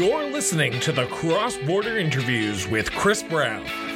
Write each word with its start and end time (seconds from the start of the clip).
You're 0.00 0.30
listening 0.30 0.80
to 0.80 0.92
the 0.92 1.04
Cross 1.08 1.58
Border 1.58 1.98
Interviews 1.98 2.66
with 2.66 2.90
Chris 2.90 3.22
Brown. 3.22 3.89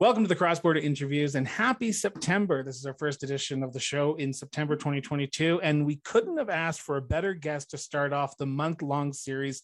Welcome 0.00 0.22
to 0.22 0.28
the 0.28 0.36
Cross 0.36 0.60
Border 0.60 0.78
Interviews 0.78 1.34
and 1.34 1.48
happy 1.48 1.90
September. 1.90 2.62
This 2.62 2.76
is 2.76 2.86
our 2.86 2.94
first 2.94 3.24
edition 3.24 3.64
of 3.64 3.72
the 3.72 3.80
show 3.80 4.14
in 4.14 4.32
September 4.32 4.76
2022. 4.76 5.60
And 5.60 5.84
we 5.84 5.96
couldn't 5.96 6.38
have 6.38 6.50
asked 6.50 6.82
for 6.82 6.98
a 6.98 7.02
better 7.02 7.34
guest 7.34 7.70
to 7.70 7.78
start 7.78 8.12
off 8.12 8.36
the 8.36 8.46
month 8.46 8.80
long 8.80 9.12
series. 9.12 9.60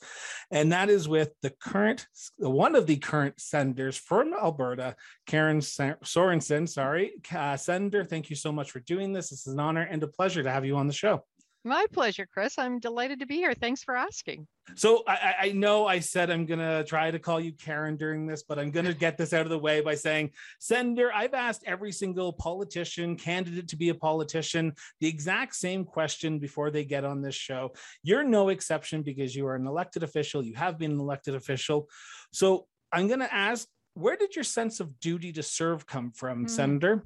And 0.50 0.72
that 0.72 0.90
is 0.90 1.06
with 1.06 1.30
the 1.42 1.50
current, 1.50 2.08
one 2.36 2.74
of 2.74 2.88
the 2.88 2.96
current 2.96 3.40
senators 3.40 3.96
from 3.96 4.34
Alberta, 4.34 4.96
Karen 5.24 5.60
Sorensen. 5.60 6.68
Sorry. 6.68 7.12
Uh, 7.32 7.56
Senator, 7.56 8.02
thank 8.02 8.28
you 8.28 8.34
so 8.34 8.50
much 8.50 8.72
for 8.72 8.80
doing 8.80 9.12
this. 9.12 9.30
This 9.30 9.46
is 9.46 9.52
an 9.52 9.60
honor 9.60 9.82
and 9.88 10.02
a 10.02 10.08
pleasure 10.08 10.42
to 10.42 10.50
have 10.50 10.64
you 10.64 10.76
on 10.76 10.88
the 10.88 10.92
show. 10.92 11.22
My 11.66 11.86
pleasure, 11.92 12.28
Chris. 12.30 12.58
I'm 12.58 12.78
delighted 12.78 13.20
to 13.20 13.26
be 13.26 13.36
here. 13.36 13.54
Thanks 13.54 13.82
for 13.82 13.96
asking. 13.96 14.46
So 14.74 15.02
I, 15.08 15.34
I, 15.40 15.52
know 15.52 15.86
I 15.86 15.98
said 15.98 16.30
I'm 16.30 16.44
gonna 16.44 16.84
try 16.84 17.10
to 17.10 17.18
call 17.18 17.40
you 17.40 17.52
Karen 17.52 17.96
during 17.96 18.26
this, 18.26 18.42
but 18.42 18.58
I'm 18.58 18.70
gonna 18.70 18.92
get 19.04 19.16
this 19.16 19.32
out 19.32 19.42
of 19.42 19.50
the 19.50 19.58
way 19.58 19.80
by 19.80 19.94
saying, 19.94 20.32
Senator, 20.60 21.10
I've 21.14 21.32
asked 21.32 21.62
every 21.66 21.90
single 21.90 22.34
politician, 22.34 23.16
candidate 23.16 23.68
to 23.68 23.76
be 23.76 23.88
a 23.88 23.94
politician, 23.94 24.74
the 25.00 25.08
exact 25.08 25.56
same 25.56 25.84
question 25.84 26.38
before 26.38 26.70
they 26.70 26.84
get 26.84 27.04
on 27.04 27.22
this 27.22 27.34
show. 27.34 27.72
You're 28.02 28.24
no 28.24 28.50
exception 28.50 29.02
because 29.02 29.34
you 29.34 29.46
are 29.46 29.54
an 29.54 29.66
elected 29.66 30.02
official. 30.02 30.44
You 30.44 30.54
have 30.56 30.78
been 30.78 30.92
an 30.92 31.00
elected 31.00 31.34
official. 31.34 31.88
So 32.30 32.66
I'm 32.92 33.08
gonna 33.08 33.28
ask, 33.32 33.66
where 33.94 34.16
did 34.16 34.36
your 34.36 34.44
sense 34.44 34.80
of 34.80 35.00
duty 35.00 35.32
to 35.32 35.42
serve 35.42 35.86
come 35.86 36.10
from, 36.10 36.44
mm. 36.44 36.50
Senator? 36.50 37.04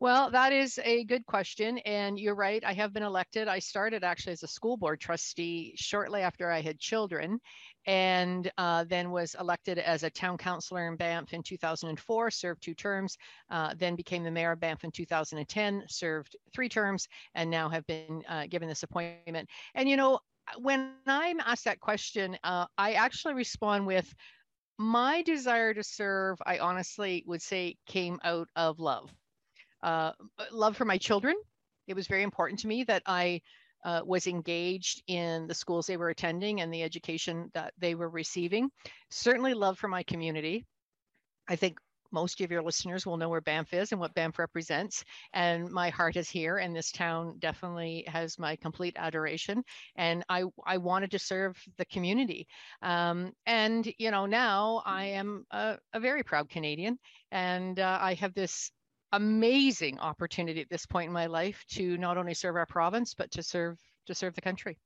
Well, 0.00 0.30
that 0.30 0.54
is 0.54 0.80
a 0.82 1.04
good 1.04 1.26
question. 1.26 1.76
And 1.80 2.18
you're 2.18 2.34
right. 2.34 2.64
I 2.64 2.72
have 2.72 2.94
been 2.94 3.02
elected. 3.02 3.48
I 3.48 3.58
started 3.58 4.02
actually 4.02 4.32
as 4.32 4.42
a 4.42 4.48
school 4.48 4.78
board 4.78 4.98
trustee 4.98 5.74
shortly 5.76 6.22
after 6.22 6.50
I 6.50 6.62
had 6.62 6.78
children, 6.78 7.38
and 7.84 8.50
uh, 8.56 8.84
then 8.88 9.10
was 9.10 9.36
elected 9.38 9.78
as 9.78 10.02
a 10.02 10.08
town 10.08 10.38
councilor 10.38 10.88
in 10.88 10.96
Banff 10.96 11.34
in 11.34 11.42
2004, 11.42 12.30
served 12.30 12.62
two 12.62 12.72
terms, 12.72 13.18
uh, 13.50 13.74
then 13.76 13.94
became 13.94 14.24
the 14.24 14.30
mayor 14.30 14.52
of 14.52 14.60
Banff 14.60 14.84
in 14.84 14.90
2010, 14.90 15.84
served 15.86 16.34
three 16.54 16.70
terms, 16.70 17.06
and 17.34 17.50
now 17.50 17.68
have 17.68 17.86
been 17.86 18.22
uh, 18.26 18.46
given 18.46 18.70
this 18.70 18.82
appointment. 18.82 19.50
And, 19.74 19.86
you 19.86 19.98
know, 19.98 20.18
when 20.56 20.94
I'm 21.06 21.40
asked 21.40 21.66
that 21.66 21.78
question, 21.78 22.38
uh, 22.42 22.64
I 22.78 22.92
actually 22.94 23.34
respond 23.34 23.86
with, 23.86 24.10
my 24.78 25.20
desire 25.20 25.74
to 25.74 25.82
serve, 25.82 26.38
I 26.46 26.58
honestly 26.58 27.22
would 27.26 27.42
say, 27.42 27.76
came 27.86 28.18
out 28.24 28.48
of 28.56 28.80
love 28.80 29.12
uh, 29.82 30.12
love 30.52 30.76
for 30.76 30.84
my 30.84 30.98
children. 30.98 31.34
It 31.86 31.94
was 31.94 32.06
very 32.06 32.22
important 32.22 32.60
to 32.60 32.68
me 32.68 32.84
that 32.84 33.02
I 33.06 33.40
uh, 33.84 34.02
was 34.04 34.26
engaged 34.26 35.02
in 35.06 35.46
the 35.46 35.54
schools 35.54 35.86
they 35.86 35.96
were 35.96 36.10
attending 36.10 36.60
and 36.60 36.72
the 36.72 36.82
education 36.82 37.50
that 37.54 37.72
they 37.78 37.94
were 37.94 38.10
receiving. 38.10 38.70
Certainly, 39.10 39.54
love 39.54 39.78
for 39.78 39.88
my 39.88 40.02
community. 40.02 40.66
I 41.48 41.56
think 41.56 41.78
most 42.12 42.40
of 42.40 42.50
your 42.50 42.62
listeners 42.62 43.06
will 43.06 43.16
know 43.16 43.28
where 43.28 43.40
Banff 43.40 43.72
is 43.72 43.92
and 43.92 44.00
what 44.00 44.14
Banff 44.14 44.38
represents. 44.38 45.04
And 45.32 45.70
my 45.70 45.90
heart 45.90 46.16
is 46.16 46.28
here, 46.28 46.58
and 46.58 46.74
this 46.74 46.90
town 46.92 47.36
definitely 47.38 48.04
has 48.06 48.38
my 48.38 48.56
complete 48.56 48.96
adoration. 48.98 49.62
And 49.96 50.24
I, 50.28 50.44
I 50.66 50.78
wanted 50.78 51.12
to 51.12 51.18
serve 51.18 51.56
the 51.78 51.84
community. 51.84 52.46
Um, 52.82 53.32
and, 53.46 53.90
you 53.98 54.10
know, 54.10 54.26
now 54.26 54.82
I 54.84 55.04
am 55.06 55.46
a, 55.50 55.78
a 55.92 56.00
very 56.00 56.22
proud 56.22 56.50
Canadian, 56.50 56.98
and 57.30 57.78
uh, 57.78 57.98
I 58.00 58.14
have 58.14 58.34
this 58.34 58.70
amazing 59.12 59.98
opportunity 59.98 60.60
at 60.60 60.68
this 60.68 60.86
point 60.86 61.08
in 61.08 61.12
my 61.12 61.26
life 61.26 61.64
to 61.70 61.96
not 61.98 62.16
only 62.16 62.34
serve 62.34 62.56
our 62.56 62.66
province 62.66 63.14
but 63.14 63.30
to 63.32 63.42
serve 63.42 63.78
to 64.06 64.14
serve 64.14 64.34
the 64.34 64.40
country. 64.40 64.78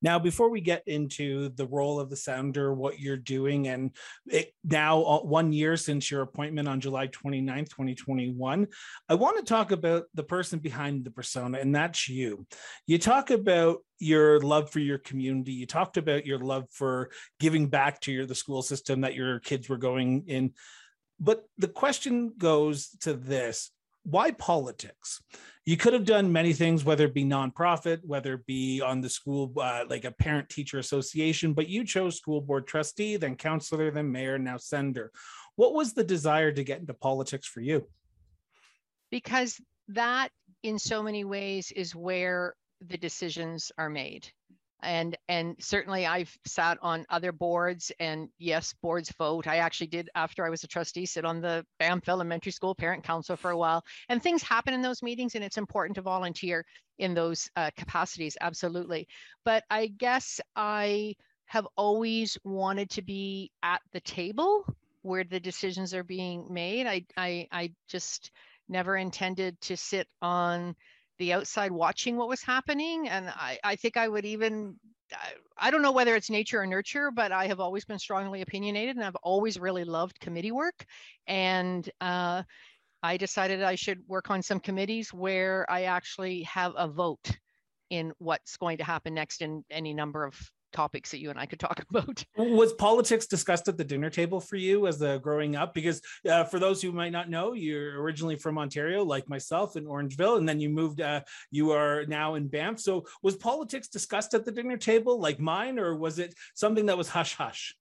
Now 0.00 0.18
before 0.18 0.50
we 0.50 0.60
get 0.60 0.82
into 0.86 1.48
the 1.50 1.66
role 1.66 1.98
of 1.98 2.10
the 2.10 2.16
senator 2.16 2.72
what 2.72 3.00
you're 3.00 3.16
doing 3.16 3.68
and 3.68 3.90
it, 4.26 4.52
now 4.62 5.02
uh, 5.02 5.20
one 5.20 5.52
year 5.52 5.76
since 5.76 6.10
your 6.10 6.22
appointment 6.22 6.68
on 6.68 6.80
july 6.80 7.08
29th 7.08 7.70
2021 7.70 8.66
i 9.08 9.14
want 9.14 9.38
to 9.38 9.42
talk 9.42 9.72
about 9.72 10.04
the 10.14 10.22
person 10.22 10.60
behind 10.60 11.04
the 11.04 11.10
persona 11.10 11.58
and 11.58 11.74
that's 11.74 12.08
you. 12.08 12.46
You 12.86 12.98
talk 12.98 13.30
about 13.30 13.78
your 13.98 14.40
love 14.40 14.70
for 14.70 14.80
your 14.80 14.98
community. 14.98 15.52
You 15.52 15.66
talked 15.66 15.96
about 15.96 16.26
your 16.26 16.38
love 16.38 16.66
for 16.70 17.10
giving 17.40 17.68
back 17.68 18.00
to 18.02 18.12
your 18.12 18.26
the 18.26 18.34
school 18.34 18.62
system 18.62 19.00
that 19.00 19.14
your 19.14 19.40
kids 19.40 19.68
were 19.68 19.78
going 19.78 20.24
in 20.26 20.52
but 21.18 21.44
the 21.58 21.68
question 21.68 22.32
goes 22.38 22.88
to 23.00 23.14
this 23.14 23.70
why 24.06 24.30
politics? 24.30 25.20
You 25.64 25.76
could 25.76 25.92
have 25.92 26.04
done 26.04 26.32
many 26.32 26.52
things, 26.52 26.84
whether 26.84 27.06
it 27.06 27.14
be 27.14 27.24
nonprofit, 27.24 27.98
whether 28.04 28.34
it 28.34 28.46
be 28.46 28.80
on 28.80 29.00
the 29.00 29.10
school, 29.10 29.52
uh, 29.60 29.82
like 29.90 30.04
a 30.04 30.12
parent 30.12 30.48
teacher 30.48 30.78
association, 30.78 31.52
but 31.52 31.68
you 31.68 31.84
chose 31.84 32.16
school 32.16 32.40
board 32.40 32.68
trustee, 32.68 33.16
then 33.16 33.34
counselor, 33.34 33.90
then 33.90 34.12
mayor, 34.12 34.38
now 34.38 34.58
senator. 34.58 35.10
What 35.56 35.74
was 35.74 35.92
the 35.92 36.04
desire 36.04 36.52
to 36.52 36.62
get 36.62 36.78
into 36.78 36.94
politics 36.94 37.48
for 37.48 37.60
you? 37.60 37.88
Because 39.10 39.60
that, 39.88 40.28
in 40.62 40.78
so 40.78 41.02
many 41.02 41.24
ways, 41.24 41.72
is 41.72 41.96
where 41.96 42.54
the 42.80 42.96
decisions 42.96 43.72
are 43.76 43.90
made 43.90 44.28
and 44.82 45.16
and 45.28 45.56
certainly 45.58 46.06
i've 46.06 46.36
sat 46.44 46.78
on 46.82 47.06
other 47.08 47.32
boards 47.32 47.90
and 47.98 48.28
yes 48.38 48.74
boards 48.82 49.12
vote. 49.18 49.46
I 49.46 49.56
actually 49.56 49.88
did 49.88 50.10
after 50.14 50.44
i 50.44 50.50
was 50.50 50.64
a 50.64 50.68
trustee 50.68 51.06
sit 51.06 51.24
on 51.24 51.40
the 51.40 51.64
banff 51.78 52.08
elementary 52.08 52.52
school 52.52 52.74
parent 52.74 53.04
council 53.04 53.36
for 53.36 53.50
a 53.50 53.56
while 53.56 53.84
and 54.08 54.22
things 54.22 54.42
happen 54.42 54.74
in 54.74 54.82
those 54.82 55.02
meetings 55.02 55.34
and 55.34 55.44
it's 55.44 55.58
important 55.58 55.94
to 55.96 56.02
volunteer 56.02 56.64
in 56.98 57.14
those 57.14 57.50
uh, 57.56 57.70
capacities 57.76 58.36
absolutely. 58.40 59.06
But 59.44 59.64
i 59.70 59.88
guess 59.88 60.40
i 60.54 61.14
have 61.46 61.66
always 61.76 62.36
wanted 62.44 62.90
to 62.90 63.02
be 63.02 63.50
at 63.62 63.80
the 63.92 64.00
table 64.00 64.64
where 65.02 65.24
the 65.24 65.38
decisions 65.38 65.94
are 65.94 66.04
being 66.04 66.46
made. 66.50 66.86
I 66.86 67.04
i, 67.16 67.48
I 67.52 67.72
just 67.88 68.30
never 68.68 68.96
intended 68.96 69.60
to 69.62 69.76
sit 69.76 70.08
on 70.20 70.74
the 71.18 71.32
outside 71.32 71.72
watching 71.72 72.16
what 72.16 72.28
was 72.28 72.42
happening. 72.42 73.08
And 73.08 73.28
I, 73.28 73.58
I 73.64 73.76
think 73.76 73.96
I 73.96 74.08
would 74.08 74.24
even, 74.24 74.76
I, 75.58 75.70
don't 75.70 75.82
know 75.82 75.92
whether 75.92 76.14
it's 76.14 76.30
nature 76.30 76.60
or 76.60 76.66
nurture, 76.66 77.10
but 77.10 77.32
I 77.32 77.46
have 77.46 77.60
always 77.60 77.84
been 77.84 77.98
strongly 77.98 78.42
opinionated 78.42 78.96
and 78.96 79.04
I've 79.04 79.16
always 79.16 79.58
really 79.58 79.84
loved 79.84 80.20
committee 80.20 80.52
work. 80.52 80.84
And 81.26 81.88
uh, 82.00 82.42
I 83.02 83.16
decided 83.16 83.62
I 83.62 83.74
should 83.74 84.00
work 84.06 84.30
on 84.30 84.42
some 84.42 84.60
committees 84.60 85.12
where 85.12 85.64
I 85.70 85.84
actually 85.84 86.42
have 86.42 86.72
a 86.76 86.88
vote 86.88 87.38
in 87.90 88.12
what's 88.18 88.56
going 88.56 88.78
to 88.78 88.84
happen 88.84 89.14
next 89.14 89.42
in 89.42 89.64
any 89.70 89.94
number 89.94 90.24
of 90.24 90.34
topics 90.76 91.10
that 91.10 91.20
you 91.20 91.30
and 91.30 91.38
I 91.38 91.46
could 91.46 91.58
talk 91.58 91.84
about. 91.90 92.24
Was 92.36 92.72
politics 92.74 93.26
discussed 93.26 93.68
at 93.68 93.76
the 93.76 93.84
dinner 93.84 94.10
table 94.10 94.40
for 94.40 94.56
you 94.56 94.86
as 94.86 94.98
the 94.98 95.18
growing 95.18 95.56
up? 95.56 95.74
Because 95.74 96.00
uh, 96.28 96.44
for 96.44 96.58
those 96.58 96.82
who 96.82 96.92
might 96.92 97.12
not 97.12 97.30
know, 97.30 97.54
you're 97.54 98.00
originally 98.00 98.36
from 98.36 98.58
Ontario, 98.58 99.02
like 99.02 99.28
myself 99.28 99.76
in 99.76 99.84
Orangeville, 99.84 100.38
and 100.38 100.48
then 100.48 100.60
you 100.60 100.68
moved. 100.68 101.00
Uh, 101.00 101.22
you 101.50 101.72
are 101.72 102.04
now 102.06 102.34
in 102.34 102.48
Banff. 102.48 102.80
So 102.80 103.06
was 103.22 103.36
politics 103.36 103.88
discussed 103.88 104.34
at 104.34 104.44
the 104.44 104.52
dinner 104.52 104.76
table, 104.76 105.18
like 105.18 105.40
mine, 105.40 105.78
or 105.78 105.96
was 105.96 106.18
it 106.18 106.34
something 106.54 106.86
that 106.86 106.98
was 106.98 107.08
hush 107.08 107.34
hush? 107.34 107.74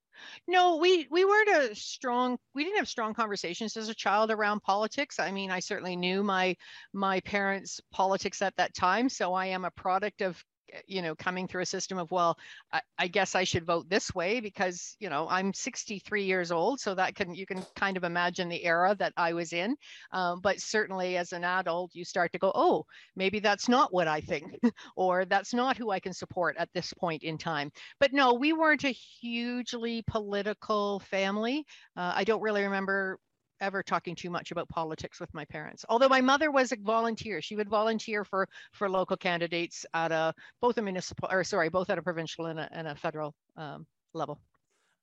No, 0.47 0.77
we 0.77 1.07
we 1.11 1.25
weren't 1.25 1.49
a 1.49 1.75
strong. 1.75 2.37
We 2.53 2.63
didn't 2.63 2.77
have 2.77 2.87
strong 2.87 3.13
conversations 3.13 3.75
as 3.77 3.89
a 3.89 3.95
child 3.95 4.31
around 4.31 4.63
politics. 4.63 5.19
I 5.19 5.31
mean, 5.31 5.51
I 5.51 5.59
certainly 5.59 5.95
knew 5.95 6.23
my 6.23 6.55
my 6.93 7.19
parents' 7.21 7.81
politics 7.91 8.41
at 8.41 8.55
that 8.55 8.73
time, 8.73 9.09
so 9.09 9.33
I 9.33 9.47
am 9.47 9.65
a 9.65 9.71
product 9.71 10.21
of 10.21 10.41
you 10.87 11.01
know 11.01 11.15
coming 11.15 11.47
through 11.47 11.61
a 11.61 11.65
system 11.65 11.97
of 11.97 12.11
well 12.11 12.37
I, 12.71 12.81
I, 12.97 13.07
guess 13.07 13.35
i 13.35 13.43
should 13.43 13.65
vote 13.65 13.89
this 13.89 14.13
way 14.13 14.39
because 14.39 14.95
you 14.99 15.09
know 15.09 15.27
i'm 15.29 15.53
63 15.53 16.23
years 16.23 16.51
old 16.51 16.79
so 16.79 16.95
that 16.95 17.15
can 17.15 17.33
you 17.33 17.45
can 17.45 17.63
kind 17.75 17.97
of 17.97 18.03
imagine 18.03 18.49
the 18.49 18.63
era 18.63 18.95
that 18.99 19.13
i 19.17 19.33
was 19.33 19.53
in. 19.53 19.75
Um, 20.11 20.39
but 20.41 20.59
certainly 20.59 21.17
as 21.17 21.33
an 21.33 21.43
adult 21.43 21.91
you 21.93 22.05
start 22.05 22.31
to 22.33 22.39
go 22.39 22.51
oh 22.55 22.85
maybe 23.15 23.39
that's 23.39 23.69
not 23.69 23.93
what 23.93 24.07
i 24.07 24.21
think 24.21 24.45
or 24.95 25.25
that's 25.25 25.53
not 25.53 25.77
who 25.77 25.91
i 25.91 25.99
can 25.99 26.13
support 26.13 26.55
at 26.57 26.69
this 26.73 26.93
point 26.93 27.23
in 27.23 27.37
time. 27.37 27.71
But 27.99 28.13
no 28.13 28.33
we 28.33 28.53
weren't 28.53 28.83
a 28.83 28.89
hugely 28.89 30.03
political 30.07 30.99
family. 30.99 31.65
Uh, 31.95 32.13
i 32.15 32.23
don't 32.23 32.41
really 32.41 32.63
remember 32.63 33.19
ever 33.65 33.83
talking 33.83 34.15
too 34.15 34.29
much 34.29 34.51
about 34.51 34.69
politics 34.69 35.19
with 35.19 35.33
my 35.33 35.43
parents. 35.45 35.83
Although 35.89 36.07
my 36.07 36.21
mother 36.21 36.51
was 36.51 36.71
a 36.71 36.77
volunteer, 36.77 37.41
she 37.41 37.55
would 37.55 37.69
volunteer 37.69 38.23
for 38.23 38.47
for 38.71 38.87
local 38.89 39.17
candidates 39.17 39.85
at 39.93 40.11
a 40.11 40.33
both 40.61 40.77
a 40.77 40.81
municipal 40.81 41.27
or 41.31 41.43
sorry, 41.43 41.69
both 41.69 41.89
at 41.89 41.97
a 41.97 42.03
provincial 42.03 42.45
and 42.45 42.59
a, 42.59 42.69
and 42.71 42.87
a 42.87 42.95
federal 42.95 43.33
um, 43.57 43.85
level. 44.13 44.39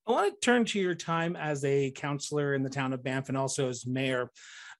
I 0.06 0.12
want 0.12 0.34
to 0.34 0.44
turn 0.44 0.64
to 0.66 0.80
your 0.80 0.94
time 0.94 1.36
as 1.36 1.64
a 1.64 1.90
counselor 1.90 2.54
in 2.54 2.62
the 2.62 2.70
town 2.70 2.92
of 2.92 3.04
Banff 3.04 3.28
and 3.28 3.38
also 3.38 3.68
as 3.68 3.86
mayor. 3.86 4.30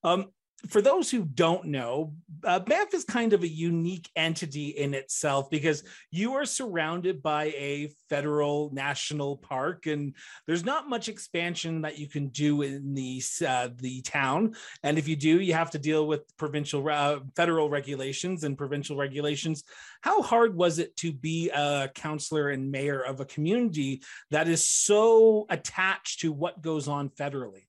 Um, 0.03 0.27
for 0.69 0.81
those 0.81 1.11
who 1.11 1.25
don't 1.25 1.65
know, 1.65 2.13
uh, 2.45 2.59
Banff 2.59 2.93
is 2.93 3.03
kind 3.03 3.33
of 3.33 3.43
a 3.43 3.47
unique 3.47 4.09
entity 4.15 4.69
in 4.69 4.93
itself 4.93 5.49
because 5.49 5.83
you 6.09 6.33
are 6.33 6.45
surrounded 6.45 7.21
by 7.21 7.45
a 7.45 7.89
federal 8.09 8.69
national 8.73 9.37
park, 9.37 9.87
and 9.87 10.15
there's 10.47 10.63
not 10.63 10.89
much 10.89 11.09
expansion 11.09 11.81
that 11.81 11.97
you 11.97 12.07
can 12.07 12.29
do 12.29 12.61
in 12.61 12.93
the 12.93 13.21
uh, 13.45 13.69
the 13.75 14.01
town. 14.01 14.55
And 14.83 14.97
if 14.97 15.07
you 15.07 15.15
do, 15.15 15.41
you 15.41 15.53
have 15.53 15.71
to 15.71 15.79
deal 15.79 16.07
with 16.07 16.21
provincial, 16.37 16.87
uh, 16.89 17.19
federal 17.35 17.69
regulations 17.69 18.43
and 18.43 18.57
provincial 18.57 18.95
regulations. 18.95 19.63
How 20.01 20.21
hard 20.21 20.55
was 20.55 20.79
it 20.79 20.95
to 20.97 21.11
be 21.11 21.49
a 21.49 21.89
counselor 21.93 22.49
and 22.49 22.71
mayor 22.71 23.01
of 23.01 23.19
a 23.19 23.25
community 23.25 24.01
that 24.31 24.47
is 24.47 24.67
so 24.67 25.45
attached 25.49 26.21
to 26.21 26.31
what 26.31 26.61
goes 26.61 26.87
on 26.87 27.09
federally? 27.09 27.65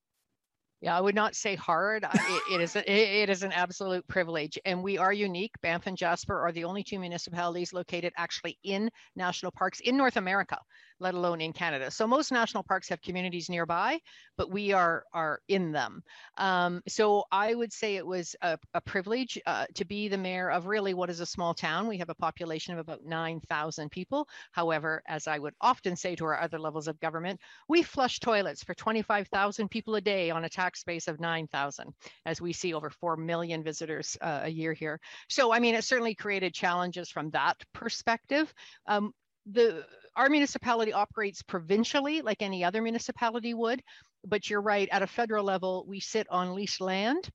Yeah, 0.84 0.98
I 0.98 1.00
would 1.00 1.14
not 1.14 1.34
say 1.34 1.54
hard. 1.56 2.04
it, 2.04 2.42
it 2.52 2.60
is 2.60 2.76
a, 2.76 2.92
it 2.92 3.30
is 3.30 3.42
an 3.42 3.52
absolute 3.52 4.06
privilege, 4.06 4.58
and 4.66 4.82
we 4.82 4.98
are 4.98 5.14
unique. 5.14 5.52
Banff 5.62 5.86
and 5.86 5.96
Jasper 5.96 6.38
are 6.38 6.52
the 6.52 6.64
only 6.64 6.84
two 6.84 6.98
municipalities 6.98 7.72
located 7.72 8.12
actually 8.18 8.58
in 8.64 8.90
national 9.16 9.50
parks 9.50 9.80
in 9.80 9.96
North 9.96 10.18
America 10.18 10.58
let 11.00 11.14
alone 11.14 11.40
in 11.40 11.52
Canada. 11.52 11.90
So 11.90 12.06
most 12.06 12.32
national 12.32 12.62
parks 12.62 12.88
have 12.88 13.02
communities 13.02 13.48
nearby, 13.48 13.98
but 14.36 14.50
we 14.50 14.72
are 14.72 15.04
are 15.12 15.40
in 15.48 15.72
them. 15.72 16.02
Um, 16.38 16.82
so 16.88 17.24
I 17.30 17.54
would 17.54 17.72
say 17.72 17.96
it 17.96 18.06
was 18.06 18.36
a, 18.42 18.58
a 18.74 18.80
privilege 18.80 19.38
uh, 19.46 19.66
to 19.74 19.84
be 19.84 20.08
the 20.08 20.18
mayor 20.18 20.50
of 20.50 20.66
really 20.66 20.94
what 20.94 21.10
is 21.10 21.20
a 21.20 21.26
small 21.26 21.54
town. 21.54 21.88
We 21.88 21.98
have 21.98 22.10
a 22.10 22.14
population 22.14 22.74
of 22.74 22.80
about 22.80 23.04
9,000 23.04 23.90
people. 23.90 24.28
However, 24.52 25.02
as 25.06 25.26
I 25.26 25.38
would 25.38 25.54
often 25.60 25.96
say 25.96 26.14
to 26.16 26.24
our 26.26 26.40
other 26.40 26.58
levels 26.58 26.88
of 26.88 27.00
government, 27.00 27.40
we 27.68 27.82
flush 27.82 28.20
toilets 28.20 28.62
for 28.62 28.74
25,000 28.74 29.68
people 29.68 29.94
a 29.96 30.00
day 30.00 30.30
on 30.30 30.44
a 30.44 30.48
tax 30.48 30.84
base 30.84 31.08
of 31.08 31.20
9,000, 31.20 31.92
as 32.26 32.40
we 32.40 32.52
see 32.52 32.74
over 32.74 32.90
4 32.90 33.16
million 33.16 33.62
visitors 33.62 34.16
uh, 34.20 34.40
a 34.44 34.48
year 34.48 34.72
here. 34.72 35.00
So, 35.28 35.52
I 35.52 35.58
mean, 35.58 35.74
it 35.74 35.84
certainly 35.84 36.14
created 36.14 36.54
challenges 36.54 37.10
from 37.10 37.30
that 37.30 37.56
perspective. 37.72 38.52
Um, 38.86 39.12
the 39.46 39.84
our 40.16 40.28
municipality 40.28 40.92
operates 40.92 41.42
provincially 41.42 42.22
like 42.22 42.40
any 42.40 42.64
other 42.64 42.80
municipality 42.80 43.52
would, 43.52 43.82
but 44.24 44.48
you're 44.48 44.60
right, 44.60 44.88
at 44.90 45.02
a 45.02 45.06
federal 45.06 45.44
level, 45.44 45.84
we 45.88 46.00
sit 46.00 46.26
on 46.30 46.54
leased 46.54 46.80
land. 46.80 47.28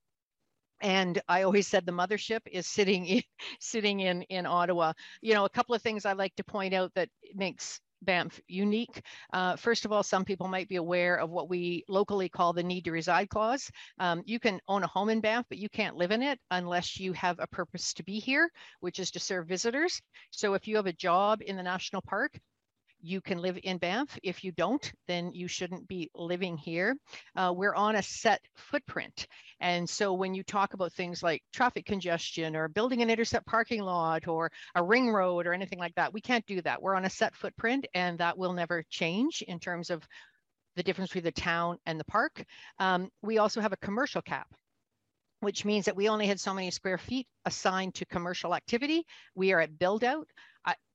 And 0.81 1.21
I 1.27 1.41
always 1.41 1.67
said 1.67 1.85
the 1.85 1.91
mothership 1.91 2.39
is 2.49 2.65
sitting 2.65 3.05
in, 3.05 3.21
sitting 3.59 3.99
in, 3.99 4.21
in 4.23 4.45
Ottawa. 4.45 4.93
You 5.21 5.33
know, 5.33 5.45
a 5.45 5.49
couple 5.49 5.75
of 5.75 5.81
things 5.81 6.05
I 6.05 6.13
like 6.13 6.33
to 6.35 6.43
point 6.43 6.73
out 6.73 6.93
that 6.95 7.09
makes 7.35 7.81
Banff 8.01 8.39
unique. 8.47 9.01
Uh, 9.33 9.55
first 9.55 9.85
of 9.85 9.91
all, 9.91 10.03
some 10.03 10.25
people 10.25 10.47
might 10.47 10.69
be 10.69 10.77
aware 10.77 11.17
of 11.17 11.29
what 11.29 11.49
we 11.49 11.83
locally 11.87 12.29
call 12.29 12.53
the 12.53 12.63
need 12.63 12.85
to 12.85 12.91
reside 12.91 13.29
clause. 13.29 13.69
Um, 13.99 14.23
you 14.25 14.39
can 14.39 14.59
own 14.67 14.83
a 14.83 14.87
home 14.87 15.09
in 15.09 15.21
Banff, 15.21 15.45
but 15.49 15.57
you 15.57 15.69
can't 15.69 15.95
live 15.95 16.11
in 16.11 16.21
it 16.21 16.39
unless 16.51 16.99
you 16.99 17.13
have 17.13 17.39
a 17.39 17.47
purpose 17.47 17.93
to 17.93 18.03
be 18.03 18.19
here, 18.19 18.49
which 18.79 18.99
is 18.99 19.11
to 19.11 19.19
serve 19.19 19.47
visitors. 19.47 20.01
So 20.31 20.53
if 20.53 20.67
you 20.67 20.75
have 20.77 20.87
a 20.87 20.93
job 20.93 21.41
in 21.41 21.57
the 21.57 21.63
national 21.63 22.01
park, 22.01 22.39
you 23.01 23.21
can 23.21 23.37
live 23.39 23.57
in 23.63 23.77
Banff. 23.77 24.17
If 24.23 24.43
you 24.43 24.51
don't, 24.51 24.91
then 25.07 25.31
you 25.33 25.47
shouldn't 25.47 25.87
be 25.87 26.09
living 26.13 26.57
here. 26.57 26.95
Uh, 27.35 27.53
we're 27.55 27.75
on 27.75 27.95
a 27.95 28.03
set 28.03 28.41
footprint. 28.55 29.27
And 29.59 29.89
so 29.89 30.13
when 30.13 30.33
you 30.33 30.43
talk 30.43 30.73
about 30.73 30.93
things 30.93 31.23
like 31.23 31.43
traffic 31.53 31.85
congestion 31.85 32.55
or 32.55 32.67
building 32.67 33.01
an 33.01 33.09
intercept 33.09 33.45
parking 33.45 33.81
lot 33.81 34.27
or 34.27 34.51
a 34.75 34.83
ring 34.83 35.11
road 35.11 35.47
or 35.47 35.53
anything 35.53 35.79
like 35.79 35.95
that, 35.95 36.13
we 36.13 36.21
can't 36.21 36.45
do 36.45 36.61
that. 36.61 36.81
We're 36.81 36.95
on 36.95 37.05
a 37.05 37.09
set 37.09 37.35
footprint 37.35 37.87
and 37.93 38.17
that 38.19 38.37
will 38.37 38.53
never 38.53 38.83
change 38.89 39.41
in 39.47 39.59
terms 39.59 39.89
of 39.89 40.05
the 40.75 40.83
difference 40.83 41.09
between 41.09 41.23
the 41.23 41.31
town 41.31 41.77
and 41.85 41.99
the 41.99 42.05
park. 42.05 42.43
Um, 42.79 43.09
we 43.21 43.37
also 43.37 43.61
have 43.61 43.73
a 43.73 43.77
commercial 43.77 44.21
cap 44.21 44.47
which 45.41 45.65
means 45.65 45.85
that 45.85 45.95
we 45.95 46.09
only 46.09 46.27
had 46.27 46.39
so 46.39 46.53
many 46.53 46.69
square 46.69 46.97
feet 46.97 47.27
assigned 47.45 47.95
to 47.95 48.05
commercial 48.05 48.53
activity. 48.53 49.05
We 49.35 49.53
are 49.53 49.61
at 49.61 49.79
build 49.79 50.03
out. 50.03 50.27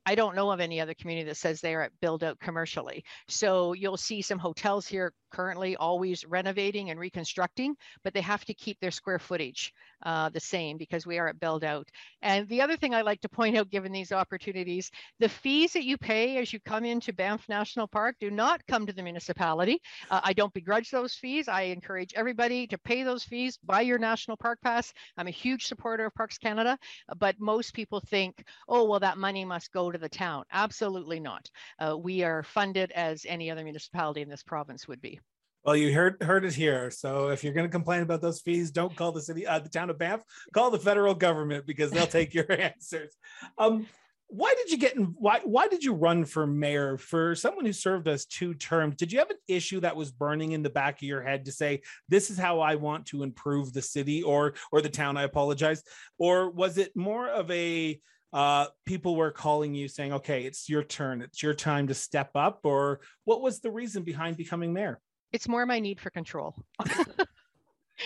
I 0.07 0.15
don't 0.15 0.37
know 0.37 0.51
of 0.51 0.61
any 0.61 0.81
other 0.81 0.95
community 0.95 1.29
that 1.29 1.37
says 1.37 1.61
they 1.61 1.75
are 1.75 1.83
at 1.83 1.93
build 2.01 2.23
out 2.25 2.39
commercially. 2.41 3.05
So 3.29 3.73
you'll 3.73 3.97
see 3.97 4.23
some 4.23 4.39
hotels 4.39 4.87
here 4.87 5.13
currently 5.35 5.75
always 5.77 6.25
renovating 6.25 6.91
and 6.91 7.01
reconstructing, 7.01 7.75
but 8.05 8.15
they 8.15 8.21
have 8.21 8.45
to 8.45 8.55
keep 8.55 8.79
their 8.79 8.93
square 8.93 9.19
footage 9.19 9.73
uh, 10.05 10.29
the 10.29 10.41
same 10.41 10.77
because 10.77 11.07
we 11.07 11.19
are 11.19 11.29
at 11.29 11.41
build 11.41 11.65
out. 11.65 11.89
And 12.23 12.49
the 12.49 12.63
other 12.63 12.77
thing 12.77 12.95
I 12.95 13.03
like 13.03 13.21
to 13.23 13.29
point 13.29 13.57
out, 13.57 13.71
given 13.71 13.91
these 13.91 14.13
opportunities, 14.13 14.91
the 15.19 15.29
fees 15.29 15.73
that 15.73 15.85
you 15.85 15.97
pay 15.97 16.39
as 16.39 16.53
you 16.53 16.61
come 16.61 16.85
into 16.85 17.13
Banff 17.13 17.49
National 17.49 17.89
Park 17.89 18.15
do 18.21 18.31
not 18.31 18.65
come 18.69 18.87
to 18.87 18.93
the 18.93 19.03
municipality. 19.03 19.81
Uh, 20.09 20.21
I 20.23 20.33
don't 20.35 20.55
begrudge 20.55 20.91
those 20.91 21.15
fees. 21.15 21.49
I 21.49 21.63
encourage 21.63 22.15
everybody 22.15 22.67
to 22.69 22.79
pay 22.79 23.03
those 23.03 23.25
fees, 23.25 23.59
buy 23.65 23.81
your 23.81 23.99
National 23.99 24.37
Park 24.37 24.61
Pass. 24.63 24.93
I'm 25.17 25.27
a 25.27 25.33
huge 25.43 25.67
supporter 25.67 26.07
of 26.07 26.15
Parks 26.15 26.39
Canada, 26.39 26.79
but 27.19 27.41
most 27.41 27.75
people 27.75 28.01
think, 28.01 28.45
oh, 28.69 28.85
well, 28.85 29.01
that 29.01 29.19
money 29.19 29.45
must 29.45 29.73
go 29.73 29.91
to 29.91 29.99
the 29.99 30.09
town. 30.09 30.45
Absolutely 30.53 31.19
not. 31.19 31.51
Uh, 31.81 31.97
we 31.99 32.23
are 32.23 32.45
funded 32.45 32.93
as 32.93 33.27
any 33.29 33.51
other 33.51 33.65
municipality 33.65 34.21
in 34.23 34.29
this 34.29 34.43
province 34.45 34.87
would 34.87 35.01
be. 35.01 35.19
Well, 35.65 35.77
you 35.77 35.95
heard 35.95 36.23
heard 36.23 36.45
it 36.45 36.53
here. 36.53 36.91
So 36.91 37.29
if 37.29 37.43
you're 37.43 37.55
going 37.55 37.67
to 37.67 37.73
complain 37.73 38.03
about 38.03 38.21
those 38.21 38.41
fees, 38.41 38.71
don't 38.71 38.95
call 38.95 39.13
the 39.13 39.23
city, 39.23 39.47
uh, 39.47 39.61
the 39.61 39.71
town 39.71 39.89
of 39.89 39.99
Banff. 39.99 40.23
Call 40.53 40.71
the 40.71 40.79
federal 40.79 41.15
government 41.15 41.67
because 41.67 41.91
they'll 41.91 42.07
take 42.07 42.35
your 42.35 42.51
answers. 42.61 43.17
Um, 43.57 43.87
why 44.29 44.55
did 44.59 44.71
you 44.71 44.77
get 44.77 44.97
in? 44.97 45.15
Why 45.17 45.41
why 45.45 45.69
did 45.69 45.83
you 45.83 45.95
run 45.95 46.27
for 46.27 46.47
mayor? 46.47 46.99
For 46.99 47.35
someone 47.35 47.65
who 47.65 47.73
served 47.73 48.09
us 48.09 48.27
two 48.27 48.53
terms, 48.53 48.97
did 48.97 49.11
you 49.11 49.21
have 49.21 49.31
an 49.31 49.39
issue 49.49 49.81
that 49.81 49.97
was 49.97 50.11
burning 50.11 50.53
in 50.53 50.63
the 50.63 50.71
back 50.71 50.97
of 50.97 51.09
your 51.09 51.23
head 51.23 51.47
to 51.47 51.53
say 51.53 51.81
this 52.11 52.31
is 52.31 52.37
how 52.37 52.61
I 52.61 52.75
want 52.75 53.07
to 53.07 53.23
improve 53.23 53.73
the 53.73 53.83
city 53.83 54.23
or 54.23 54.55
or 54.71 54.83
the 54.83 54.91
town? 54.91 55.17
I 55.17 55.23
apologize. 55.23 55.83
Or 56.19 56.51
was 56.51 56.77
it 56.77 56.95
more 56.95 57.29
of 57.29 57.51
a 57.51 57.99
uh, 58.35 58.67
people 58.85 59.17
were 59.17 59.31
calling 59.31 59.75
you 59.75 59.89
saying, 59.89 60.13
okay, 60.13 60.45
it's 60.45 60.69
your 60.69 60.83
turn, 60.83 61.23
it's 61.23 61.43
your 61.43 61.55
time 61.55 61.87
to 61.87 61.95
step 61.95 62.33
up? 62.35 62.61
Or 62.65 63.01
what 63.25 63.41
was 63.41 63.61
the 63.61 63.71
reason 63.71 64.03
behind 64.03 64.37
becoming 64.37 64.73
mayor? 64.73 65.01
It's 65.35 65.49
more 65.49 65.67
my 65.67 65.81
need 65.81 66.01
for 66.01 66.11
control. 66.11 66.55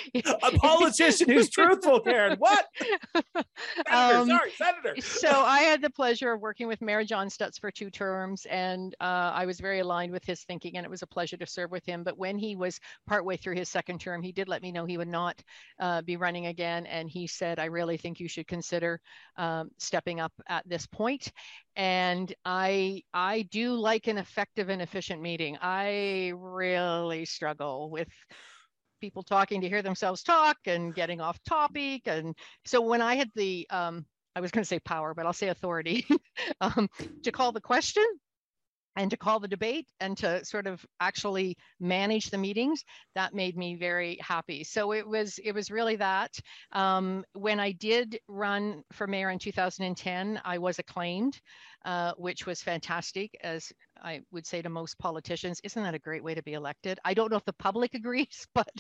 a 0.14 0.58
politician 0.58 1.28
who's 1.28 1.50
truthful, 1.50 2.00
Karen. 2.00 2.38
What? 2.38 2.66
Senator, 3.14 4.18
um, 4.18 4.28
sorry, 4.28 4.52
Senator. 4.56 5.00
so 5.00 5.28
I 5.30 5.60
had 5.60 5.82
the 5.82 5.90
pleasure 5.90 6.32
of 6.32 6.40
working 6.40 6.68
with 6.68 6.80
Mayor 6.80 7.04
John 7.04 7.28
Stutz 7.28 7.58
for 7.58 7.70
two 7.70 7.90
terms, 7.90 8.46
and 8.50 8.94
uh, 9.00 9.32
I 9.34 9.46
was 9.46 9.60
very 9.60 9.80
aligned 9.80 10.12
with 10.12 10.24
his 10.24 10.42
thinking, 10.42 10.76
and 10.76 10.84
it 10.84 10.90
was 10.90 11.02
a 11.02 11.06
pleasure 11.06 11.36
to 11.36 11.46
serve 11.46 11.70
with 11.70 11.84
him. 11.84 12.02
But 12.02 12.18
when 12.18 12.38
he 12.38 12.56
was 12.56 12.80
partway 13.06 13.36
through 13.36 13.56
his 13.56 13.68
second 13.68 14.00
term, 14.00 14.22
he 14.22 14.32
did 14.32 14.48
let 14.48 14.62
me 14.62 14.72
know 14.72 14.84
he 14.84 14.98
would 14.98 15.08
not 15.08 15.42
uh, 15.80 16.02
be 16.02 16.16
running 16.16 16.46
again, 16.46 16.86
and 16.86 17.08
he 17.08 17.26
said, 17.26 17.58
"I 17.58 17.66
really 17.66 17.96
think 17.96 18.20
you 18.20 18.28
should 18.28 18.46
consider 18.46 19.00
um, 19.36 19.70
stepping 19.78 20.20
up 20.20 20.32
at 20.48 20.68
this 20.68 20.86
point." 20.86 21.32
And 21.76 22.32
I 22.44 23.02
I 23.14 23.42
do 23.42 23.74
like 23.74 24.08
an 24.08 24.18
effective 24.18 24.68
and 24.68 24.82
efficient 24.82 25.22
meeting. 25.22 25.58
I 25.60 26.32
really 26.36 27.24
struggle 27.24 27.90
with 27.90 28.08
people 29.00 29.22
talking 29.22 29.60
to 29.60 29.68
hear 29.68 29.82
themselves 29.82 30.22
talk 30.22 30.56
and 30.66 30.94
getting 30.94 31.20
off 31.20 31.42
topic. 31.44 32.02
And 32.06 32.34
so 32.64 32.80
when 32.80 33.02
I 33.02 33.16
had 33.16 33.30
the, 33.34 33.66
um, 33.70 34.06
I 34.37 34.40
was 34.40 34.50
going 34.50 34.62
to 34.62 34.68
say 34.68 34.80
power, 34.80 35.14
but 35.14 35.26
I'll 35.26 35.32
say 35.32 35.49
authority 35.49 36.06
um, 36.61 36.88
to 37.23 37.32
call 37.32 37.52
the 37.52 37.61
question 37.61 38.04
and 38.99 39.12
to 39.12 39.16
call 39.16 39.38
the 39.38 39.49
debate 39.49 39.87
and 40.00 40.18
to 40.18 40.44
sort 40.44 40.66
of 40.66 40.84
actually 41.00 41.56
manage 41.78 42.30
the 42.30 42.38
meetings 42.38 42.84
that 43.14 43.32
made 43.32 43.56
me 43.56 43.76
very 43.76 44.18
happy 44.20 44.64
so 44.64 44.92
it 44.92 45.06
was 45.06 45.38
it 45.42 45.52
was 45.52 45.70
really 45.70 45.96
that 45.96 46.37
um, 46.73 47.25
when 47.32 47.61
i 47.61 47.70
did 47.70 48.18
run 48.26 48.82
for 48.92 49.06
mayor 49.06 49.30
in 49.30 49.38
2010 49.38 50.40
i 50.44 50.58
was 50.58 50.78
acclaimed 50.78 51.40
uh, 51.84 52.12
which 52.16 52.44
was 52.44 52.61
fantastic 52.61 53.30
as 53.42 53.73
I 54.02 54.23
would 54.33 54.47
say 54.47 54.62
to 54.62 54.69
most 54.69 54.99
politicians, 54.99 55.61
isn't 55.64 55.83
that 55.83 55.95
a 55.95 55.99
great 55.99 56.23
way 56.23 56.35
to 56.35 56.43
be 56.43 56.55
elected? 56.55 56.99
I 57.05 57.14
don't 57.14 57.31
know 57.31 57.37
if 57.37 57.45
the 57.45 57.52
public 57.52 57.95
agrees, 57.95 58.47
but 58.55 58.71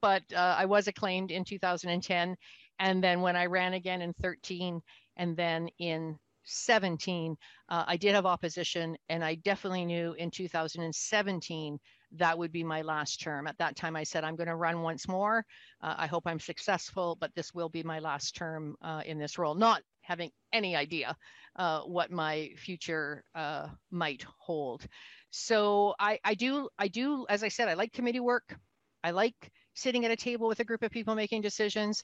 but 0.00 0.22
uh, 0.34 0.56
I 0.58 0.66
was 0.66 0.88
acclaimed 0.88 1.30
in 1.30 1.44
2010, 1.44 2.36
and 2.78 3.04
then 3.04 3.20
when 3.20 3.36
I 3.36 3.46
ran 3.46 3.74
again 3.74 4.02
in 4.02 4.12
13, 4.14 4.80
and 5.16 5.36
then 5.36 5.68
in 5.78 6.18
17, 6.44 7.36
uh, 7.68 7.84
I 7.86 7.96
did 7.96 8.14
have 8.14 8.26
opposition, 8.26 8.96
and 9.08 9.24
I 9.24 9.36
definitely 9.36 9.84
knew 9.84 10.14
in 10.14 10.30
2017 10.30 11.78
that 12.12 12.38
would 12.38 12.52
be 12.52 12.64
my 12.64 12.82
last 12.82 13.20
term. 13.20 13.46
At 13.46 13.58
that 13.58 13.76
time, 13.76 13.94
I 13.94 14.02
said, 14.02 14.24
I'm 14.24 14.36
going 14.36 14.48
to 14.48 14.56
run 14.56 14.80
once 14.80 15.06
more. 15.06 15.44
Uh, 15.82 15.94
I 15.98 16.06
hope 16.06 16.26
I'm 16.26 16.40
successful, 16.40 17.18
but 17.20 17.34
this 17.34 17.52
will 17.52 17.68
be 17.68 17.82
my 17.82 17.98
last 17.98 18.34
term 18.34 18.76
uh, 18.80 19.02
in 19.04 19.18
this 19.18 19.38
role. 19.38 19.54
Not 19.54 19.82
having 20.08 20.30
any 20.54 20.74
idea 20.74 21.14
uh, 21.56 21.80
what 21.82 22.10
my 22.10 22.50
future 22.56 23.22
uh, 23.34 23.68
might 23.90 24.24
hold. 24.38 24.86
So 25.30 25.94
I, 26.00 26.18
I 26.24 26.34
do, 26.34 26.70
I 26.78 26.88
do, 26.88 27.26
as 27.28 27.44
I 27.44 27.48
said, 27.48 27.68
I 27.68 27.74
like 27.74 27.92
committee 27.92 28.20
work. 28.20 28.56
I 29.04 29.10
like 29.10 29.52
sitting 29.74 30.06
at 30.06 30.10
a 30.10 30.16
table 30.16 30.48
with 30.48 30.60
a 30.60 30.64
group 30.64 30.82
of 30.82 30.90
people 30.90 31.14
making 31.14 31.42
decisions. 31.42 32.02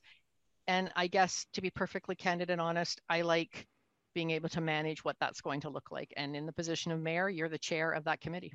And 0.67 0.91
I 0.95 1.07
guess 1.07 1.47
to 1.55 1.63
be 1.63 1.71
perfectly 1.71 2.15
candid 2.15 2.51
and 2.51 2.61
honest, 2.61 3.01
I 3.09 3.23
like 3.23 3.67
being 4.15 4.31
able 4.33 4.51
to 4.51 4.61
manage 4.61 5.03
what 5.03 5.17
that's 5.19 5.41
going 5.41 5.63
to 5.63 5.71
look 5.71 5.91
like. 5.91 6.13
And 6.17 6.37
in 6.37 6.45
the 6.45 6.53
position 6.53 6.93
of 6.93 7.01
mayor, 7.01 7.31
you're 7.31 7.49
the 7.49 7.59
chair 7.59 7.91
of 7.93 8.05
that 8.05 8.21
committee. 8.21 8.53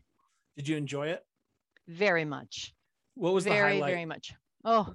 Did 0.57 0.67
you 0.67 0.77
enjoy 0.77 1.07
it? 1.07 1.23
Very 1.87 2.25
much. 2.25 2.71
What 3.15 3.33
was 3.33 3.45
very, 3.45 3.55
the 3.55 3.79
highlight? 3.79 3.93
Very 3.93 4.05
much. 4.05 4.33
Oh, 4.63 4.93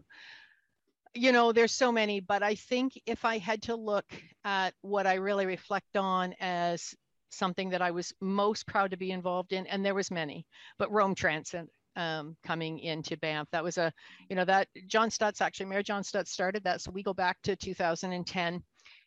you 1.14 1.32
know, 1.32 1.52
there's 1.52 1.72
so 1.72 1.92
many, 1.92 2.20
but 2.20 2.42
I 2.42 2.54
think 2.54 3.00
if 3.06 3.24
I 3.24 3.38
had 3.38 3.62
to 3.62 3.76
look 3.76 4.06
at 4.44 4.74
what 4.82 5.06
I 5.06 5.14
really 5.14 5.46
reflect 5.46 5.96
on 5.96 6.34
as 6.40 6.94
something 7.30 7.70
that 7.70 7.82
I 7.82 7.90
was 7.90 8.12
most 8.20 8.66
proud 8.66 8.90
to 8.90 8.96
be 8.96 9.10
involved 9.10 9.52
in, 9.52 9.66
and 9.66 9.84
there 9.84 9.94
was 9.94 10.10
many, 10.10 10.46
but 10.78 10.90
Roam 10.90 11.14
Transit 11.14 11.68
um, 11.96 12.36
coming 12.44 12.78
into 12.80 13.16
Banff. 13.16 13.48
That 13.52 13.64
was 13.64 13.78
a, 13.78 13.92
you 14.28 14.36
know, 14.36 14.44
that 14.44 14.68
John 14.86 15.10
Stutz 15.10 15.40
actually, 15.40 15.66
Mayor 15.66 15.82
John 15.82 16.02
Stutz 16.02 16.28
started 16.28 16.64
that. 16.64 16.80
So 16.80 16.90
we 16.90 17.02
go 17.02 17.14
back 17.14 17.38
to 17.42 17.56
2010, 17.56 18.62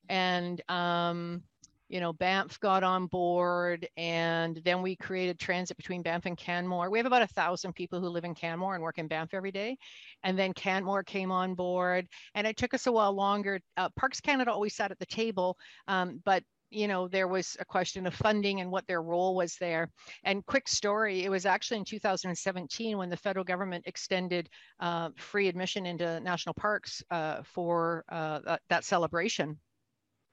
and 0.09 0.61
um, 0.69 1.43
you 1.89 1.99
know, 1.99 2.11
Banff 2.13 2.59
got 2.59 2.83
on 2.83 3.07
board, 3.07 3.87
and 3.95 4.59
then 4.65 4.81
we 4.81 4.95
created 4.95 5.39
transit 5.39 5.77
between 5.77 6.01
Banff 6.01 6.25
and 6.25 6.37
Canmore. 6.37 6.89
We 6.89 6.99
have 6.99 7.05
about 7.05 7.21
a 7.21 7.27
thousand 7.27 7.73
people 7.73 8.01
who 8.01 8.09
live 8.09 8.25
in 8.25 8.35
Canmore 8.35 8.75
and 8.75 8.83
work 8.83 8.97
in 8.97 9.07
Banff 9.07 9.33
every 9.33 9.51
day, 9.51 9.77
and 10.23 10.37
then 10.37 10.53
Canmore 10.53 11.03
came 11.03 11.31
on 11.31 11.55
board, 11.55 12.07
and 12.35 12.45
it 12.45 12.57
took 12.57 12.73
us 12.73 12.87
a 12.87 12.91
while 12.91 13.13
longer. 13.13 13.59
Uh, 13.77 13.89
Parks 13.95 14.19
Canada 14.19 14.51
always 14.51 14.75
sat 14.75 14.91
at 14.91 14.99
the 14.99 15.05
table, 15.05 15.57
um, 15.87 16.21
but 16.25 16.43
you 16.69 16.87
know 16.87 17.07
there 17.07 17.27
was 17.27 17.55
a 17.59 17.65
question 17.65 18.05
of 18.05 18.13
funding 18.13 18.59
and 18.59 18.69
what 18.69 18.85
their 18.87 19.01
role 19.01 19.35
was 19.35 19.55
there 19.55 19.89
and 20.23 20.45
quick 20.45 20.67
story 20.67 21.23
it 21.23 21.29
was 21.29 21.45
actually 21.45 21.77
in 21.77 21.85
2017 21.85 22.97
when 22.97 23.09
the 23.09 23.15
federal 23.15 23.45
government 23.45 23.85
extended 23.87 24.49
uh, 24.81 25.09
free 25.15 25.47
admission 25.47 25.85
into 25.85 26.19
national 26.19 26.53
parks 26.53 27.01
uh, 27.09 27.41
for 27.43 28.03
uh, 28.09 28.39
that, 28.43 28.61
that, 28.67 28.83
celebration 28.83 29.57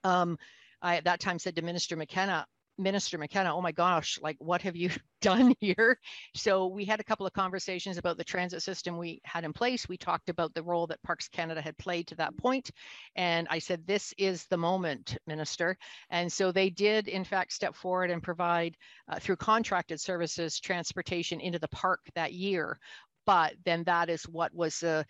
um, 0.02 0.36
I 0.84 0.96
at 0.96 1.04
that 1.04 1.18
time 1.18 1.38
said 1.38 1.56
to 1.56 1.62
Minister 1.62 1.96
McKenna, 1.96 2.46
Minister 2.76 3.18
McKenna, 3.18 3.54
oh 3.54 3.62
my 3.62 3.72
gosh, 3.72 4.18
like 4.20 4.36
what 4.38 4.62
have 4.62 4.76
you 4.76 4.90
done 5.22 5.54
here? 5.60 5.98
So 6.34 6.66
we 6.66 6.84
had 6.84 7.00
a 7.00 7.04
couple 7.04 7.26
of 7.26 7.32
conversations 7.32 7.96
about 7.96 8.18
the 8.18 8.24
transit 8.24 8.62
system 8.62 8.98
we 8.98 9.20
had 9.24 9.44
in 9.44 9.52
place. 9.54 9.88
We 9.88 9.96
talked 9.96 10.28
about 10.28 10.52
the 10.52 10.62
role 10.62 10.86
that 10.88 11.02
Parks 11.02 11.28
Canada 11.28 11.62
had 11.62 11.78
played 11.78 12.08
to 12.08 12.16
that 12.16 12.36
point, 12.36 12.70
And 13.16 13.46
I 13.50 13.60
said, 13.60 13.86
this 13.86 14.12
is 14.18 14.44
the 14.46 14.58
moment, 14.58 15.16
Minister. 15.26 15.78
And 16.10 16.30
so 16.30 16.52
they 16.52 16.68
did, 16.68 17.08
in 17.08 17.24
fact, 17.24 17.54
step 17.54 17.74
forward 17.74 18.10
and 18.10 18.22
provide 18.22 18.76
uh, 19.08 19.18
through 19.18 19.36
contracted 19.36 20.00
services 20.00 20.60
transportation 20.60 21.40
into 21.40 21.58
the 21.58 21.68
park 21.68 22.00
that 22.14 22.34
year. 22.34 22.78
But 23.24 23.54
then 23.64 23.84
that 23.84 24.10
is 24.10 24.24
what 24.24 24.52
was 24.52 24.82
uh, 24.82 25.04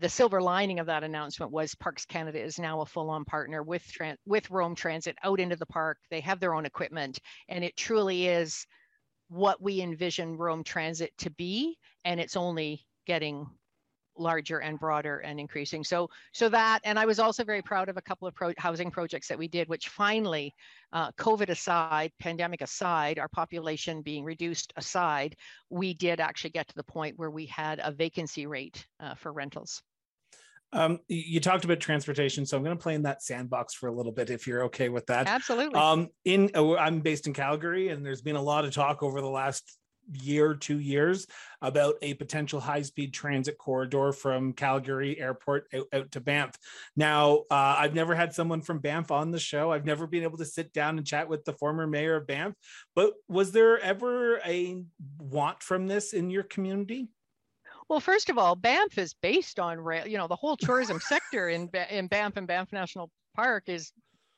the 0.00 0.08
silver 0.08 0.40
lining 0.40 0.80
of 0.80 0.86
that 0.86 1.04
announcement 1.04 1.52
was 1.52 1.74
Parks 1.76 2.04
Canada 2.04 2.42
is 2.42 2.58
now 2.58 2.80
a 2.80 2.86
full-on 2.86 3.24
partner 3.24 3.62
with 3.62 3.84
with 4.26 4.50
Roam 4.50 4.74
Transit 4.74 5.16
out 5.22 5.40
into 5.40 5.56
the 5.56 5.66
park. 5.66 5.98
They 6.10 6.20
have 6.20 6.40
their 6.40 6.54
own 6.54 6.66
equipment, 6.66 7.20
and 7.48 7.62
it 7.62 7.76
truly 7.76 8.26
is 8.26 8.66
what 9.28 9.62
we 9.62 9.80
envision 9.80 10.36
Roam 10.36 10.64
Transit 10.64 11.16
to 11.18 11.30
be, 11.30 11.78
and 12.04 12.18
it's 12.20 12.36
only 12.36 12.84
getting 13.06 13.46
larger 14.16 14.58
and 14.58 14.78
broader 14.78 15.18
and 15.18 15.40
increasing. 15.40 15.84
So, 15.84 16.10
so 16.32 16.48
that, 16.48 16.80
and 16.84 16.98
I 16.98 17.06
was 17.06 17.18
also 17.18 17.44
very 17.44 17.62
proud 17.62 17.88
of 17.88 17.96
a 17.96 18.02
couple 18.02 18.28
of 18.28 18.34
pro 18.34 18.52
housing 18.58 18.90
projects 18.90 19.28
that 19.28 19.38
we 19.38 19.48
did, 19.48 19.68
which 19.68 19.88
finally, 19.88 20.54
uh, 20.92 21.10
COVID 21.12 21.48
aside, 21.48 22.12
pandemic 22.20 22.60
aside, 22.60 23.18
our 23.18 23.28
population 23.28 24.02
being 24.02 24.24
reduced 24.24 24.72
aside, 24.76 25.36
we 25.70 25.94
did 25.94 26.20
actually 26.20 26.50
get 26.50 26.68
to 26.68 26.74
the 26.74 26.84
point 26.84 27.18
where 27.18 27.30
we 27.30 27.46
had 27.46 27.80
a 27.82 27.90
vacancy 27.90 28.46
rate 28.46 28.86
uh, 29.00 29.14
for 29.14 29.32
rentals. 29.32 29.82
Um, 30.72 30.98
you 31.06 31.38
talked 31.38 31.64
about 31.64 31.78
transportation, 31.78 32.44
so 32.44 32.56
I'm 32.56 32.64
going 32.64 32.76
to 32.76 32.82
play 32.82 32.94
in 32.94 33.02
that 33.02 33.22
sandbox 33.22 33.74
for 33.74 33.88
a 33.88 33.92
little 33.92 34.10
bit, 34.10 34.28
if 34.28 34.44
you're 34.44 34.64
okay 34.64 34.88
with 34.88 35.06
that. 35.06 35.28
Absolutely. 35.28 35.78
Um, 35.78 36.08
in 36.24 36.50
uh, 36.52 36.74
I'm 36.74 36.98
based 37.00 37.28
in 37.28 37.32
Calgary, 37.32 37.90
and 37.90 38.04
there's 38.04 38.22
been 38.22 38.34
a 38.34 38.42
lot 38.42 38.64
of 38.64 38.72
talk 38.72 39.02
over 39.04 39.20
the 39.20 39.28
last 39.28 39.78
year, 40.12 40.54
two 40.54 40.78
years 40.78 41.26
about 41.62 41.96
a 42.02 42.14
potential 42.14 42.60
high 42.60 42.82
speed 42.82 43.12
transit 43.12 43.58
corridor 43.58 44.12
from 44.12 44.52
Calgary 44.52 45.18
Airport 45.18 45.66
out, 45.74 45.86
out 45.92 46.12
to 46.12 46.20
Banff. 46.20 46.56
Now, 46.96 47.44
uh, 47.50 47.76
I've 47.78 47.94
never 47.94 48.14
had 48.14 48.34
someone 48.34 48.60
from 48.60 48.78
Banff 48.78 49.10
on 49.10 49.30
the 49.30 49.38
show. 49.38 49.72
I've 49.72 49.86
never 49.86 50.06
been 50.06 50.22
able 50.22 50.38
to 50.38 50.44
sit 50.44 50.72
down 50.72 50.98
and 50.98 51.06
chat 51.06 51.28
with 51.28 51.44
the 51.44 51.52
former 51.54 51.86
mayor 51.86 52.16
of 52.16 52.26
Banff. 52.26 52.54
But 52.94 53.14
was 53.28 53.52
there 53.52 53.78
ever 53.78 54.38
a 54.38 54.82
want 55.18 55.62
from 55.62 55.86
this 55.86 56.12
in 56.12 56.30
your 56.30 56.44
community? 56.44 57.08
Well, 57.88 58.00
first 58.00 58.30
of 58.30 58.38
all, 58.38 58.56
Banff 58.56 58.96
is 58.98 59.14
based 59.14 59.60
on 59.60 59.78
rail. 59.78 60.06
You 60.06 60.16
know, 60.16 60.28
the 60.28 60.36
whole 60.36 60.56
tourism 60.56 61.00
sector 61.00 61.48
in 61.48 61.68
in 61.90 62.06
Banff 62.06 62.36
and 62.36 62.46
Banff 62.46 62.72
National 62.72 63.10
Park 63.36 63.64
is 63.66 63.92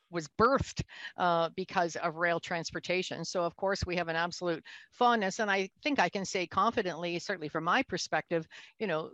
was 0.09 0.27
birthed 0.39 0.81
uh, 1.17 1.49
because 1.55 1.95
of 1.97 2.15
rail 2.15 2.39
transportation. 2.39 3.25
So 3.25 3.43
of 3.43 3.55
course 3.55 3.85
we 3.85 3.95
have 3.95 4.07
an 4.07 4.15
absolute 4.15 4.63
fondness, 4.91 5.39
and 5.39 5.51
I 5.51 5.69
think 5.83 5.99
I 5.99 6.09
can 6.09 6.25
say 6.25 6.47
confidently, 6.47 7.19
certainly 7.19 7.49
from 7.49 7.63
my 7.63 7.83
perspective, 7.83 8.47
you 8.79 8.87
know, 8.87 9.11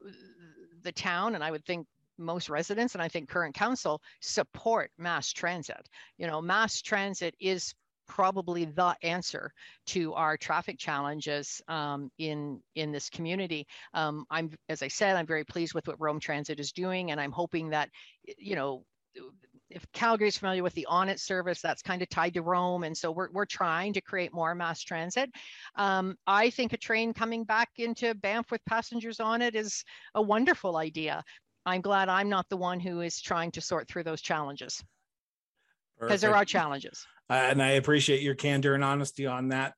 the 0.84 0.92
town, 0.92 1.36
and 1.36 1.44
I 1.44 1.52
would 1.52 1.66
think 1.66 1.88
most 2.18 2.50
residents, 2.50 2.94
and 2.94 3.02
I 3.02 3.08
think 3.08 3.30
current 3.30 3.56
council 3.56 4.02
support 4.22 4.92
mass 4.98 5.32
transit. 5.34 5.90
You 6.18 6.28
know, 6.28 6.42
mass 6.42 6.82
transit 6.82 7.36
is 7.40 7.74
probably 8.06 8.66
the 8.66 8.96
answer 9.02 9.52
to 9.88 10.14
our 10.14 10.38
traffic 10.38 10.78
challenges 10.78 11.62
um, 11.68 12.12
in 12.18 12.62
in 12.76 12.92
this 12.92 13.10
community. 13.10 13.66
Um, 13.94 14.26
I'm, 14.30 14.52
as 14.70 14.84
I 14.84 14.90
said, 14.90 15.16
I'm 15.16 15.26
very 15.26 15.46
pleased 15.46 15.74
with 15.74 15.88
what 15.88 16.00
Roam 16.00 16.20
Transit 16.20 16.60
is 16.60 16.72
doing, 16.72 17.12
and 17.12 17.20
I'm 17.20 17.32
hoping 17.32 17.70
that, 17.70 17.90
you 18.38 18.56
know, 18.56 18.84
if 19.70 19.86
Calgary 19.92 20.28
is 20.28 20.38
familiar 20.38 20.64
with 20.64 20.74
the 20.74 20.86
On-It 20.86 21.20
service, 21.20 21.62
that's 21.62 21.82
kind 21.82 22.02
of 22.02 22.10
tied 22.10 22.34
to 22.36 22.42
Roam. 22.42 22.84
And 22.84 22.96
so 22.96 23.12
we're, 23.12 23.30
we're 23.32 23.46
trying 23.46 23.94
to 23.94 24.02
create 24.02 24.34
more 24.34 24.54
mass 24.54 24.82
transit. 24.82 25.32
Um, 25.76 26.16
I 26.28 26.50
think 26.50 26.74
a 26.74 26.78
train 26.78 27.14
coming 27.14 27.44
back 27.44 27.70
into 27.78 28.14
Banff 28.16 28.52
with 28.52 28.64
passengers 28.66 29.20
on 29.20 29.42
it 29.42 29.56
is 29.56 29.84
a 30.16 30.22
wonderful 30.22 30.78
idea. 30.78 31.24
I'm 31.66 31.82
glad 31.82 32.10
I'm 32.10 32.30
not 32.30 32.50
the 32.50 32.58
one 32.58 32.80
who 32.80 33.02
is 33.02 33.22
trying 33.22 33.52
to 33.52 33.62
sort 33.62 33.88
through 33.88 34.04
those 34.04 34.22
challenges 34.22 34.84
because 36.00 36.22
there 36.22 36.36
are 36.36 36.46
challenges. 36.46 37.06
Uh, 37.30 37.34
and 37.34 37.64
I 37.64 37.72
appreciate 37.72 38.22
your 38.22 38.36
candor 38.36 38.76
and 38.76 38.84
honesty 38.84 39.26
on 39.26 39.50
that. 39.50 39.74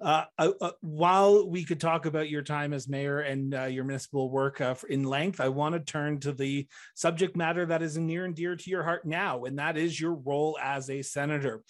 Uh, 0.00 0.24
uh, 0.38 0.52
uh, 0.60 0.70
while 0.80 1.48
we 1.48 1.64
could 1.64 1.80
talk 1.80 2.06
about 2.06 2.28
your 2.28 2.42
time 2.42 2.72
as 2.72 2.88
mayor 2.88 3.20
and 3.20 3.52
uh, 3.54 3.64
your 3.64 3.82
municipal 3.82 4.30
work 4.30 4.60
uh, 4.60 4.74
in 4.88 5.02
length, 5.02 5.40
I 5.40 5.48
want 5.48 5.74
to 5.74 5.80
turn 5.80 6.20
to 6.20 6.32
the 6.32 6.68
subject 6.94 7.36
matter 7.36 7.66
that 7.66 7.82
is 7.82 7.98
near 7.98 8.24
and 8.24 8.34
dear 8.34 8.54
to 8.54 8.70
your 8.70 8.84
heart 8.84 9.04
now, 9.04 9.44
and 9.44 9.58
that 9.58 9.76
is 9.76 10.00
your 10.00 10.14
role 10.14 10.56
as 10.62 10.88
a 10.88 11.02
senator. 11.02 11.62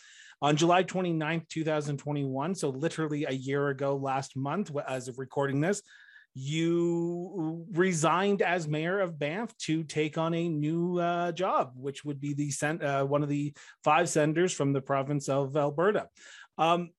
On 0.42 0.56
July 0.56 0.85
29th, 0.85 1.49
2021, 1.49 2.54
so 2.54 2.68
literally 2.68 3.25
a 3.25 3.32
year 3.32 3.68
ago 3.68 3.97
last 3.97 4.37
month, 4.37 4.70
as 4.87 5.08
of 5.08 5.18
recording 5.18 5.61
this, 5.61 5.82
you 6.35 7.66
resigned 7.73 8.42
as 8.42 8.68
mayor 8.68 9.00
of 9.00 9.18
Banff 9.18 9.56
to 9.58 9.82
take 9.82 10.18
on 10.18 10.35
a 10.35 10.49
new 10.49 10.99
uh, 10.99 11.32
job, 11.32 11.73
which 11.75 12.04
would 12.04 12.20
be 12.20 12.35
the 12.35 12.52
uh, 12.85 13.04
one 13.04 13.23
of 13.23 13.28
the 13.28 13.54
five 13.82 14.08
senators 14.08 14.52
from 14.52 14.73
the 14.73 14.82
province 14.82 15.28
of 15.28 15.56
Alberta. 15.56 16.06
Um, 16.58 16.90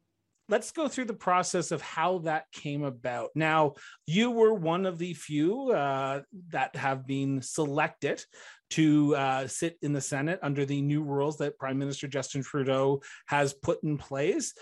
let's 0.49 0.71
go 0.71 0.87
through 0.87 1.05
the 1.05 1.13
process 1.13 1.71
of 1.71 1.81
how 1.81 2.19
that 2.19 2.45
came 2.51 2.83
about. 2.83 3.29
Now, 3.35 3.75
you 4.07 4.31
were 4.31 4.53
one 4.53 4.85
of 4.85 4.97
the 4.97 5.13
few 5.13 5.71
uh, 5.71 6.21
that 6.49 6.75
have 6.75 7.05
been 7.05 7.41
selected 7.41 8.23
to 8.71 9.15
uh, 9.15 9.47
sit 9.47 9.77
in 9.81 9.93
the 9.93 10.01
Senate 10.01 10.39
under 10.41 10.65
the 10.65 10.81
new 10.81 11.03
rules 11.03 11.37
that 11.37 11.57
Prime 11.57 11.77
Minister 11.77 12.07
Justin 12.07 12.43
Trudeau 12.43 13.01
has 13.27 13.53
put 13.53 13.83
in 13.83 13.97
place. 13.97 14.53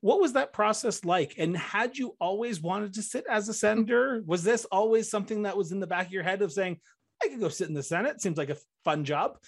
What 0.00 0.20
was 0.20 0.34
that 0.34 0.52
process 0.52 1.04
like? 1.04 1.34
And 1.38 1.56
had 1.56 1.96
you 1.96 2.16
always 2.20 2.60
wanted 2.60 2.94
to 2.94 3.02
sit 3.02 3.24
as 3.28 3.48
a 3.48 3.54
senator? 3.54 4.22
Was 4.26 4.44
this 4.44 4.64
always 4.66 5.10
something 5.10 5.42
that 5.42 5.56
was 5.56 5.72
in 5.72 5.80
the 5.80 5.86
back 5.86 6.06
of 6.06 6.12
your 6.12 6.22
head 6.22 6.42
of 6.42 6.52
saying, 6.52 6.78
I 7.22 7.28
could 7.28 7.40
go 7.40 7.48
sit 7.48 7.68
in 7.68 7.74
the 7.74 7.82
Senate? 7.82 8.20
Seems 8.20 8.36
like 8.36 8.50
a 8.50 8.58
fun 8.84 9.04
job. 9.04 9.38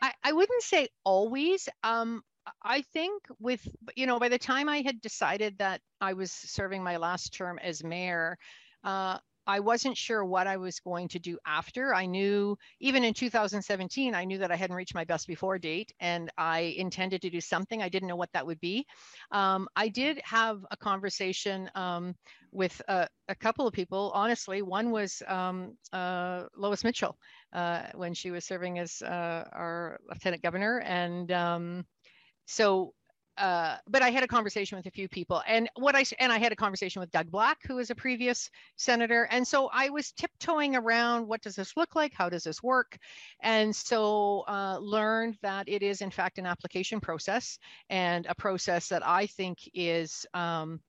I, 0.00 0.12
I 0.24 0.32
wouldn't 0.32 0.62
say 0.62 0.88
always. 1.04 1.68
Um, 1.82 2.22
I 2.62 2.82
think 2.92 3.22
with, 3.38 3.66
you 3.96 4.06
know, 4.06 4.18
by 4.18 4.28
the 4.28 4.38
time 4.38 4.68
I 4.68 4.82
had 4.82 5.00
decided 5.00 5.58
that 5.58 5.80
I 6.00 6.12
was 6.12 6.32
serving 6.32 6.82
my 6.82 6.96
last 6.96 7.34
term 7.34 7.58
as 7.58 7.82
mayor, 7.84 8.38
uh, 8.84 9.18
I 9.48 9.60
wasn't 9.60 9.96
sure 9.96 10.26
what 10.26 10.46
I 10.46 10.58
was 10.58 10.78
going 10.78 11.08
to 11.08 11.18
do 11.18 11.38
after. 11.46 11.94
I 11.94 12.04
knew, 12.04 12.58
even 12.80 13.02
in 13.02 13.14
2017, 13.14 14.14
I 14.14 14.26
knew 14.26 14.36
that 14.38 14.52
I 14.52 14.56
hadn't 14.56 14.76
reached 14.76 14.94
my 14.94 15.04
best 15.04 15.26
before 15.26 15.58
date 15.58 15.90
and 16.00 16.30
I 16.36 16.74
intended 16.76 17.22
to 17.22 17.30
do 17.30 17.40
something. 17.40 17.82
I 17.82 17.88
didn't 17.88 18.08
know 18.08 18.16
what 18.16 18.30
that 18.34 18.44
would 18.44 18.60
be. 18.60 18.84
Um, 19.32 19.66
I 19.74 19.88
did 19.88 20.20
have 20.22 20.60
a 20.70 20.76
conversation 20.76 21.70
um, 21.74 22.14
with 22.52 22.80
a, 22.88 23.08
a, 23.28 23.34
couple 23.34 23.66
of 23.66 23.72
people. 23.72 24.12
Honestly, 24.14 24.60
one 24.60 24.90
was 24.90 25.22
um, 25.26 25.78
uh, 25.94 26.44
Lois 26.54 26.84
Mitchell 26.84 27.16
uh, 27.54 27.84
when 27.94 28.12
she 28.12 28.30
was 28.30 28.44
serving 28.44 28.78
as 28.78 29.00
uh, 29.00 29.44
our 29.52 29.98
lieutenant 30.10 30.42
governor. 30.42 30.80
And 30.80 31.32
um, 31.32 31.86
so 32.48 32.94
uh, 33.38 33.76
but 33.86 34.02
I 34.02 34.10
had 34.10 34.24
a 34.24 34.26
conversation 34.26 34.76
with 34.76 34.86
a 34.86 34.90
few 34.90 35.08
people, 35.08 35.42
and 35.46 35.70
what 35.76 35.94
I 35.94 36.04
and 36.18 36.32
I 36.32 36.38
had 36.38 36.50
a 36.50 36.56
conversation 36.56 36.98
with 36.98 37.12
Doug 37.12 37.30
Black, 37.30 37.58
who 37.64 37.76
was 37.76 37.88
a 37.90 37.94
previous 37.94 38.50
senator, 38.76 39.28
and 39.30 39.46
so 39.46 39.70
I 39.72 39.90
was 39.90 40.10
tiptoeing 40.10 40.74
around. 40.74 41.28
What 41.28 41.40
does 41.40 41.54
this 41.54 41.76
look 41.76 41.94
like? 41.94 42.12
How 42.12 42.28
does 42.28 42.42
this 42.42 42.64
work? 42.64 42.98
And 43.40 43.74
so 43.74 44.40
uh, 44.48 44.78
learned 44.80 45.36
that 45.42 45.68
it 45.68 45.84
is 45.84 46.00
in 46.00 46.10
fact 46.10 46.38
an 46.38 46.46
application 46.46 47.00
process, 47.00 47.58
and 47.90 48.26
a 48.26 48.34
process 48.34 48.88
that 48.88 49.06
I 49.06 49.26
think 49.26 49.58
is 49.72 50.26
um, 50.34 50.80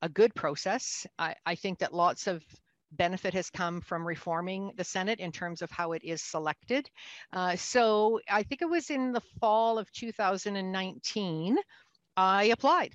a 0.00 0.08
good 0.08 0.32
process. 0.36 1.08
I, 1.18 1.34
I 1.44 1.56
think 1.56 1.80
that 1.80 1.92
lots 1.92 2.28
of 2.28 2.44
benefit 2.92 3.34
has 3.34 3.50
come 3.50 3.80
from 3.80 4.06
reforming 4.06 4.72
the 4.76 4.84
Senate 4.84 5.20
in 5.20 5.32
terms 5.32 5.62
of 5.62 5.70
how 5.70 5.92
it 5.92 6.02
is 6.04 6.22
selected. 6.22 6.88
Uh, 7.32 7.56
so 7.56 8.20
I 8.28 8.42
think 8.42 8.62
it 8.62 8.68
was 8.68 8.90
in 8.90 9.12
the 9.12 9.22
fall 9.40 9.78
of 9.78 9.90
2019, 9.92 11.58
I 12.16 12.44
applied. 12.44 12.94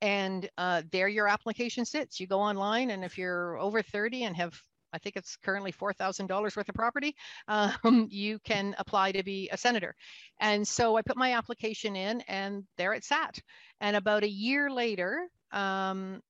And 0.00 0.48
uh, 0.56 0.82
there 0.92 1.08
your 1.08 1.28
application 1.28 1.84
sits. 1.84 2.20
You 2.20 2.26
go 2.26 2.40
online, 2.40 2.90
and 2.90 3.04
if 3.04 3.18
you're 3.18 3.58
over 3.58 3.82
30 3.82 4.24
and 4.24 4.36
have 4.36 4.54
I 4.92 4.98
think 4.98 5.16
it's 5.16 5.36
currently 5.36 5.72
$4,000 5.72 6.56
worth 6.56 6.68
of 6.68 6.74
property, 6.74 7.14
um, 7.48 8.08
you 8.10 8.38
can 8.40 8.74
apply 8.78 9.12
to 9.12 9.22
be 9.22 9.48
a 9.52 9.56
senator. 9.56 9.94
And 10.40 10.66
so 10.66 10.96
I 10.96 11.02
put 11.02 11.16
my 11.16 11.34
application 11.34 11.96
in 11.96 12.22
and 12.22 12.64
there 12.76 12.94
it 12.94 13.04
sat. 13.04 13.38
And 13.80 13.96
about 13.96 14.22
a 14.22 14.28
year 14.28 14.70
later, 14.70 15.28
um, 15.52 16.20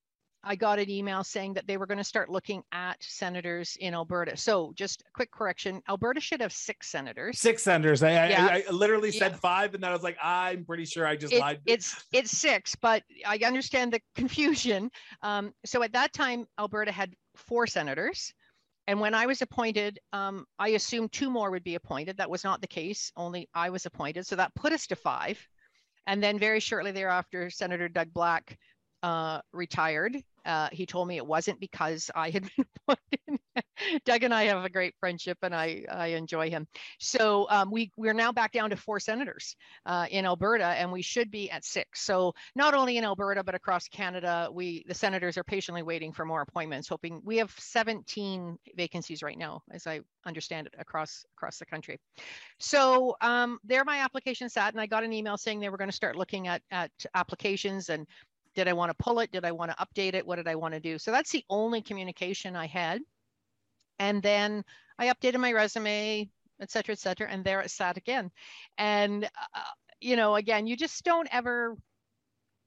I 0.44 0.56
got 0.56 0.78
an 0.78 0.88
email 0.88 1.24
saying 1.24 1.54
that 1.54 1.66
they 1.66 1.76
were 1.76 1.86
going 1.86 1.98
to 1.98 2.04
start 2.04 2.30
looking 2.30 2.62
at 2.72 2.96
senators 3.02 3.76
in 3.80 3.94
Alberta. 3.94 4.36
So, 4.36 4.72
just 4.76 5.02
a 5.02 5.10
quick 5.12 5.30
correction: 5.30 5.82
Alberta 5.88 6.20
should 6.20 6.40
have 6.40 6.52
six 6.52 6.88
senators. 6.88 7.38
Six 7.38 7.62
senators. 7.62 8.02
I, 8.02 8.10
yeah. 8.10 8.48
I, 8.50 8.64
I 8.68 8.70
literally 8.70 9.10
said 9.10 9.32
yeah. 9.32 9.38
five, 9.38 9.74
and 9.74 9.82
then 9.82 9.90
I 9.90 9.92
was 9.92 10.02
like, 10.02 10.16
I'm 10.22 10.64
pretty 10.64 10.84
sure 10.84 11.06
I 11.06 11.16
just 11.16 11.32
it, 11.32 11.40
lied. 11.40 11.60
It's 11.66 12.04
it's 12.12 12.30
six, 12.30 12.74
but 12.76 13.02
I 13.26 13.38
understand 13.44 13.92
the 13.92 14.00
confusion. 14.14 14.90
Um, 15.22 15.52
so 15.64 15.82
at 15.82 15.92
that 15.92 16.12
time, 16.12 16.46
Alberta 16.58 16.92
had 16.92 17.14
four 17.36 17.66
senators. 17.66 18.32
And 18.86 19.00
when 19.00 19.12
I 19.12 19.26
was 19.26 19.42
appointed, 19.42 19.98
um, 20.14 20.46
I 20.58 20.70
assumed 20.70 21.12
two 21.12 21.30
more 21.30 21.50
would 21.50 21.62
be 21.62 21.74
appointed. 21.74 22.16
That 22.16 22.30
was 22.30 22.42
not 22.42 22.62
the 22.62 22.66
case. 22.66 23.12
Only 23.18 23.46
I 23.52 23.68
was 23.68 23.84
appointed. 23.84 24.26
So 24.26 24.34
that 24.36 24.54
put 24.54 24.72
us 24.72 24.86
to 24.86 24.96
five. 24.96 25.38
And 26.06 26.22
then 26.22 26.38
very 26.38 26.58
shortly 26.58 26.90
thereafter, 26.90 27.50
Senator 27.50 27.90
Doug 27.90 28.14
Black 28.14 28.58
uh, 29.02 29.40
retired. 29.52 30.16
Uh, 30.44 30.68
he 30.72 30.86
told 30.86 31.06
me 31.06 31.16
it 31.16 31.26
wasn't 31.26 31.60
because 31.60 32.10
I 32.14 32.30
had 32.30 32.42
been 32.56 32.66
appointed. 32.88 33.40
Doug 34.04 34.22
and 34.22 34.32
I 34.32 34.44
have 34.44 34.64
a 34.64 34.70
great 34.70 34.94
friendship, 34.98 35.38
and 35.42 35.54
I 35.54 35.84
I 35.90 36.08
enjoy 36.08 36.50
him. 36.50 36.66
So 36.98 37.46
um, 37.50 37.70
we 37.70 37.92
we're 37.96 38.14
now 38.14 38.32
back 38.32 38.52
down 38.52 38.70
to 38.70 38.76
four 38.76 39.00
senators 39.00 39.56
uh, 39.86 40.06
in 40.10 40.24
Alberta, 40.24 40.64
and 40.64 40.90
we 40.90 41.02
should 41.02 41.30
be 41.30 41.50
at 41.50 41.64
six. 41.64 42.02
So 42.02 42.34
not 42.54 42.74
only 42.74 42.96
in 42.96 43.04
Alberta 43.04 43.42
but 43.44 43.54
across 43.54 43.88
Canada, 43.88 44.48
we 44.52 44.84
the 44.88 44.94
senators 44.94 45.36
are 45.36 45.44
patiently 45.44 45.82
waiting 45.82 46.12
for 46.12 46.24
more 46.24 46.40
appointments. 46.40 46.88
Hoping 46.88 47.20
we 47.24 47.36
have 47.38 47.52
17 47.58 48.58
vacancies 48.76 49.22
right 49.22 49.38
now, 49.38 49.62
as 49.70 49.86
I 49.86 50.00
understand 50.24 50.66
it, 50.66 50.74
across 50.78 51.24
across 51.36 51.58
the 51.58 51.66
country. 51.66 51.98
So 52.58 53.16
um, 53.20 53.58
there, 53.64 53.84
my 53.84 53.98
application 53.98 54.48
sat, 54.48 54.72
and 54.72 54.80
I 54.80 54.86
got 54.86 55.04
an 55.04 55.12
email 55.12 55.36
saying 55.36 55.60
they 55.60 55.68
were 55.68 55.78
going 55.78 55.90
to 55.90 55.96
start 55.96 56.16
looking 56.16 56.48
at 56.48 56.62
at 56.70 56.90
applications 57.14 57.88
and 57.88 58.06
did 58.58 58.66
I 58.66 58.72
want 58.72 58.90
to 58.90 59.04
pull 59.04 59.20
it? 59.20 59.30
Did 59.30 59.44
I 59.44 59.52
want 59.52 59.70
to 59.70 59.76
update 59.76 60.14
it? 60.14 60.26
What 60.26 60.34
did 60.34 60.48
I 60.48 60.56
want 60.56 60.74
to 60.74 60.80
do? 60.80 60.98
So 60.98 61.12
that's 61.12 61.30
the 61.30 61.44
only 61.48 61.80
communication 61.80 62.56
I 62.56 62.66
had. 62.66 63.00
And 64.00 64.20
then 64.20 64.64
I 64.98 65.06
updated 65.06 65.38
my 65.38 65.52
resume, 65.52 66.28
et 66.60 66.70
cetera, 66.72 66.92
et 66.92 66.98
cetera. 66.98 67.28
And 67.30 67.44
there 67.44 67.60
it 67.60 67.70
sat 67.70 67.96
again. 67.96 68.32
And, 68.76 69.24
uh, 69.24 69.60
you 70.00 70.16
know, 70.16 70.34
again, 70.34 70.66
you 70.66 70.76
just 70.76 71.04
don't 71.04 71.28
ever 71.30 71.76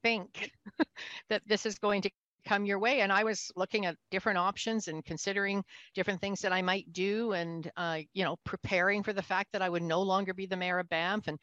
think 0.01 0.51
that 1.29 1.41
this 1.45 1.65
is 1.65 1.77
going 1.77 2.03
to 2.03 2.09
come 2.47 2.63
your 2.63 2.79
way. 2.79 3.01
And 3.01 3.11
I 3.11 3.25
was 3.25 3.51
looking 3.57 3.85
at 3.85 3.97
different 4.11 4.37
options 4.37 4.87
and 4.87 5.03
considering 5.03 5.61
different 5.93 6.21
things 6.21 6.39
that 6.39 6.53
I 6.53 6.61
might 6.61 6.91
do 6.93 7.33
and, 7.33 7.69
uh, 7.75 7.99
you 8.13 8.23
know, 8.23 8.37
preparing 8.45 9.03
for 9.03 9.11
the 9.11 9.21
fact 9.21 9.49
that 9.51 9.61
I 9.61 9.67
would 9.67 9.83
no 9.83 10.01
longer 10.01 10.33
be 10.33 10.45
the 10.45 10.55
mayor 10.55 10.79
of 10.79 10.87
Banff 10.87 11.27
and 11.27 11.37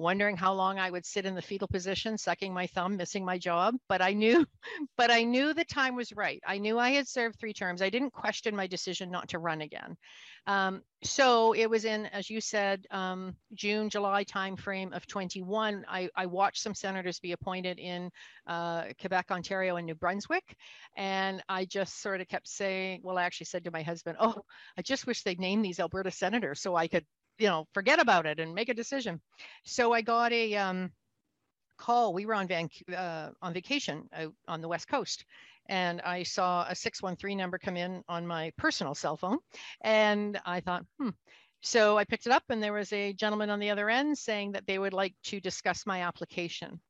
wondering 0.00 0.36
how 0.36 0.52
long 0.52 0.78
I 0.78 0.90
would 0.90 1.06
sit 1.06 1.26
in 1.26 1.34
the 1.34 1.42
fetal 1.42 1.68
position, 1.68 2.18
sucking 2.18 2.52
my 2.52 2.66
thumb, 2.66 2.96
missing 2.96 3.24
my 3.24 3.38
job. 3.38 3.74
But 3.88 4.02
I 4.02 4.12
knew, 4.12 4.46
but 4.96 5.10
I 5.10 5.22
knew 5.22 5.54
the 5.54 5.64
time 5.64 5.94
was 5.94 6.12
right. 6.12 6.40
I 6.46 6.58
knew 6.58 6.78
I 6.78 6.90
had 6.90 7.06
served 7.06 7.38
three 7.38 7.52
terms. 7.52 7.82
I 7.82 7.90
didn't 7.90 8.12
question 8.12 8.56
my 8.56 8.66
decision 8.66 9.10
not 9.10 9.28
to 9.28 9.38
run 9.38 9.60
again. 9.60 9.96
Um, 10.46 10.82
so 11.04 11.52
it 11.52 11.68
was 11.68 11.84
in, 11.84 12.06
as 12.06 12.30
you 12.30 12.40
said, 12.40 12.86
um, 12.90 13.36
June, 13.54 13.90
July 13.90 14.24
timeframe 14.24 14.94
of 14.94 15.06
21. 15.06 15.84
I, 15.88 16.08
I, 16.16 16.26
watched 16.26 16.62
some 16.62 16.74
senators 16.74 17.20
be 17.20 17.32
appointed 17.32 17.78
in 17.78 18.10
uh, 18.46 18.84
Quebec, 19.00 19.26
Ontario, 19.30 19.76
and 19.76 19.86
New 19.86 19.94
Brunswick. 19.94 20.56
And 20.96 21.42
I 21.48 21.66
just 21.66 22.00
sort 22.00 22.20
of 22.20 22.28
kept 22.28 22.48
saying, 22.48 23.00
well, 23.04 23.18
I 23.18 23.24
actually 23.24 23.46
said 23.46 23.64
to 23.64 23.70
my 23.70 23.82
husband, 23.82 24.16
oh, 24.18 24.42
I 24.76 24.82
just 24.82 25.06
wish 25.06 25.22
they'd 25.22 25.38
name 25.38 25.62
these 25.62 25.78
Alberta 25.78 26.10
senators 26.10 26.60
so 26.60 26.74
I 26.74 26.88
could 26.88 27.04
you 27.40 27.48
know, 27.48 27.66
forget 27.72 27.98
about 28.00 28.26
it 28.26 28.38
and 28.38 28.54
make 28.54 28.68
a 28.68 28.74
decision. 28.74 29.20
So 29.64 29.92
I 29.92 30.02
got 30.02 30.32
a 30.32 30.54
um, 30.56 30.92
call. 31.78 32.12
We 32.12 32.26
were 32.26 32.34
on 32.34 32.46
van 32.46 32.68
uh, 32.94 33.30
on 33.42 33.52
vacation 33.54 34.08
out 34.12 34.34
on 34.46 34.60
the 34.60 34.68
west 34.68 34.88
coast, 34.88 35.24
and 35.68 36.00
I 36.02 36.22
saw 36.22 36.66
a 36.68 36.74
six 36.74 37.02
one 37.02 37.16
three 37.16 37.34
number 37.34 37.58
come 37.58 37.76
in 37.76 38.02
on 38.08 38.26
my 38.26 38.52
personal 38.58 38.94
cell 38.94 39.16
phone, 39.16 39.38
and 39.80 40.38
I 40.44 40.60
thought, 40.60 40.84
hmm. 40.98 41.10
So 41.62 41.98
I 41.98 42.04
picked 42.04 42.26
it 42.26 42.32
up, 42.32 42.44
and 42.48 42.62
there 42.62 42.72
was 42.72 42.92
a 42.92 43.12
gentleman 43.12 43.50
on 43.50 43.60
the 43.60 43.70
other 43.70 43.90
end 43.90 44.16
saying 44.16 44.52
that 44.52 44.66
they 44.66 44.78
would 44.78 44.94
like 44.94 45.14
to 45.24 45.40
discuss 45.40 45.84
my 45.86 46.02
application. 46.02 46.80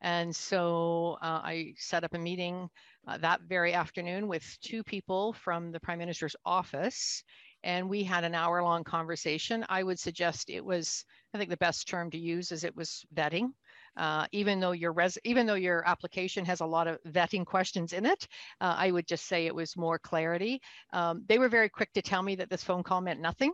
And 0.00 0.34
so 0.34 1.18
uh, 1.22 1.40
I 1.44 1.74
set 1.76 2.04
up 2.04 2.14
a 2.14 2.18
meeting 2.18 2.68
uh, 3.06 3.18
that 3.18 3.40
very 3.48 3.72
afternoon 3.72 4.28
with 4.28 4.44
two 4.60 4.82
people 4.84 5.32
from 5.32 5.72
the 5.72 5.80
Prime 5.80 5.98
Minister's 5.98 6.36
office 6.44 7.24
and 7.64 7.88
we 7.88 8.02
had 8.02 8.24
an 8.24 8.34
hour 8.34 8.62
long 8.62 8.84
conversation. 8.84 9.64
I 9.68 9.82
would 9.82 9.98
suggest 9.98 10.50
it 10.50 10.64
was, 10.64 11.04
I 11.34 11.38
think 11.38 11.50
the 11.50 11.56
best 11.56 11.88
term 11.88 12.10
to 12.10 12.18
use 12.18 12.52
is 12.52 12.64
it 12.64 12.76
was 12.76 13.04
vetting. 13.14 13.52
Uh, 13.96 14.26
even 14.32 14.58
though 14.58 14.72
your 14.72 14.92
res, 14.92 15.18
even 15.24 15.46
though 15.46 15.54
your 15.54 15.86
application 15.86 16.44
has 16.44 16.60
a 16.60 16.66
lot 16.66 16.88
of 16.88 16.98
vetting 17.08 17.44
questions 17.44 17.92
in 17.92 18.06
it, 18.06 18.26
uh, 18.60 18.74
I 18.76 18.90
would 18.90 19.06
just 19.06 19.26
say 19.26 19.46
it 19.46 19.54
was 19.54 19.76
more 19.76 19.98
clarity. 19.98 20.60
Um, 20.92 21.24
they 21.28 21.38
were 21.38 21.50
very 21.50 21.68
quick 21.68 21.92
to 21.94 22.02
tell 22.02 22.22
me 22.22 22.34
that 22.36 22.48
this 22.48 22.64
phone 22.64 22.82
call 22.82 23.02
meant 23.02 23.20
nothing 23.20 23.52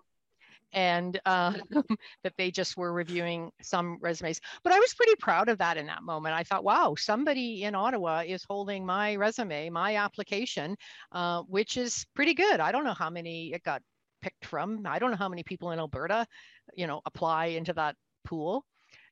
and 0.72 1.20
uh, 1.24 1.54
that 2.22 2.34
they 2.36 2.50
just 2.50 2.76
were 2.76 2.92
reviewing 2.92 3.50
some 3.62 3.98
resumes. 4.00 4.40
But 4.62 4.72
I 4.72 4.78
was 4.78 4.94
pretty 4.94 5.16
proud 5.16 5.48
of 5.48 5.58
that 5.58 5.76
in 5.76 5.86
that 5.86 6.02
moment. 6.02 6.34
I 6.34 6.44
thought, 6.44 6.64
wow, 6.64 6.94
somebody 6.96 7.64
in 7.64 7.74
Ottawa 7.74 8.22
is 8.26 8.44
holding 8.48 8.84
my 8.84 9.16
resume, 9.16 9.70
my 9.70 9.96
application, 9.96 10.76
uh, 11.12 11.42
which 11.42 11.76
is 11.76 12.06
pretty 12.14 12.34
good. 12.34 12.60
I 12.60 12.72
don't 12.72 12.84
know 12.84 12.94
how 12.94 13.10
many 13.10 13.52
it 13.52 13.62
got 13.62 13.82
picked 14.20 14.44
from. 14.44 14.82
I 14.86 14.98
don't 14.98 15.10
know 15.10 15.16
how 15.16 15.28
many 15.28 15.42
people 15.42 15.70
in 15.70 15.78
Alberta, 15.78 16.26
you 16.74 16.86
know, 16.86 17.00
apply 17.06 17.46
into 17.46 17.72
that 17.74 17.96
pool. 18.24 18.64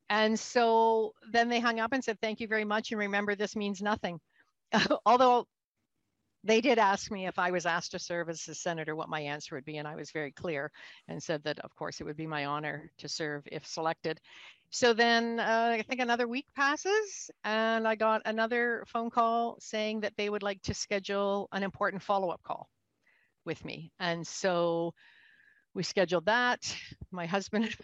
And 0.08 0.38
so 0.38 1.14
then 1.32 1.48
they 1.48 1.60
hung 1.60 1.80
up 1.80 1.92
and 1.92 2.02
said, 2.02 2.18
thank 2.20 2.40
you 2.40 2.46
very 2.46 2.64
much. 2.64 2.92
And 2.92 2.98
remember, 3.00 3.34
this 3.34 3.56
means 3.56 3.82
nothing. 3.82 4.20
Although 5.06 5.46
they 6.44 6.60
did 6.60 6.78
ask 6.78 7.10
me 7.10 7.26
if 7.26 7.38
I 7.38 7.50
was 7.50 7.66
asked 7.66 7.90
to 7.92 7.98
serve 7.98 8.28
as 8.28 8.46
a 8.46 8.54
senator, 8.54 8.94
what 8.94 9.08
my 9.08 9.20
answer 9.20 9.56
would 9.56 9.64
be. 9.64 9.78
And 9.78 9.88
I 9.88 9.96
was 9.96 10.12
very 10.12 10.30
clear 10.30 10.70
and 11.08 11.20
said 11.20 11.42
that, 11.44 11.58
of 11.60 11.74
course, 11.74 12.00
it 12.00 12.04
would 12.04 12.16
be 12.16 12.26
my 12.26 12.44
honor 12.44 12.90
to 12.98 13.08
serve 13.08 13.42
if 13.50 13.66
selected. 13.66 14.20
So 14.70 14.92
then 14.92 15.40
uh, 15.40 15.76
I 15.78 15.82
think 15.82 16.00
another 16.00 16.28
week 16.28 16.46
passes, 16.54 17.30
and 17.44 17.86
I 17.86 17.94
got 17.94 18.22
another 18.26 18.84
phone 18.86 19.10
call 19.10 19.56
saying 19.60 20.00
that 20.00 20.16
they 20.16 20.28
would 20.28 20.42
like 20.42 20.62
to 20.62 20.74
schedule 20.74 21.48
an 21.52 21.62
important 21.62 22.02
follow 22.02 22.30
up 22.30 22.42
call 22.42 22.68
with 23.46 23.64
me. 23.64 23.92
And 23.98 24.26
so 24.26 24.92
we 25.74 25.82
scheduled 25.82 26.26
that. 26.26 26.60
My 27.10 27.26
husband, 27.26 27.74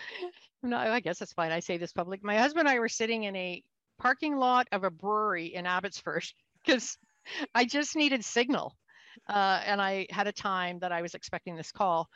no, 0.62 0.76
I 0.76 1.00
guess 1.00 1.18
that's 1.18 1.32
fine. 1.32 1.52
I 1.52 1.60
say 1.60 1.76
this 1.76 1.92
public. 1.92 2.24
My 2.24 2.38
husband 2.38 2.68
and 2.68 2.76
I 2.76 2.80
were 2.80 2.88
sitting 2.88 3.24
in 3.24 3.36
a 3.36 3.62
parking 3.98 4.36
lot 4.36 4.66
of 4.72 4.84
a 4.84 4.90
brewery 4.90 5.54
in 5.54 5.66
Abbotsford 5.66 6.24
because 6.64 6.96
I 7.54 7.64
just 7.64 7.96
needed 7.96 8.24
signal. 8.24 8.74
Uh, 9.28 9.60
and 9.64 9.80
I 9.80 10.06
had 10.10 10.26
a 10.26 10.32
time 10.32 10.78
that 10.80 10.92
I 10.92 11.02
was 11.02 11.14
expecting 11.14 11.54
this 11.54 11.70
call. 11.70 12.08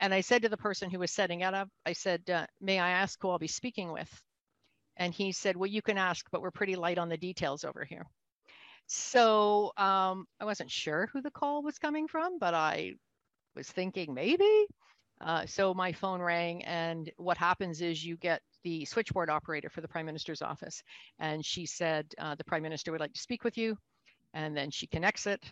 And 0.00 0.12
I 0.12 0.20
said 0.20 0.42
to 0.42 0.48
the 0.48 0.56
person 0.56 0.90
who 0.90 0.98
was 0.98 1.12
setting 1.12 1.40
it 1.40 1.54
up, 1.54 1.68
I 1.86 1.92
said, 1.92 2.28
uh, 2.28 2.46
May 2.60 2.78
I 2.78 2.90
ask 2.90 3.18
who 3.22 3.30
I'll 3.30 3.38
be 3.38 3.48
speaking 3.48 3.92
with? 3.92 4.10
And 4.96 5.14
he 5.14 5.32
said, 5.32 5.56
Well, 5.56 5.70
you 5.70 5.80
can 5.80 5.96
ask, 5.96 6.26
but 6.30 6.42
we're 6.42 6.50
pretty 6.50 6.76
light 6.76 6.98
on 6.98 7.08
the 7.08 7.16
details 7.16 7.64
over 7.64 7.84
here. 7.84 8.04
So 8.86 9.72
um, 9.76 10.26
I 10.40 10.44
wasn't 10.44 10.70
sure 10.70 11.08
who 11.12 11.22
the 11.22 11.30
call 11.30 11.62
was 11.62 11.78
coming 11.78 12.08
from, 12.08 12.38
but 12.38 12.54
I 12.54 12.94
was 13.56 13.68
thinking 13.70 14.14
maybe. 14.14 14.66
Uh, 15.20 15.46
so 15.46 15.74
my 15.74 15.92
phone 15.92 16.20
rang, 16.20 16.64
and 16.64 17.10
what 17.16 17.38
happens 17.38 17.80
is 17.80 18.04
you 18.04 18.16
get 18.16 18.42
the 18.64 18.84
switchboard 18.84 19.30
operator 19.30 19.70
for 19.70 19.80
the 19.80 19.88
Prime 19.88 20.06
Minister's 20.06 20.42
office, 20.42 20.82
and 21.20 21.44
she 21.44 21.66
said 21.66 22.06
uh, 22.18 22.34
the 22.34 22.44
Prime 22.44 22.62
Minister 22.62 22.90
would 22.92 23.00
like 23.00 23.12
to 23.14 23.20
speak 23.20 23.44
with 23.44 23.56
you, 23.56 23.76
and 24.34 24.56
then 24.56 24.70
she 24.70 24.86
connects 24.88 25.26
it, 25.26 25.42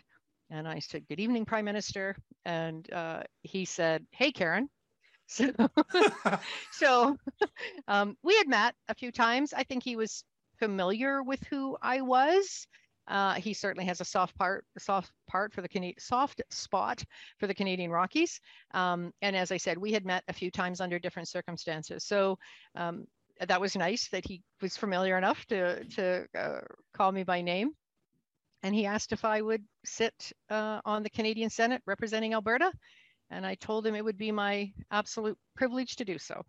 and 0.49 0.67
I 0.67 0.79
said, 0.79 1.07
"Good 1.07 1.19
evening, 1.19 1.45
Prime 1.45 1.65
Minister," 1.65 2.15
and 2.45 2.91
uh, 2.93 3.23
he 3.43 3.65
said, 3.65 4.05
"Hey, 4.11 4.31
Karen." 4.31 4.69
So, 5.27 5.49
so 6.73 7.17
um, 7.87 8.17
we 8.23 8.35
had 8.37 8.47
met 8.47 8.75
a 8.89 8.95
few 8.95 9.11
times. 9.11 9.53
I 9.53 9.63
think 9.63 9.83
he 9.83 9.95
was 9.95 10.23
familiar 10.59 11.23
with 11.23 11.41
who 11.49 11.77
I 11.81 12.01
was. 12.01 12.67
Uh, 13.07 13.33
he 13.33 13.53
certainly 13.53 13.85
has 13.85 14.01
a 14.01 14.05
soft 14.05 14.37
part, 14.37 14.65
soft 14.77 15.11
part 15.27 15.53
for 15.53 15.61
the 15.61 15.69
Can- 15.69 15.93
soft 15.99 16.41
spot 16.49 17.03
for 17.39 17.47
the 17.47 17.53
Canadian 17.53 17.91
Rockies. 17.91 18.39
Um, 18.73 19.11
and 19.21 19.35
as 19.35 19.51
I 19.51 19.57
said, 19.57 19.77
we 19.77 19.91
had 19.91 20.05
met 20.05 20.23
a 20.27 20.33
few 20.33 20.51
times 20.51 20.81
under 20.81 20.99
different 20.99 21.27
circumstances. 21.27 22.05
So 22.05 22.37
um, 22.75 23.05
that 23.39 23.59
was 23.59 23.75
nice 23.75 24.07
that 24.09 24.25
he 24.25 24.43
was 24.61 24.77
familiar 24.77 25.17
enough 25.17 25.45
to 25.47 25.83
to 25.85 26.27
uh, 26.37 26.61
call 26.93 27.11
me 27.11 27.23
by 27.23 27.41
name. 27.41 27.71
and 28.63 28.75
he 28.75 28.85
asked 28.85 29.11
if 29.11 29.25
I 29.25 29.41
would 29.41 29.63
sit 29.85 30.31
uh, 30.49 30.81
on 30.85 31.03
the 31.03 31.09
Canadian 31.09 31.49
Senate 31.49 31.81
representing 31.85 32.33
Alberta. 32.33 32.71
And 33.31 33.45
I 33.45 33.55
told 33.55 33.85
him 33.85 33.95
it 33.95 34.03
would 34.03 34.17
be 34.17 34.31
my 34.31 34.71
absolute 34.91 35.37
privilege 35.55 35.95
to 35.95 36.05
do 36.05 36.17
so 36.17 36.43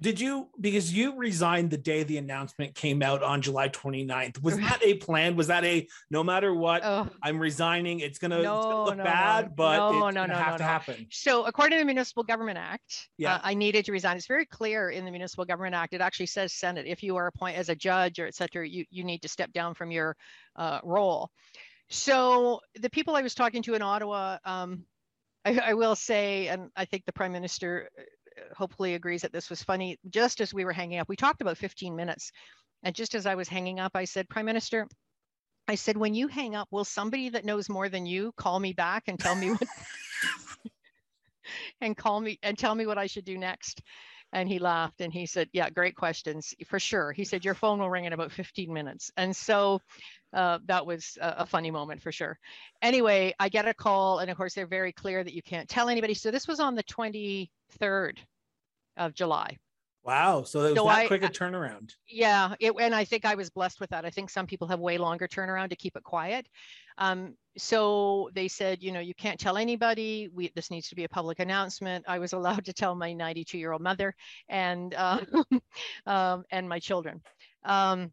did 0.00 0.18
you 0.18 0.48
because 0.60 0.92
you 0.92 1.16
resigned 1.16 1.70
the 1.70 1.76
day 1.76 2.02
the 2.02 2.16
announcement 2.16 2.74
came 2.74 3.02
out 3.02 3.22
on 3.22 3.42
july 3.42 3.68
29th 3.68 4.42
was 4.42 4.56
that 4.56 4.80
a 4.82 4.94
plan? 4.94 5.36
Was 5.36 5.48
that 5.48 5.64
a 5.64 5.86
no 6.10 6.24
matter 6.24 6.54
what 6.54 6.82
oh, 6.84 7.08
i'm 7.22 7.38
resigning 7.38 8.00
it's 8.00 8.18
gonna, 8.18 8.42
no, 8.42 8.56
it's 8.56 8.66
gonna 8.66 8.84
look 8.84 8.96
no, 8.96 9.04
bad 9.04 9.46
no, 9.46 9.52
but 9.56 9.76
no, 9.76 9.88
it's 9.88 10.14
no, 10.14 10.20
gonna 10.22 10.32
no, 10.32 10.34
have 10.34 10.52
no, 10.52 10.58
to 10.58 10.64
happen. 10.64 11.06
So 11.10 11.44
according 11.44 11.76
to 11.76 11.82
the 11.82 11.86
municipal 11.86 12.22
government 12.22 12.58
act 12.58 13.08
yeah. 13.18 13.34
Uh, 13.34 13.40
i 13.42 13.54
needed 13.54 13.84
to 13.84 13.92
resign. 13.92 14.16
It's 14.16 14.26
very 14.26 14.46
clear 14.46 14.90
in 14.90 15.04
the 15.04 15.10
municipal 15.10 15.44
government 15.44 15.74
act 15.74 15.92
it 15.94 16.00
actually 16.00 16.26
says 16.26 16.52
senate 16.52 16.86
if 16.86 17.02
you 17.02 17.16
are 17.16 17.26
appointed 17.26 17.58
as 17.58 17.68
a 17.68 17.74
judge 17.74 18.18
or 18.18 18.26
etc 18.26 18.66
you, 18.66 18.84
you 18.90 19.04
need 19.04 19.22
to 19.22 19.28
step 19.28 19.52
down 19.52 19.74
from 19.74 19.90
your 19.90 20.16
uh, 20.56 20.80
role. 20.82 21.30
So 21.88 22.60
the 22.80 22.90
people 22.90 23.16
i 23.16 23.22
was 23.22 23.34
talking 23.34 23.62
to 23.64 23.74
in 23.74 23.82
ottawa 23.82 24.38
um, 24.44 24.84
I, 25.44 25.58
I, 25.68 25.74
will 25.74 25.96
say, 25.96 26.48
and 26.48 26.70
I 26.76 26.84
think 26.84 27.06
the 27.06 27.12
prime 27.12 27.32
minister 27.32 27.88
hopefully 28.56 28.94
agrees 28.94 29.22
that 29.22 29.32
this 29.32 29.50
was 29.50 29.62
funny. 29.62 29.98
Just 30.10 30.40
as 30.40 30.54
we 30.54 30.64
were 30.64 30.72
hanging 30.72 30.98
up, 30.98 31.08
we 31.08 31.16
talked 31.16 31.40
about 31.40 31.58
15 31.58 31.94
minutes. 31.94 32.32
And 32.82 32.94
just 32.94 33.14
as 33.14 33.26
I 33.26 33.34
was 33.34 33.48
hanging 33.48 33.78
up, 33.78 33.92
I 33.94 34.04
said, 34.04 34.28
Prime 34.28 34.46
Minister, 34.46 34.86
I 35.68 35.74
said, 35.74 35.96
when 35.96 36.14
you 36.14 36.28
hang 36.28 36.54
up, 36.54 36.68
will 36.70 36.84
somebody 36.84 37.28
that 37.30 37.44
knows 37.44 37.68
more 37.68 37.88
than 37.88 38.06
you 38.06 38.32
call 38.36 38.58
me 38.58 38.72
back 38.72 39.04
and 39.06 39.18
tell 39.18 39.34
me 39.34 39.50
what 39.50 39.62
and 41.80 41.96
call 41.96 42.20
me 42.20 42.38
and 42.42 42.58
tell 42.58 42.74
me 42.74 42.86
what 42.86 42.98
I 42.98 43.06
should 43.06 43.24
do 43.24 43.38
next? 43.38 43.82
And 44.32 44.48
he 44.48 44.58
laughed 44.58 45.00
and 45.00 45.12
he 45.12 45.26
said, 45.26 45.48
Yeah, 45.52 45.70
great 45.70 45.96
questions 45.96 46.54
for 46.66 46.78
sure. 46.78 47.12
He 47.12 47.24
said, 47.24 47.44
Your 47.44 47.54
phone 47.54 47.80
will 47.80 47.90
ring 47.90 48.04
in 48.04 48.12
about 48.12 48.32
15 48.32 48.72
minutes. 48.72 49.10
And 49.16 49.34
so 49.34 49.80
uh, 50.32 50.58
that 50.66 50.86
was 50.86 51.18
a, 51.20 51.36
a, 51.38 51.46
funny 51.46 51.70
moment 51.70 52.02
for 52.02 52.12
sure. 52.12 52.38
Anyway, 52.82 53.34
I 53.40 53.48
get 53.48 53.66
a 53.66 53.74
call, 53.74 54.20
and 54.20 54.30
of 54.30 54.36
course, 54.36 54.54
they're 54.54 54.66
very 54.66 54.92
clear 54.92 55.24
that 55.24 55.34
you 55.34 55.42
can't 55.42 55.68
tell 55.68 55.88
anybody. 55.88 56.14
So 56.14 56.30
this 56.30 56.46
was 56.46 56.60
on 56.60 56.76
the 56.76 56.84
23rd 56.84 58.18
of 58.96 59.14
July. 59.14 59.56
Wow. 60.02 60.44
So 60.44 60.60
it 60.60 60.70
was 60.70 60.76
so 60.76 60.84
that 60.84 60.98
I, 60.98 61.06
quick 61.06 61.22
a 61.22 61.28
turnaround. 61.28 61.92
Yeah. 62.08 62.54
It, 62.58 62.72
and 62.80 62.94
I 62.94 63.04
think 63.04 63.24
I 63.24 63.34
was 63.34 63.50
blessed 63.50 63.80
with 63.80 63.90
that. 63.90 64.04
I 64.04 64.10
think 64.10 64.30
some 64.30 64.46
people 64.46 64.66
have 64.68 64.80
way 64.80 64.96
longer 64.96 65.28
turnaround 65.28 65.70
to 65.70 65.76
keep 65.76 65.96
it 65.96 66.02
quiet. 66.02 66.48
Um, 66.96 67.34
so 67.58 68.30
they 68.34 68.48
said, 68.48 68.82
you 68.82 68.92
know, 68.92 69.00
you 69.00 69.14
can't 69.14 69.38
tell 69.38 69.58
anybody. 69.58 70.28
We, 70.32 70.52
this 70.54 70.70
needs 70.70 70.88
to 70.88 70.94
be 70.94 71.04
a 71.04 71.08
public 71.08 71.38
announcement. 71.38 72.06
I 72.08 72.18
was 72.18 72.32
allowed 72.34 72.64
to 72.64 72.72
tell 72.72 72.94
my 72.94 73.12
92 73.12 73.58
year 73.58 73.72
old 73.72 73.82
mother 73.82 74.14
and, 74.48 74.94
uh, 74.94 75.20
um, 76.06 76.44
and 76.50 76.68
my 76.68 76.78
children. 76.78 77.20
Um, 77.64 78.12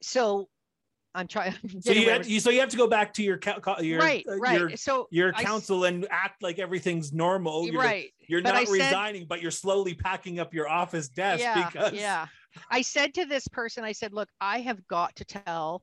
so 0.00 0.48
I'm 1.20 1.26
trying. 1.26 1.54
So 1.80 1.92
you, 1.92 2.10
have, 2.10 2.28
you, 2.28 2.40
so 2.40 2.50
you 2.50 2.60
have 2.60 2.68
to 2.68 2.76
go 2.76 2.86
back 2.86 3.14
to 3.14 3.22
your 3.22 3.40
your 3.80 3.98
right, 3.98 4.24
uh, 4.28 4.36
right. 4.36 4.58
Your, 4.58 4.76
so 4.76 5.08
your 5.10 5.32
council 5.32 5.84
I, 5.84 5.88
and 5.88 6.06
act 6.10 6.42
like 6.42 6.58
everything's 6.58 7.12
normal. 7.12 7.66
You're, 7.66 7.80
right. 7.80 8.12
You're 8.28 8.42
but 8.42 8.52
not 8.52 8.68
I 8.68 8.70
resigning, 8.70 9.22
said, 9.22 9.28
but 9.28 9.40
you're 9.40 9.50
slowly 9.50 9.94
packing 9.94 10.38
up 10.38 10.52
your 10.52 10.68
office 10.68 11.08
desk 11.08 11.42
yeah, 11.42 11.68
because. 11.68 11.92
Yeah. 11.94 12.26
I 12.70 12.82
said 12.82 13.14
to 13.14 13.24
this 13.24 13.48
person, 13.48 13.84
I 13.84 13.92
said, 13.92 14.12
look, 14.12 14.28
I 14.40 14.60
have 14.60 14.86
got 14.86 15.16
to 15.16 15.24
tell 15.24 15.82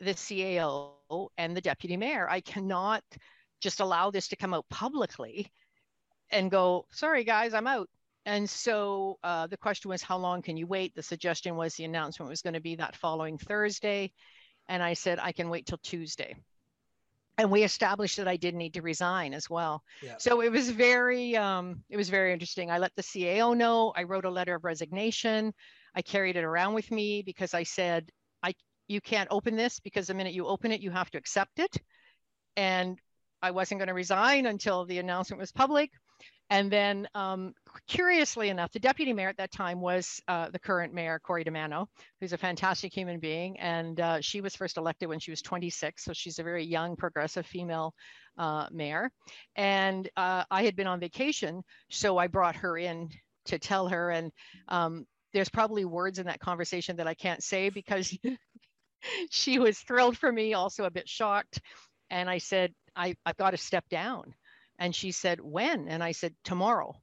the 0.00 0.12
CAO 0.12 1.28
and 1.38 1.56
the 1.56 1.60
deputy 1.60 1.96
mayor, 1.96 2.28
I 2.28 2.40
cannot 2.40 3.02
just 3.60 3.80
allow 3.80 4.10
this 4.10 4.28
to 4.28 4.36
come 4.36 4.54
out 4.54 4.66
publicly 4.70 5.50
and 6.30 6.50
go, 6.50 6.86
sorry 6.90 7.24
guys, 7.24 7.54
I'm 7.54 7.66
out. 7.66 7.88
And 8.26 8.48
so 8.48 9.18
uh, 9.22 9.46
the 9.46 9.56
question 9.56 9.90
was, 9.90 10.02
how 10.02 10.16
long 10.16 10.42
can 10.42 10.56
you 10.56 10.66
wait? 10.66 10.94
The 10.94 11.02
suggestion 11.02 11.56
was 11.56 11.74
the 11.74 11.84
announcement 11.84 12.30
was 12.30 12.42
going 12.42 12.54
to 12.54 12.60
be 12.60 12.76
that 12.76 12.96
following 12.96 13.36
Thursday. 13.36 14.12
And 14.68 14.82
I 14.82 14.94
said, 14.94 15.18
I 15.18 15.32
can 15.32 15.50
wait 15.50 15.66
till 15.66 15.78
Tuesday. 15.78 16.36
And 17.36 17.50
we 17.50 17.64
established 17.64 18.16
that 18.18 18.28
I 18.28 18.36
did 18.36 18.54
need 18.54 18.74
to 18.74 18.82
resign 18.82 19.34
as 19.34 19.50
well. 19.50 19.82
Yeah. 20.02 20.14
So 20.18 20.40
it 20.40 20.52
was 20.52 20.70
very, 20.70 21.36
um, 21.36 21.82
it 21.90 21.96
was 21.96 22.08
very 22.08 22.32
interesting. 22.32 22.70
I 22.70 22.78
let 22.78 22.94
the 22.94 23.02
CAO 23.02 23.56
know. 23.56 23.92
I 23.96 24.04
wrote 24.04 24.24
a 24.24 24.30
letter 24.30 24.54
of 24.54 24.64
resignation. 24.64 25.52
I 25.96 26.02
carried 26.02 26.36
it 26.36 26.44
around 26.44 26.74
with 26.74 26.90
me 26.90 27.22
because 27.22 27.52
I 27.52 27.64
said, 27.64 28.10
I, 28.42 28.54
you 28.86 29.00
can't 29.00 29.28
open 29.32 29.56
this 29.56 29.80
because 29.80 30.06
the 30.06 30.14
minute 30.14 30.32
you 30.32 30.46
open 30.46 30.70
it, 30.70 30.80
you 30.80 30.92
have 30.92 31.10
to 31.10 31.18
accept 31.18 31.58
it. 31.58 31.76
And 32.56 32.98
I 33.42 33.50
wasn't 33.50 33.80
going 33.80 33.88
to 33.88 33.94
resign 33.94 34.46
until 34.46 34.84
the 34.84 34.98
announcement 34.98 35.40
was 35.40 35.50
public. 35.50 35.90
And 36.50 36.70
then, 36.70 37.08
um, 37.14 37.54
curiously 37.88 38.50
enough, 38.50 38.70
the 38.72 38.78
deputy 38.78 39.12
mayor 39.12 39.28
at 39.28 39.38
that 39.38 39.50
time 39.50 39.80
was 39.80 40.20
uh, 40.28 40.50
the 40.50 40.58
current 40.58 40.92
mayor, 40.92 41.18
Corrie 41.18 41.44
DiManno, 41.44 41.86
who's 42.20 42.32
a 42.32 42.38
fantastic 42.38 42.92
human 42.92 43.18
being. 43.18 43.58
And 43.58 43.98
uh, 43.98 44.20
she 44.20 44.40
was 44.40 44.54
first 44.54 44.76
elected 44.76 45.08
when 45.08 45.20
she 45.20 45.30
was 45.30 45.40
26. 45.40 46.04
So 46.04 46.12
she's 46.12 46.38
a 46.38 46.42
very 46.42 46.64
young, 46.64 46.96
progressive 46.96 47.46
female 47.46 47.94
uh, 48.36 48.66
mayor. 48.70 49.10
And 49.56 50.08
uh, 50.16 50.44
I 50.50 50.64
had 50.64 50.76
been 50.76 50.86
on 50.86 51.00
vacation. 51.00 51.62
So 51.90 52.18
I 52.18 52.26
brought 52.26 52.56
her 52.56 52.76
in 52.76 53.08
to 53.46 53.58
tell 53.58 53.88
her. 53.88 54.10
And 54.10 54.30
um, 54.68 55.06
there's 55.32 55.50
probably 55.50 55.86
words 55.86 56.18
in 56.18 56.26
that 56.26 56.40
conversation 56.40 56.96
that 56.96 57.08
I 57.08 57.14
can't 57.14 57.42
say 57.42 57.70
because 57.70 58.16
she 59.30 59.58
was 59.58 59.78
thrilled 59.78 60.18
for 60.18 60.30
me, 60.30 60.52
also 60.52 60.84
a 60.84 60.90
bit 60.90 61.08
shocked. 61.08 61.60
And 62.10 62.28
I 62.28 62.38
said, 62.38 62.74
I, 62.94 63.16
I've 63.24 63.38
got 63.38 63.50
to 63.52 63.56
step 63.56 63.88
down 63.88 64.34
and 64.84 64.94
she 64.94 65.12
said, 65.12 65.40
When? 65.40 65.88
And 65.88 66.04
I 66.04 66.12
said, 66.12 66.34
Tomorrow. 66.44 67.00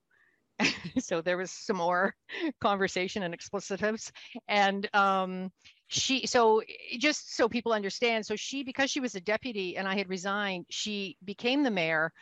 so 1.00 1.20
there 1.22 1.36
was 1.36 1.50
some 1.50 1.78
more 1.78 2.13
conversation 2.62 3.24
and 3.24 3.34
explicitives. 3.34 4.12
And 4.48 4.88
um, 4.94 5.52
she, 5.88 6.28
so 6.28 6.62
just 7.00 7.36
so 7.36 7.50
people 7.50 7.74
understand, 7.74 8.24
so 8.24 8.36
she, 8.36 8.62
because 8.62 8.91
she 8.91 9.00
was 9.00 9.15
a 9.15 9.20
deputy 9.20 9.78
and 9.78 9.88
I 9.88 9.98
had 9.98 10.10
resigned, 10.10 10.67
she 10.70 11.17
became 11.26 11.63
the 11.63 11.72
mayor. 11.72 12.13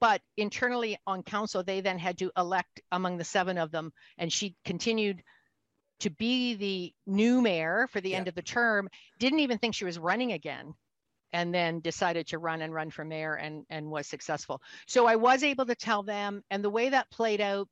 But 0.00 0.22
internally 0.38 0.96
on 1.06 1.22
council, 1.22 1.62
they 1.62 1.82
then 1.82 1.98
had 1.98 2.16
to 2.18 2.32
elect 2.34 2.80
among 2.90 3.18
the 3.18 3.24
seven 3.24 3.58
of 3.58 3.70
them, 3.70 3.92
and 4.16 4.32
she 4.32 4.56
continued 4.64 5.22
to 6.00 6.08
be 6.08 6.54
the 6.54 6.94
new 7.06 7.42
mayor 7.42 7.88
for 7.92 8.00
the 8.00 8.10
yeah. 8.10 8.16
end 8.16 8.28
of 8.28 8.34
the 8.34 8.40
term. 8.40 8.88
Didn't 9.18 9.40
even 9.40 9.58
think 9.58 9.74
she 9.74 9.84
was 9.84 9.98
running 9.98 10.32
again 10.32 10.72
and 11.32 11.54
then 11.54 11.80
decided 11.80 12.26
to 12.28 12.38
run 12.38 12.62
and 12.62 12.74
run 12.74 12.90
for 12.90 13.04
mayor 13.04 13.34
and, 13.34 13.64
and 13.70 13.90
was 13.90 14.06
successful. 14.06 14.60
So 14.86 15.06
I 15.06 15.16
was 15.16 15.42
able 15.42 15.66
to 15.66 15.74
tell 15.74 16.02
them, 16.02 16.42
and 16.50 16.62
the 16.62 16.70
way 16.70 16.90
that 16.90 17.10
played 17.10 17.40
out, 17.40 17.68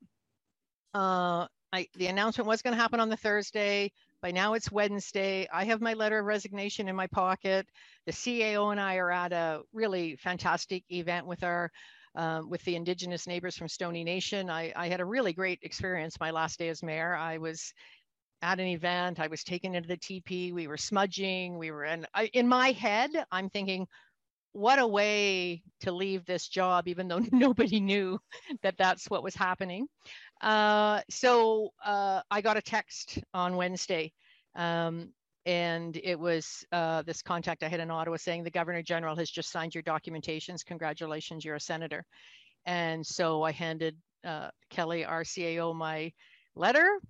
uh, 0.94 1.46
I, 1.72 1.86
the 1.94 2.08
announcement 2.08 2.48
was 2.48 2.62
going 2.62 2.74
to 2.74 2.80
happen 2.80 3.00
on 3.00 3.10
the 3.10 3.16
Thursday. 3.16 3.92
By 4.22 4.32
now 4.32 4.54
it's 4.54 4.72
Wednesday. 4.72 5.48
I 5.52 5.64
have 5.64 5.80
my 5.80 5.94
letter 5.94 6.18
of 6.18 6.26
resignation 6.26 6.88
in 6.88 6.96
my 6.96 7.06
pocket. 7.06 7.66
The 8.06 8.12
CAO 8.12 8.72
and 8.72 8.80
I 8.80 8.96
are 8.96 9.10
at 9.10 9.32
a 9.32 9.62
really 9.72 10.16
fantastic 10.16 10.84
event 10.90 11.26
with 11.26 11.44
our 11.44 11.70
um, 12.16 12.50
with 12.50 12.62
the 12.64 12.74
Indigenous 12.74 13.28
neighbors 13.28 13.56
from 13.56 13.68
Stoney 13.68 14.02
Nation. 14.02 14.50
I, 14.50 14.72
I, 14.74 14.88
had 14.88 14.98
a 14.98 15.04
really 15.04 15.32
great 15.32 15.60
experience 15.62 16.18
my 16.18 16.32
last 16.32 16.58
day 16.58 16.68
as 16.68 16.82
mayor. 16.82 17.14
I 17.14 17.38
was 17.38 17.72
at 18.42 18.60
an 18.60 18.66
event. 18.66 19.20
I 19.20 19.26
was 19.26 19.44
taken 19.44 19.74
into 19.74 19.88
the 19.88 19.96
TP. 19.96 20.52
We 20.52 20.66
were 20.66 20.76
smudging. 20.76 21.58
We 21.58 21.70
were, 21.70 21.84
and 21.84 22.06
I, 22.14 22.30
in 22.32 22.48
my 22.48 22.72
head, 22.72 23.10
I'm 23.30 23.50
thinking, 23.50 23.86
what 24.52 24.78
a 24.78 24.86
way 24.86 25.62
to 25.80 25.92
leave 25.92 26.24
this 26.24 26.48
job, 26.48 26.88
even 26.88 27.08
though 27.08 27.20
nobody 27.32 27.80
knew 27.80 28.18
that 28.62 28.76
that's 28.78 29.08
what 29.08 29.22
was 29.22 29.34
happening. 29.34 29.86
Uh, 30.40 31.00
so 31.10 31.70
uh, 31.84 32.22
I 32.30 32.40
got 32.40 32.56
a 32.56 32.62
text 32.62 33.18
on 33.34 33.56
Wednesday. 33.56 34.12
Um, 34.56 35.12
and 35.46 35.96
it 36.02 36.18
was 36.18 36.64
uh, 36.70 37.02
this 37.02 37.22
contact 37.22 37.62
I 37.62 37.68
had 37.68 37.80
in 37.80 37.90
Ottawa 37.90 38.16
saying 38.16 38.44
the 38.44 38.50
Governor 38.50 38.82
General 38.82 39.16
has 39.16 39.30
just 39.30 39.50
signed 39.50 39.74
your 39.74 39.82
documentations. 39.82 40.64
Congratulations, 40.66 41.44
you're 41.44 41.54
a 41.54 41.60
senator. 41.60 42.04
And 42.66 43.06
so 43.06 43.42
I 43.42 43.52
handed 43.52 43.96
uh, 44.24 44.50
Kelly, 44.68 45.04
our 45.04 45.24
CAO, 45.24 45.74
my 45.74 46.12
letter 46.54 47.00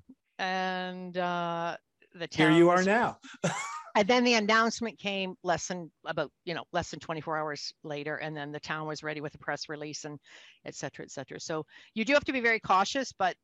and 0.40 1.16
uh, 1.18 1.76
the 2.14 2.26
town. 2.26 2.52
Here 2.52 2.58
you 2.58 2.70
are 2.70 2.82
now. 2.82 3.18
and 3.96 4.08
then 4.08 4.24
the 4.24 4.34
announcement 4.34 4.98
came 4.98 5.34
less 5.44 5.68
than 5.68 5.90
about 6.06 6.32
you 6.44 6.54
know 6.54 6.64
less 6.72 6.90
than 6.90 7.00
24 7.00 7.36
hours 7.36 7.72
later 7.84 8.16
and 8.16 8.36
then 8.36 8.52
the 8.52 8.60
town 8.60 8.86
was 8.86 9.02
ready 9.02 9.20
with 9.20 9.34
a 9.34 9.38
press 9.38 9.68
release 9.68 10.04
and 10.04 10.18
et 10.64 10.74
cetera 10.74 11.04
et 11.04 11.10
cetera 11.10 11.40
so 11.40 11.66
you 11.94 12.04
do 12.04 12.12
have 12.12 12.24
to 12.24 12.32
be 12.32 12.40
very 12.40 12.60
cautious 12.60 13.12
but 13.18 13.34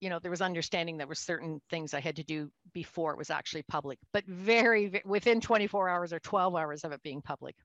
you 0.00 0.08
know 0.08 0.20
there 0.20 0.30
was 0.30 0.40
understanding 0.40 0.96
there 0.96 1.08
were 1.08 1.16
certain 1.16 1.60
things 1.68 1.94
i 1.94 2.00
had 2.00 2.14
to 2.14 2.22
do 2.22 2.48
before 2.72 3.10
it 3.12 3.18
was 3.18 3.28
actually 3.30 3.64
public 3.64 3.98
but 4.12 4.24
very, 4.26 4.86
very 4.86 5.02
within 5.04 5.40
24 5.40 5.88
hours 5.88 6.12
or 6.12 6.20
12 6.20 6.54
hours 6.54 6.84
of 6.84 6.92
it 6.92 7.02
being 7.02 7.20
public 7.20 7.56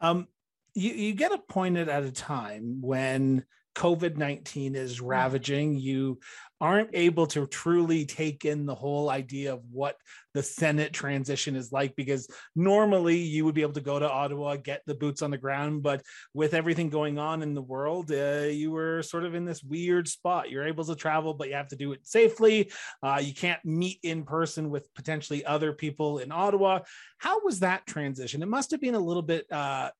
um 0.00 0.26
you, 0.74 0.92
you 0.92 1.14
get 1.14 1.30
appointed 1.30 1.88
at 1.88 2.02
a 2.02 2.10
time 2.10 2.80
when 2.80 3.44
COVID 3.74 4.16
19 4.16 4.74
is 4.74 5.00
mm. 5.00 5.06
ravaging. 5.06 5.76
You 5.76 6.18
aren't 6.60 6.90
able 6.94 7.26
to 7.26 7.46
truly 7.46 8.06
take 8.06 8.44
in 8.44 8.64
the 8.64 8.74
whole 8.74 9.10
idea 9.10 9.52
of 9.52 9.60
what 9.70 9.96
the 10.32 10.42
Senate 10.42 10.92
transition 10.92 11.56
is 11.56 11.72
like 11.72 11.94
because 11.94 12.28
normally 12.56 13.18
you 13.18 13.44
would 13.44 13.54
be 13.54 13.62
able 13.62 13.72
to 13.72 13.80
go 13.80 13.98
to 13.98 14.10
Ottawa, 14.10 14.56
get 14.56 14.82
the 14.86 14.94
boots 14.94 15.20
on 15.20 15.30
the 15.30 15.36
ground. 15.36 15.82
But 15.82 16.02
with 16.32 16.54
everything 16.54 16.88
going 16.88 17.18
on 17.18 17.42
in 17.42 17.54
the 17.54 17.62
world, 17.62 18.10
uh, 18.10 18.46
you 18.50 18.70
were 18.70 19.02
sort 19.02 19.24
of 19.24 19.34
in 19.34 19.44
this 19.44 19.62
weird 19.62 20.08
spot. 20.08 20.50
You're 20.50 20.66
able 20.66 20.84
to 20.84 20.94
travel, 20.94 21.34
but 21.34 21.48
you 21.48 21.54
have 21.54 21.68
to 21.68 21.76
do 21.76 21.92
it 21.92 22.06
safely. 22.06 22.70
Uh, 23.02 23.20
you 23.22 23.34
can't 23.34 23.62
meet 23.64 23.98
in 24.02 24.24
person 24.24 24.70
with 24.70 24.92
potentially 24.94 25.44
other 25.44 25.72
people 25.72 26.18
in 26.18 26.32
Ottawa. 26.32 26.80
How 27.18 27.44
was 27.44 27.60
that 27.60 27.86
transition? 27.86 28.42
It 28.42 28.48
must 28.48 28.70
have 28.70 28.80
been 28.80 28.94
a 28.94 29.00
little 29.00 29.22
bit 29.22 29.50
uh, 29.52 29.90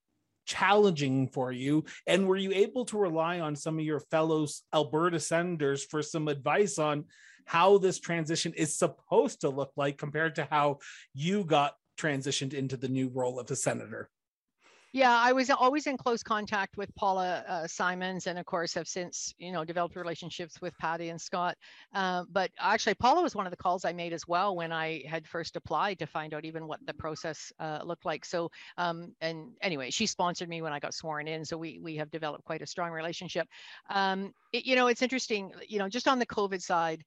challenging 0.46 1.28
for 1.28 1.52
you? 1.52 1.84
And 2.06 2.26
were 2.26 2.36
you 2.36 2.52
able 2.52 2.84
to 2.86 2.98
rely 2.98 3.40
on 3.40 3.56
some 3.56 3.78
of 3.78 3.84
your 3.84 4.00
fellow 4.00 4.46
Alberta 4.74 5.20
senators 5.20 5.84
for 5.84 6.02
some 6.02 6.28
advice 6.28 6.78
on 6.78 7.04
how 7.46 7.78
this 7.78 8.00
transition 8.00 8.52
is 8.54 8.78
supposed 8.78 9.42
to 9.42 9.50
look 9.50 9.72
like 9.76 9.98
compared 9.98 10.34
to 10.36 10.48
how 10.50 10.78
you 11.12 11.44
got 11.44 11.74
transitioned 11.98 12.54
into 12.54 12.76
the 12.76 12.88
new 12.88 13.08
role 13.08 13.38
of 13.38 13.50
a 13.50 13.56
senator? 13.56 14.10
Yeah, 14.94 15.10
I 15.12 15.32
was 15.32 15.50
always 15.50 15.88
in 15.88 15.96
close 15.96 16.22
contact 16.22 16.76
with 16.76 16.94
Paula 16.94 17.44
uh, 17.48 17.66
Simons, 17.66 18.28
and 18.28 18.38
of 18.38 18.46
course 18.46 18.74
have 18.74 18.86
since 18.86 19.34
you 19.38 19.50
know 19.50 19.64
developed 19.64 19.96
relationships 19.96 20.60
with 20.60 20.72
Patty 20.78 21.08
and 21.08 21.20
Scott. 21.20 21.58
Uh, 21.92 22.22
but 22.30 22.52
actually, 22.60 22.94
Paula 22.94 23.20
was 23.20 23.34
one 23.34 23.44
of 23.44 23.50
the 23.50 23.56
calls 23.56 23.84
I 23.84 23.92
made 23.92 24.12
as 24.12 24.28
well 24.28 24.54
when 24.54 24.70
I 24.70 25.02
had 25.08 25.26
first 25.26 25.56
applied 25.56 25.98
to 25.98 26.06
find 26.06 26.32
out 26.32 26.44
even 26.44 26.68
what 26.68 26.78
the 26.86 26.94
process 26.94 27.52
uh, 27.58 27.80
looked 27.84 28.04
like. 28.04 28.24
So, 28.24 28.52
um, 28.78 29.16
and 29.20 29.56
anyway, 29.62 29.90
she 29.90 30.06
sponsored 30.06 30.48
me 30.48 30.62
when 30.62 30.72
I 30.72 30.78
got 30.78 30.94
sworn 30.94 31.26
in, 31.26 31.44
so 31.44 31.58
we 31.58 31.80
we 31.82 31.96
have 31.96 32.12
developed 32.12 32.44
quite 32.44 32.62
a 32.62 32.66
strong 32.66 32.92
relationship. 32.92 33.48
Um, 33.90 34.32
it, 34.52 34.64
you 34.64 34.76
know, 34.76 34.86
it's 34.86 35.02
interesting. 35.02 35.50
You 35.66 35.80
know, 35.80 35.88
just 35.88 36.06
on 36.06 36.20
the 36.20 36.26
COVID 36.26 36.62
side, 36.62 37.02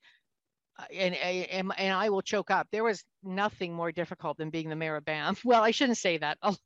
uh, 0.77 0.83
and, 0.93 1.15
and, 1.15 1.71
and 1.77 1.93
I 1.93 2.09
will 2.09 2.21
choke 2.21 2.51
up. 2.51 2.67
There 2.69 2.83
was 2.83 3.05
nothing 3.23 3.73
more 3.73 3.93
difficult 3.93 4.37
than 4.37 4.49
being 4.49 4.67
the 4.67 4.75
mayor 4.75 4.97
of 4.97 5.05
Banff. 5.05 5.41
Well, 5.45 5.63
I 5.63 5.71
shouldn't 5.71 5.99
say 5.99 6.17
that. 6.17 6.37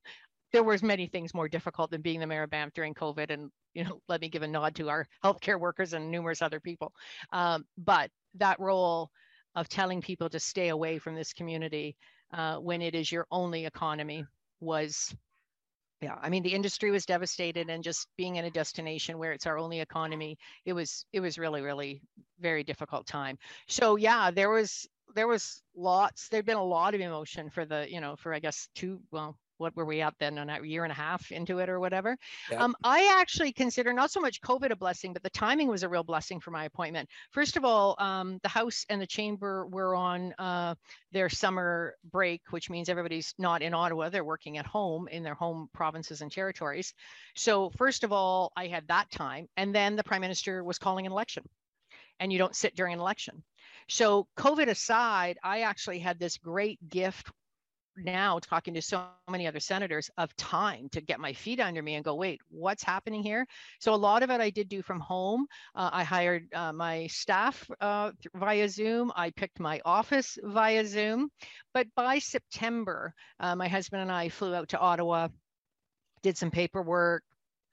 there 0.53 0.63
was 0.63 0.83
many 0.83 1.07
things 1.07 1.33
more 1.33 1.47
difficult 1.47 1.91
than 1.91 2.01
being 2.01 2.19
the 2.19 2.27
mayor 2.27 2.43
of 2.43 2.49
Banff 2.49 2.73
during 2.73 2.93
COVID. 2.93 3.31
And, 3.31 3.49
you 3.73 3.83
know, 3.83 4.01
let 4.09 4.21
me 4.21 4.29
give 4.29 4.43
a 4.43 4.47
nod 4.47 4.75
to 4.75 4.89
our 4.89 5.07
healthcare 5.23 5.59
workers 5.59 5.93
and 5.93 6.11
numerous 6.11 6.41
other 6.41 6.59
people. 6.59 6.93
Um, 7.31 7.65
but 7.77 8.09
that 8.35 8.59
role 8.59 9.09
of 9.55 9.67
telling 9.67 10.01
people 10.01 10.29
to 10.29 10.39
stay 10.39 10.69
away 10.69 10.97
from 10.97 11.15
this 11.15 11.33
community 11.33 11.95
uh, 12.33 12.55
when 12.57 12.81
it 12.81 12.95
is 12.95 13.11
your 13.11 13.27
only 13.31 13.65
economy 13.65 14.25
was 14.59 15.13
yeah 16.01 16.15
i 16.21 16.29
mean 16.29 16.43
the 16.43 16.53
industry 16.53 16.91
was 16.91 17.05
devastated 17.05 17.69
and 17.69 17.83
just 17.83 18.07
being 18.17 18.35
in 18.35 18.45
a 18.45 18.51
destination 18.51 19.17
where 19.17 19.31
it's 19.31 19.47
our 19.47 19.57
only 19.57 19.79
economy 19.79 20.37
it 20.65 20.73
was 20.73 21.05
it 21.11 21.19
was 21.19 21.37
really 21.37 21.61
really 21.61 22.01
very 22.39 22.63
difficult 22.63 23.05
time 23.05 23.37
so 23.67 23.95
yeah 23.95 24.31
there 24.31 24.49
was 24.49 24.87
there 25.15 25.27
was 25.27 25.61
lots 25.75 26.29
there'd 26.29 26.45
been 26.45 26.57
a 26.57 26.63
lot 26.63 26.95
of 26.95 27.01
emotion 27.01 27.49
for 27.49 27.65
the 27.65 27.85
you 27.89 27.99
know 27.99 28.15
for 28.15 28.33
i 28.33 28.39
guess 28.39 28.69
two 28.75 29.01
well 29.11 29.37
what 29.61 29.75
were 29.75 29.85
we 29.85 30.01
at 30.01 30.13
then 30.19 30.37
on 30.37 30.49
a 30.49 30.61
year 30.63 30.83
and 30.83 30.91
a 30.91 30.95
half 30.95 31.31
into 31.31 31.59
it 31.59 31.69
or 31.69 31.79
whatever. 31.79 32.17
Yeah. 32.49 32.63
um, 32.63 32.75
i 32.83 33.17
actually 33.21 33.53
consider 33.53 33.93
not 33.93 34.11
so 34.11 34.19
much 34.19 34.41
covid 34.41 34.71
a 34.71 34.75
blessing 34.75 35.13
but 35.13 35.23
the 35.23 35.29
timing 35.29 35.67
was 35.67 35.83
a 35.83 35.89
real 35.89 36.03
blessing 36.03 36.39
for 36.39 36.51
my 36.51 36.65
appointment. 36.65 37.07
First 37.31 37.55
of 37.55 37.63
all 37.63 37.95
um, 37.99 38.39
the 38.43 38.49
house 38.49 38.85
and 38.89 39.01
the 39.01 39.07
chamber 39.07 39.67
were 39.67 39.95
on 39.95 40.33
uh, 40.39 40.75
their 41.11 41.29
summer 41.29 41.95
break 42.11 42.41
which 42.49 42.69
means 42.69 42.89
everybody's 42.89 43.33
not 43.37 43.61
in 43.61 43.73
ottawa 43.73 44.09
they're 44.09 44.23
working 44.25 44.57
at 44.57 44.65
home 44.65 45.07
in 45.07 45.23
their 45.23 45.35
home 45.35 45.69
provinces 45.73 46.21
and 46.21 46.31
territories. 46.31 46.93
So 47.35 47.69
first 47.77 48.03
of 48.03 48.11
all 48.11 48.51
i 48.57 48.67
had 48.67 48.87
that 48.87 49.11
time 49.11 49.47
and 49.55 49.73
then 49.73 49.95
the 49.95 50.03
prime 50.03 50.21
minister 50.21 50.63
was 50.63 50.79
calling 50.79 51.05
an 51.05 51.11
election 51.11 51.43
and 52.19 52.31
you 52.33 52.37
don't 52.39 52.55
sit 52.55 52.75
during 52.75 52.93
an 52.93 52.99
election. 52.99 53.43
So 53.87 54.27
covid 54.37 54.67
aside 54.67 55.37
i 55.43 55.61
actually 55.61 55.99
had 55.99 56.17
this 56.19 56.37
great 56.37 56.79
gift 56.89 57.31
now 57.97 58.39
talking 58.39 58.73
to 58.73 58.81
so 58.81 59.05
many 59.29 59.47
other 59.47 59.59
senators 59.59 60.09
of 60.17 60.35
time 60.35 60.89
to 60.91 61.01
get 61.01 61.19
my 61.19 61.33
feet 61.33 61.59
under 61.59 61.81
me 61.81 61.95
and 61.95 62.05
go 62.05 62.15
wait 62.15 62.41
what's 62.49 62.83
happening 62.83 63.23
here? 63.23 63.45
So 63.79 63.93
a 63.93 63.95
lot 63.95 64.23
of 64.23 64.29
it 64.29 64.41
i 64.41 64.49
did 64.49 64.69
do 64.69 64.81
from 64.81 64.99
home. 64.99 65.45
Uh, 65.75 65.89
i 65.93 66.03
hired 66.03 66.53
uh, 66.53 66.73
my 66.73 67.07
staff 67.07 67.69
uh, 67.79 68.11
via 68.35 68.69
zoom. 68.69 69.11
I 69.15 69.31
picked 69.31 69.59
my 69.59 69.81
office 69.85 70.37
via 70.43 70.85
zoom. 70.85 71.29
But 71.73 71.87
by 71.95 72.19
september 72.19 73.13
uh, 73.39 73.55
my 73.55 73.67
husband 73.67 74.01
and 74.01 74.11
i 74.11 74.29
flew 74.29 74.55
out 74.55 74.69
to 74.69 74.79
ottawa 74.79 75.27
did 76.23 76.37
some 76.37 76.51
paperwork 76.51 77.23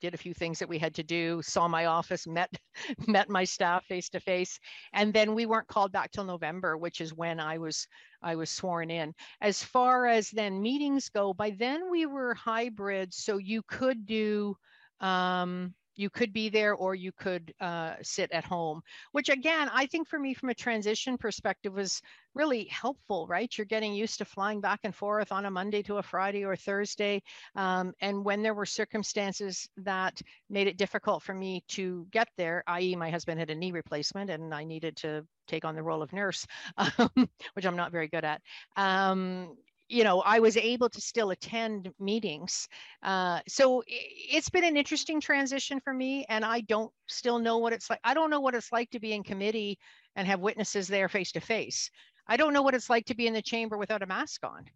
did 0.00 0.14
a 0.14 0.18
few 0.18 0.34
things 0.34 0.58
that 0.58 0.68
we 0.68 0.78
had 0.78 0.94
to 0.94 1.02
do 1.02 1.40
saw 1.42 1.68
my 1.68 1.86
office 1.86 2.26
met 2.26 2.50
met 3.06 3.28
my 3.28 3.44
staff 3.44 3.84
face 3.86 4.08
to 4.08 4.20
face 4.20 4.58
and 4.92 5.12
then 5.12 5.34
we 5.34 5.46
weren't 5.46 5.68
called 5.68 5.92
back 5.92 6.10
till 6.10 6.24
november 6.24 6.76
which 6.76 7.00
is 7.00 7.14
when 7.14 7.40
i 7.40 7.58
was 7.58 7.86
i 8.22 8.34
was 8.34 8.50
sworn 8.50 8.90
in. 8.90 9.14
As 9.40 9.62
far 9.62 10.06
as 10.06 10.30
then 10.30 10.60
meetings 10.60 11.08
go 11.08 11.32
by 11.32 11.50
then 11.50 11.90
we 11.90 12.06
were 12.06 12.34
hybrid 12.34 13.12
so 13.14 13.38
you 13.38 13.62
could 13.62 14.06
do 14.06 14.56
um, 15.00 15.74
you 15.98 16.08
could 16.08 16.32
be 16.32 16.48
there 16.48 16.74
or 16.74 16.94
you 16.94 17.12
could 17.12 17.52
uh, 17.60 17.94
sit 18.02 18.30
at 18.32 18.44
home 18.44 18.80
which 19.12 19.28
again 19.28 19.68
i 19.72 19.84
think 19.86 20.08
for 20.08 20.18
me 20.18 20.32
from 20.32 20.48
a 20.48 20.54
transition 20.54 21.18
perspective 21.18 21.74
was 21.74 22.00
really 22.34 22.64
helpful 22.66 23.26
right? 23.26 23.58
You're 23.58 23.64
getting 23.64 23.92
used 23.94 24.18
to 24.18 24.24
flying 24.24 24.60
back 24.60 24.80
and 24.84 24.94
forth 24.94 25.32
on 25.32 25.44
a 25.44 25.50
monday 25.50 25.82
to 25.82 25.96
a 25.96 26.02
friday 26.02 26.44
or 26.44 26.54
thursday 26.54 27.20
um, 27.56 27.92
and 28.00 28.24
when 28.24 28.42
there 28.42 28.54
were 28.54 28.66
circumstances 28.66 29.68
that 29.78 30.20
made 30.48 30.68
it 30.68 30.76
difficult 30.76 31.22
for 31.22 31.34
me 31.34 31.64
to 31.68 32.06
get 32.12 32.28
there 32.36 32.62
i.e 32.68 32.94
my 32.94 33.10
husband 33.10 33.40
had 33.40 33.50
a 33.50 33.54
knee 33.54 33.72
replacement 33.72 34.30
and 34.30 34.54
i 34.54 34.62
needed 34.62 34.96
to 34.96 35.26
take 35.48 35.64
on 35.64 35.74
the 35.74 35.82
role 35.82 36.02
of 36.02 36.12
nurse 36.12 36.46
um, 36.76 37.28
which 37.54 37.66
i'm 37.66 37.76
not 37.76 37.90
very 37.90 38.08
good 38.08 38.24
at 38.24 38.40
um, 38.76 39.56
you 39.88 40.04
know, 40.04 40.20
I 40.20 40.38
was 40.38 40.56
able 40.56 40.88
to 40.90 41.00
still 41.00 41.30
attend 41.30 41.90
meetings. 41.98 42.68
Uh, 43.02 43.40
so 43.48 43.82
it's 43.86 44.50
been 44.50 44.64
an 44.64 44.76
interesting 44.76 45.20
transition 45.20 45.80
for 45.80 45.94
me, 45.94 46.26
and 46.28 46.44
I 46.44 46.60
don't 46.60 46.92
still 47.06 47.38
know 47.38 47.58
what 47.58 47.72
it's 47.72 47.88
like. 47.88 48.00
I 48.04 48.14
don't 48.14 48.30
know 48.30 48.40
what 48.40 48.54
it's 48.54 48.72
like 48.72 48.90
to 48.90 49.00
be 49.00 49.12
in 49.12 49.22
committee 49.22 49.78
and 50.14 50.26
have 50.26 50.40
witnesses 50.40 50.88
there 50.88 51.08
face 51.08 51.32
to 51.32 51.40
face. 51.40 51.90
I 52.26 52.36
don't 52.36 52.52
know 52.52 52.62
what 52.62 52.74
it's 52.74 52.90
like 52.90 53.06
to 53.06 53.14
be 53.14 53.26
in 53.26 53.32
the 53.32 53.42
chamber 53.42 53.78
without 53.78 54.02
a 54.02 54.06
mask 54.06 54.44
on. 54.44 54.66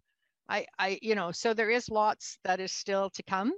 I, 0.48 0.66
I, 0.79 0.98
you 1.03 1.14
know, 1.14 1.31
so 1.31 1.55
there 1.55 1.70
is 1.70 1.88
lots 1.88 2.38
that 2.44 2.61
is 2.61 2.72
still 2.72 3.11
to 3.11 3.22
come, 3.22 3.53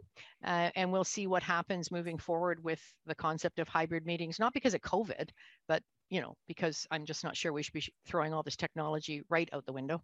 uh, 0.45 0.71
and 0.75 0.93
we'll 0.93 1.05
see 1.05 1.27
what 1.27 1.43
happens 1.43 1.91
moving 1.91 2.19
forward 2.19 2.63
with 2.63 2.81
the 3.07 3.15
concept 3.15 3.59
of 3.59 3.69
hybrid 3.69 4.05
meetings. 4.05 4.39
Not 4.39 4.53
because 4.53 4.75
of 4.75 4.81
COVID, 4.83 5.31
but 5.67 5.83
you 6.11 6.21
know, 6.21 6.37
because 6.47 6.87
I'm 6.91 7.07
just 7.07 7.25
not 7.25 7.37
sure 7.37 7.53
we 7.53 7.63
should 7.63 7.73
be 7.73 7.87
throwing 8.07 8.35
all 8.35 8.43
this 8.43 8.57
technology 8.57 9.23
right 9.29 9.49
out 9.53 9.65
the 9.67 9.73
window. 9.73 10.03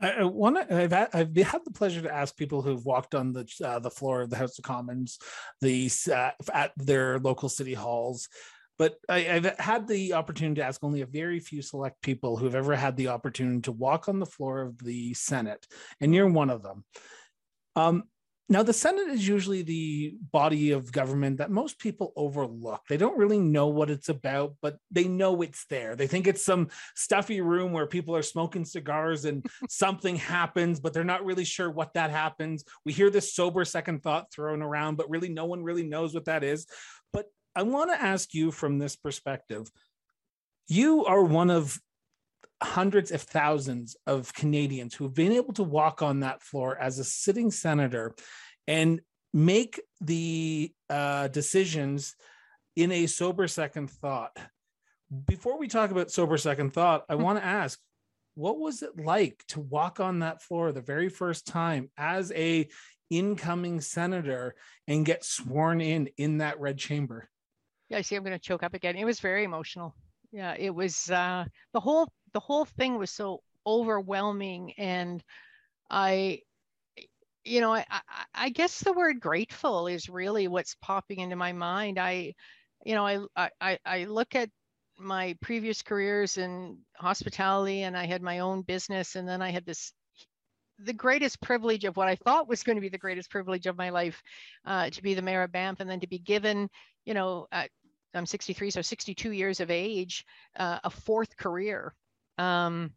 I, 0.00 0.24
want 0.24 0.56
to. 0.56 0.82
I've 0.82 0.92
had, 0.92 1.08
I've 1.12 1.36
had 1.36 1.64
the 1.64 1.70
pleasure 1.70 2.02
to 2.02 2.14
ask 2.14 2.36
people 2.36 2.62
who've 2.62 2.84
walked 2.84 3.14
on 3.14 3.32
the 3.32 3.48
uh, 3.64 3.78
the 3.78 3.90
floor 3.90 4.22
of 4.22 4.30
the 4.30 4.36
House 4.36 4.58
of 4.58 4.64
Commons, 4.64 5.18
the 5.60 5.90
uh, 6.12 6.30
at 6.52 6.72
their 6.76 7.18
local 7.18 7.48
city 7.48 7.74
halls, 7.74 8.28
but 8.78 8.96
I, 9.08 9.20
have 9.20 9.58
had 9.58 9.86
the 9.86 10.14
opportunity 10.14 10.60
to 10.60 10.66
ask 10.66 10.82
only 10.82 11.02
a 11.02 11.06
very 11.06 11.38
few 11.38 11.62
select 11.62 12.02
people 12.02 12.36
who've 12.36 12.54
ever 12.54 12.74
had 12.74 12.96
the 12.96 13.08
opportunity 13.08 13.60
to 13.62 13.72
walk 13.72 14.08
on 14.08 14.18
the 14.18 14.26
floor 14.26 14.62
of 14.62 14.78
the 14.78 15.14
Senate, 15.14 15.66
and 16.00 16.14
you're 16.14 16.28
one 16.28 16.50
of 16.50 16.62
them. 16.62 16.84
Um, 17.76 18.04
now, 18.46 18.62
the 18.62 18.74
Senate 18.74 19.08
is 19.08 19.26
usually 19.26 19.62
the 19.62 20.16
body 20.30 20.72
of 20.72 20.92
government 20.92 21.38
that 21.38 21.50
most 21.50 21.78
people 21.78 22.12
overlook. 22.14 22.82
They 22.90 22.98
don't 22.98 23.16
really 23.16 23.38
know 23.38 23.68
what 23.68 23.88
it's 23.88 24.10
about, 24.10 24.56
but 24.60 24.76
they 24.90 25.04
know 25.04 25.40
it's 25.40 25.64
there. 25.70 25.96
They 25.96 26.06
think 26.06 26.26
it's 26.26 26.44
some 26.44 26.68
stuffy 26.94 27.40
room 27.40 27.72
where 27.72 27.86
people 27.86 28.14
are 28.14 28.22
smoking 28.22 28.66
cigars 28.66 29.24
and 29.24 29.46
something 29.70 30.16
happens, 30.16 30.78
but 30.78 30.92
they're 30.92 31.04
not 31.04 31.24
really 31.24 31.44
sure 31.44 31.70
what 31.70 31.94
that 31.94 32.10
happens. 32.10 32.64
We 32.84 32.92
hear 32.92 33.08
this 33.08 33.34
sober 33.34 33.64
second 33.64 34.02
thought 34.02 34.30
thrown 34.30 34.60
around, 34.60 34.96
but 34.96 35.08
really 35.08 35.30
no 35.30 35.46
one 35.46 35.62
really 35.62 35.84
knows 35.84 36.12
what 36.12 36.26
that 36.26 36.44
is. 36.44 36.66
But 37.14 37.24
I 37.56 37.62
want 37.62 37.92
to 37.92 38.02
ask 38.02 38.34
you 38.34 38.50
from 38.50 38.78
this 38.78 38.94
perspective. 38.94 39.70
You 40.68 41.06
are 41.06 41.24
one 41.24 41.48
of 41.48 41.78
hundreds 42.64 43.12
of 43.12 43.22
thousands 43.22 43.96
of 44.06 44.32
Canadians 44.34 44.94
who 44.94 45.04
have 45.04 45.14
been 45.14 45.32
able 45.32 45.52
to 45.54 45.62
walk 45.62 46.02
on 46.02 46.20
that 46.20 46.42
floor 46.42 46.76
as 46.78 46.98
a 46.98 47.04
sitting 47.04 47.50
senator 47.50 48.14
and 48.66 49.00
make 49.32 49.80
the 50.00 50.72
uh, 50.88 51.28
decisions 51.28 52.14
in 52.76 52.90
a 52.90 53.06
sober 53.06 53.46
second 53.46 53.90
thought. 53.90 54.36
Before 55.26 55.58
we 55.58 55.68
talk 55.68 55.90
about 55.90 56.10
sober 56.10 56.38
second 56.38 56.72
thought, 56.72 57.04
I 57.08 57.14
hmm. 57.14 57.22
want 57.22 57.38
to 57.38 57.44
ask 57.44 57.78
what 58.34 58.58
was 58.58 58.82
it 58.82 58.98
like 58.98 59.44
to 59.48 59.60
walk 59.60 60.00
on 60.00 60.20
that 60.20 60.42
floor 60.42 60.72
the 60.72 60.80
very 60.80 61.08
first 61.08 61.46
time 61.46 61.90
as 61.96 62.32
a 62.32 62.68
incoming 63.10 63.80
senator 63.80 64.54
and 64.88 65.06
get 65.06 65.24
sworn 65.24 65.80
in 65.80 66.08
in 66.16 66.38
that 66.38 66.58
red 66.58 66.76
chamber 66.76 67.28
yeah 67.88 67.98
i 67.98 68.00
see 68.00 68.16
i'm 68.16 68.24
going 68.24 68.32
to 68.32 68.38
choke 68.38 68.62
up 68.62 68.74
again 68.74 68.96
it 68.96 69.04
was 69.04 69.20
very 69.20 69.44
emotional 69.44 69.94
yeah 70.32 70.54
it 70.58 70.74
was 70.74 71.10
uh 71.10 71.44
the 71.74 71.80
whole 71.80 72.10
the 72.34 72.40
whole 72.40 72.66
thing 72.66 72.98
was 72.98 73.10
so 73.10 73.42
overwhelming 73.66 74.74
and 74.76 75.24
i 75.88 76.40
you 77.44 77.60
know 77.60 77.72
I, 77.72 77.84
I, 78.34 78.48
guess 78.50 78.80
the 78.80 78.92
word 78.92 79.20
grateful 79.20 79.86
is 79.86 80.08
really 80.08 80.48
what's 80.48 80.76
popping 80.80 81.20
into 81.20 81.36
my 81.36 81.52
mind. 81.52 81.98
I 81.98 82.34
you 82.84 82.94
know, 82.94 83.06
I, 83.36 83.50
I, 83.60 83.78
I 83.84 84.04
look 84.04 84.34
at 84.34 84.50
my 84.98 85.36
previous 85.40 85.82
careers 85.82 86.36
in 86.36 86.78
hospitality 86.96 87.82
and 87.82 87.96
I 87.96 88.06
had 88.06 88.22
my 88.22 88.40
own 88.40 88.62
business 88.62 89.16
and 89.16 89.26
then 89.26 89.42
I 89.42 89.50
had 89.50 89.64
this 89.64 89.92
the 90.78 90.92
greatest 90.92 91.40
privilege 91.40 91.84
of 91.84 91.96
what 91.96 92.08
I 92.08 92.16
thought 92.16 92.48
was 92.48 92.62
going 92.62 92.76
to 92.76 92.82
be 92.82 92.88
the 92.88 92.98
greatest 92.98 93.30
privilege 93.30 93.66
of 93.66 93.76
my 93.76 93.90
life 93.90 94.22
uh, 94.66 94.90
to 94.90 95.02
be 95.02 95.14
the 95.14 95.22
mayor 95.22 95.42
of 95.42 95.52
Banff 95.52 95.80
and 95.80 95.88
then 95.88 96.00
to 96.00 96.08
be 96.08 96.18
given, 96.18 96.68
you 97.04 97.14
know, 97.14 97.46
uh, 97.52 97.64
I'm 98.12 98.26
63, 98.26 98.70
so 98.70 98.82
62 98.82 99.30
years 99.30 99.60
of 99.60 99.70
age, 99.70 100.24
uh, 100.56 100.80
a 100.82 100.90
fourth 100.90 101.36
career 101.36 101.94
um, 102.38 102.92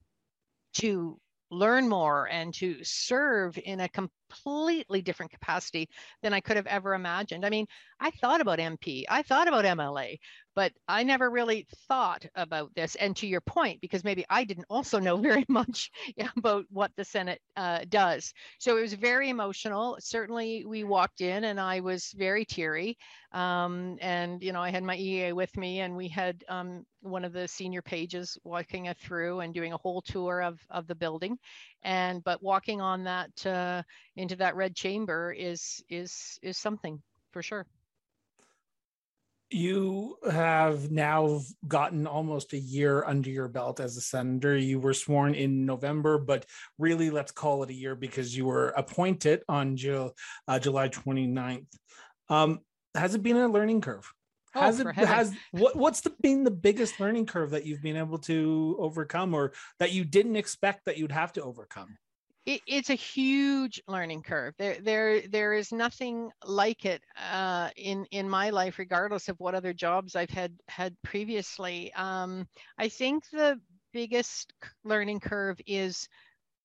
to 0.76 1.20
learn 1.50 1.88
more 1.88 2.28
and 2.30 2.54
to 2.56 2.84
serve 2.84 3.58
in 3.58 3.80
a 3.80 3.90
completely 4.30 5.02
different 5.02 5.32
capacity 5.32 5.90
than 6.22 6.34
I 6.34 6.40
could 6.40 6.58
have 6.58 6.68
ever 6.68 6.94
imagined. 6.94 7.46
I 7.46 7.50
mean, 7.50 7.68
I 8.00 8.12
thought 8.12 8.42
about 8.42 8.60
MP, 8.60 9.04
I 9.10 9.24
thought 9.24 9.48
about 9.48 9.66
MLA, 9.66 10.20
but 10.56 10.72
I 10.88 11.04
never 11.04 11.30
really 11.30 11.68
thought 11.88 12.26
about 12.36 12.74
this. 12.76 12.96
And 12.96 13.16
to 13.18 13.28
your 13.28 13.42
point, 13.42 13.80
because 13.82 14.04
maybe 14.04 14.26
I 14.30 14.44
didn't 14.44 14.66
also 14.70 15.00
know 15.00 15.18
very 15.30 15.46
much 15.48 15.92
about 16.36 16.66
what 16.70 16.92
the 16.96 17.06
Senate 17.06 17.42
uh, 17.56 17.82
does. 17.90 18.34
So 18.60 18.78
it 18.78 18.82
was 18.82 18.94
very 18.94 19.30
emotional. 19.30 19.98
Certainly, 20.00 20.66
we 20.66 20.84
walked 20.84 21.22
in 21.22 21.44
and 21.44 21.60
I 21.60 21.80
was 21.80 22.14
very 22.18 22.46
teary. 22.46 22.98
Um, 23.34 23.98
and, 24.02 24.42
you 24.42 24.54
know, 24.54 24.62
I 24.62 24.72
had 24.72 24.84
my 24.84 24.96
EA 24.96 25.34
with 25.34 25.56
me 25.58 25.82
and 25.82 25.96
we 25.96 26.08
had 26.08 26.44
um, 26.50 26.86
one 27.02 27.26
of 27.26 27.34
the 27.34 27.48
senior 27.48 27.82
pages 27.82 28.38
walking 28.44 28.88
us 28.88 28.98
through 29.00 29.42
and 29.42 29.54
doing 29.54 29.74
a 29.74 29.78
whole 29.78 30.02
tour 30.02 30.42
of, 30.42 30.60
of 30.70 30.88
the 30.88 30.96
building. 30.96 31.38
And, 31.88 32.22
but 32.22 32.44
walking 32.44 32.82
on 32.82 33.06
that 33.06 33.46
uh, 33.46 33.82
into 34.18 34.36
that 34.36 34.58
red 34.58 34.76
chamber 34.76 35.32
is, 35.32 35.82
is, 35.90 36.38
is 36.44 36.58
something 36.58 37.02
for 37.32 37.42
sure 37.42 37.66
you 39.50 40.18
have 40.30 40.92
now 40.92 41.40
gotten 41.66 42.06
almost 42.06 42.52
a 42.52 42.58
year 42.58 43.06
under 43.06 43.30
your 43.30 43.48
belt 43.48 43.80
as 43.80 43.96
a 43.96 44.02
senator. 44.02 44.58
You 44.58 44.78
were 44.80 44.94
sworn 44.94 45.36
in 45.36 45.66
November, 45.66 46.18
but 46.18 46.46
really 46.78 47.10
let's 47.10 47.32
call 47.32 47.64
it 47.64 47.70
a 47.70 47.74
year 47.74 47.96
because 47.96 48.36
you 48.36 48.46
were 48.46 48.70
appointed 48.70 49.44
on 49.48 49.78
Ju- 49.78 50.12
uh, 50.50 50.60
July 50.60 50.90
29th. 50.90 51.66
Um, 52.28 52.60
has 52.94 53.16
it 53.16 53.24
been 53.24 53.38
a 53.38 53.48
learning 53.48 53.80
curve? 53.80 54.12
Oh, 54.56 54.62
has 54.62 54.80
it 54.80 54.88
has 54.96 55.34
what 55.52 55.76
what's 55.76 56.02
the 56.02 56.14
been 56.22 56.44
the 56.44 56.52
biggest 56.52 57.00
learning 57.00 57.26
curve 57.26 57.52
that 57.52 57.66
you've 57.66 57.82
been 57.82 57.98
able 57.98 58.18
to 58.20 58.76
overcome 58.80 59.34
or 59.34 59.54
that 59.80 59.92
you 59.92 60.06
didn't 60.06 60.36
expect 60.36 60.86
that 60.86 60.98
you'd 60.98 61.12
have 61.12 61.34
to 61.34 61.44
overcome? 61.44 61.98
it, 62.48 62.62
it's 62.66 62.90
a 62.90 62.96
huge 62.96 63.82
learning 63.88 64.24
curve. 64.24 64.54
There, 64.58 64.78
there, 64.82 65.28
there 65.28 65.54
is 65.54 65.74
nothing 65.74 66.32
like 66.46 66.86
it 66.86 67.04
uh, 67.32 67.70
in 67.76 68.06
in 68.12 68.28
my 68.28 68.50
life, 68.52 68.80
regardless 68.80 69.28
of 69.28 69.38
what 69.40 69.54
other 69.54 69.74
jobs 69.74 70.16
I've 70.16 70.30
had 70.30 70.54
had 70.70 70.96
previously. 71.04 71.94
Um, 71.94 72.48
I 72.78 72.88
think 72.88 73.26
the 73.32 73.60
biggest 73.92 74.54
learning 74.86 75.20
curve 75.20 75.60
is 75.68 76.08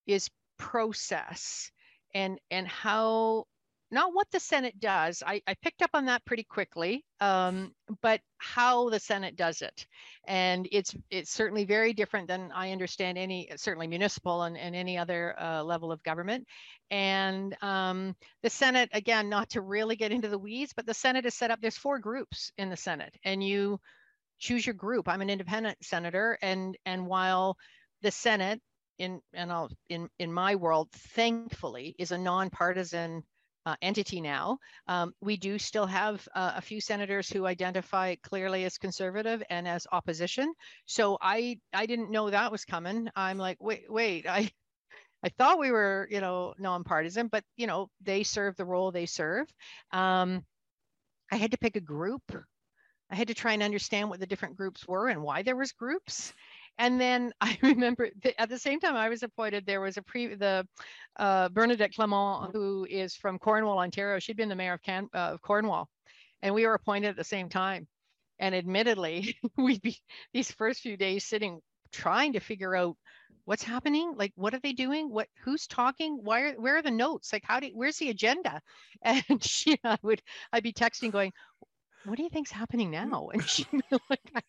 is 0.07 0.31
process 0.57 1.71
and 2.15 2.39
and 2.53 2.69
how 2.69 3.47
not 3.93 4.15
what 4.15 4.27
the 4.33 4.41
Senate 4.41 4.81
does. 4.81 5.23
I, 5.25 5.43
I 5.47 5.55
picked 5.63 5.83
up 5.83 5.91
on 5.93 6.07
that 6.07 6.25
pretty 6.25 6.45
quickly, 6.45 7.05
um, 7.21 7.73
but 8.01 8.21
how 8.39 8.89
the 8.89 8.99
Senate 8.99 9.37
does 9.37 9.61
it, 9.61 9.87
and 10.27 10.67
it's 10.73 10.97
it's 11.11 11.31
certainly 11.31 11.65
very 11.65 11.93
different 11.93 12.27
than 12.27 12.51
I 12.53 12.73
understand 12.73 13.19
any 13.19 13.51
certainly 13.57 13.87
municipal 13.87 14.45
and, 14.45 14.57
and 14.57 14.75
any 14.75 14.97
other 14.97 15.39
uh, 15.39 15.63
level 15.63 15.93
of 15.93 16.03
government. 16.03 16.47
And 16.91 17.55
um, 17.63 18.17
the 18.43 18.51
Senate, 18.51 18.89
again, 18.95 19.29
not 19.29 19.51
to 19.51 19.61
really 19.61 19.97
get 19.97 20.11
into 20.11 20.29
the 20.29 20.39
weeds, 20.39 20.73
but 20.75 20.87
the 20.87 20.95
Senate 20.95 21.27
is 21.27 21.35
set 21.35 21.51
up. 21.51 21.61
There's 21.61 21.77
four 21.77 21.99
groups 21.99 22.51
in 22.57 22.71
the 22.71 22.77
Senate, 22.77 23.15
and 23.25 23.45
you 23.45 23.79
choose 24.39 24.67
your 24.67 24.75
group. 24.75 25.07
I'm 25.07 25.21
an 25.21 25.31
independent 25.31 25.77
senator, 25.85 26.39
and 26.41 26.79
and 26.87 27.07
while 27.07 27.59
the 28.01 28.11
Senate 28.11 28.61
in 28.99 29.21
and 29.35 29.53
I'll 29.53 29.71
in 29.91 30.09
in 30.19 30.33
my 30.33 30.55
world, 30.55 30.89
thankfully, 30.93 31.95
is 31.99 32.11
a 32.11 32.19
nonpartisan 32.19 33.23
uh, 33.67 33.77
entity 33.83 34.21
now. 34.21 34.59
Um, 34.89 35.13
we 35.21 35.37
do 35.37 35.59
still 35.59 35.87
have 35.87 36.27
uh, 36.35 36.53
a 36.57 36.61
few 36.63 36.81
senators 36.81 37.29
who 37.31 37.47
identify 37.47 38.17
clearly 38.17 38.65
as 38.65 38.79
conservative 38.79 39.43
and 39.51 39.69
as 39.69 39.87
opposition. 39.93 40.53
So 40.87 41.19
I 41.21 41.59
I 41.73 41.87
didn't 41.87 42.11
know 42.11 42.31
that 42.31 42.53
was 42.53 42.65
coming. 42.65 43.09
I'm 43.17 43.39
like, 43.39 43.59
wait, 43.61 43.85
wait, 43.89 44.27
I 44.29 44.51
I 45.25 45.31
thought 45.31 45.61
we 45.61 45.71
were, 45.71 46.09
you 46.11 46.21
know, 46.21 46.55
nonpartisan, 46.59 47.29
but 47.29 47.45
you 47.57 47.67
know, 47.67 47.89
they 48.03 48.25
serve 48.25 48.57
the 48.57 48.65
role 48.65 48.91
they 48.91 49.07
serve. 49.07 49.49
Um, 49.93 50.45
I 51.33 51.37
had 51.37 51.53
to 51.53 51.59
pick 51.59 51.77
a 51.77 51.81
group. 51.81 52.23
I 53.11 53.15
had 53.15 53.29
to 53.29 53.35
try 53.35 53.53
and 53.53 53.63
understand 53.63 54.09
what 54.11 54.21
the 54.21 54.27
different 54.27 54.57
groups 54.57 54.89
were 54.89 55.09
and 55.09 55.23
why 55.23 55.43
there 55.43 55.57
was 55.57 55.73
groups. 55.73 56.33
And 56.79 57.01
then 57.01 57.33
I 57.41 57.59
remember 57.63 58.09
at 58.39 58.49
the 58.49 58.59
same 58.59 58.81
time 58.81 58.97
I 58.97 59.09
was 59.09 59.23
appointed, 59.23 59.67
there 59.67 59.81
was 59.81 59.97
a 59.97 60.03
pre 60.03 60.35
the 60.35 60.67
uh, 61.19 61.49
Bernadette 61.51 61.95
Clement, 61.95 62.53
who 62.53 62.87
is 62.89 63.15
from 63.15 63.39
Cornwall, 63.39 63.79
Ontario. 63.79 64.19
She'd 64.19 64.37
been 64.37 64.49
the 64.49 64.57
mayor 64.57 64.75
of, 64.75 64.83
Can, 64.83 65.09
uh, 65.15 65.33
of 65.35 65.43
Cornwall, 65.43 65.89
and 66.43 66.55
we 66.55 66.67
were 66.67 66.75
appointed 66.75 67.09
at 67.09 67.17
the 67.17 67.25
same 67.25 67.49
time. 67.49 67.87
And 68.39 68.55
admittedly, 68.55 69.37
we'd 69.57 69.83
be 69.83 69.97
these 70.33 70.51
first 70.51 70.81
few 70.81 70.97
days 70.97 71.25
sitting 71.25 71.61
trying 71.93 72.33
to 72.33 72.41
figure 72.41 72.75
out 72.75 72.97
what's 73.45 73.63
happening 73.63 74.15
like 74.17 74.33
what 74.37 74.55
are 74.55 74.61
they 74.61 74.73
doing? 74.73 75.11
What 75.11 75.29
who's 75.45 75.67
talking? 75.67 76.19
Why 76.23 76.41
are 76.43 76.53
where 76.53 76.77
are 76.77 76.83
the 76.83 76.91
notes? 76.91 77.33
Like 77.33 77.45
how 77.45 77.61
do 77.61 77.69
where's 77.75 77.99
the 77.99 78.11
agenda? 78.11 78.61
And 79.03 79.43
she 79.43 79.79
I 79.85 79.99
would 80.03 80.23
I'd 80.53 80.63
be 80.63 80.73
texting 80.73 81.11
going 81.11 81.33
what 82.05 82.17
do 82.17 82.23
you 82.23 82.31
think's 82.31 82.51
happening 82.51 82.91
now? 82.91 83.31
And 83.33 83.45
she 83.45 83.67
like 84.11 84.45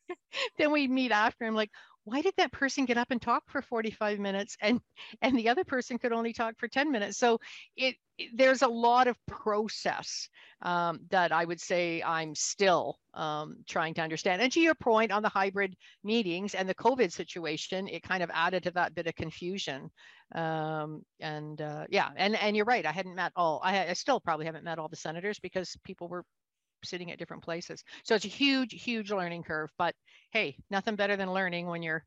then 0.58 0.72
we'd 0.72 0.92
meet 0.92 1.12
after 1.12 1.46
I'm 1.46 1.56
like 1.56 1.72
why 2.06 2.22
did 2.22 2.34
that 2.38 2.52
person 2.52 2.86
get 2.86 2.98
up 2.98 3.12
and 3.12 3.22
talk 3.22 3.44
for 3.48 3.62
45 3.62 4.20
minutes 4.20 4.58
and 4.62 4.80
and 5.22 5.38
the 5.38 5.50
other 5.50 5.64
person 5.64 5.98
could 5.98 6.12
only 6.12 6.34
talk 6.34 6.58
for 6.58 6.68
10 6.68 6.92
minutes? 6.92 7.18
So 7.18 7.40
it, 7.76 7.96
it 8.18 8.30
there's 8.36 8.62
a 8.62 8.68
lot 8.68 9.08
of 9.08 9.18
process 9.28 10.30
um, 10.62 11.00
that 11.10 11.32
i 11.32 11.44
would 11.44 11.60
say 11.60 12.02
i'm 12.04 12.36
still 12.36 12.98
um, 13.14 13.58
trying 13.68 13.94
to 13.94 14.02
understand. 14.02 14.42
And 14.42 14.52
to 14.54 14.60
your 14.60 14.76
point 14.76 15.12
on 15.12 15.22
the 15.22 15.30
hybrid 15.30 15.76
meetings 16.04 16.56
and 16.56 16.68
the 16.68 16.76
covid 16.76 17.12
situation 17.12 17.88
it 17.88 18.04
kind 18.04 18.24
of 18.24 18.30
added 18.34 18.64
to 18.64 18.72
that 18.72 18.96
bit 18.96 19.08
of 19.08 19.16
confusion. 19.16 19.90
Um, 20.36 21.04
and 21.20 21.62
uh, 21.62 21.86
yeah 21.90 22.10
and 22.16 22.36
and 22.36 22.56
you're 22.56 22.66
right 22.66 22.86
i 22.86 22.92
hadn't 22.92 23.16
met 23.16 23.32
all 23.36 23.62
I, 23.64 23.90
I 23.90 23.94
still 23.94 24.20
probably 24.20 24.46
haven't 24.48 24.64
met 24.64 24.80
all 24.80 24.88
the 24.88 24.96
senators 24.96 25.40
because 25.40 25.78
people 25.84 26.08
were 26.08 26.26
sitting 26.84 27.12
at 27.12 27.20
different 27.20 27.44
places. 27.44 27.84
So 28.04 28.16
it's 28.16 28.26
a 28.26 28.30
huge, 28.30 28.74
huge 28.74 29.12
learning 29.12 29.44
curve. 29.44 29.70
But 29.78 29.96
hey, 30.32 30.58
nothing 30.70 30.96
better 30.96 31.16
than 31.16 31.34
learning 31.34 31.68
when 31.68 31.84
you're, 31.84 32.04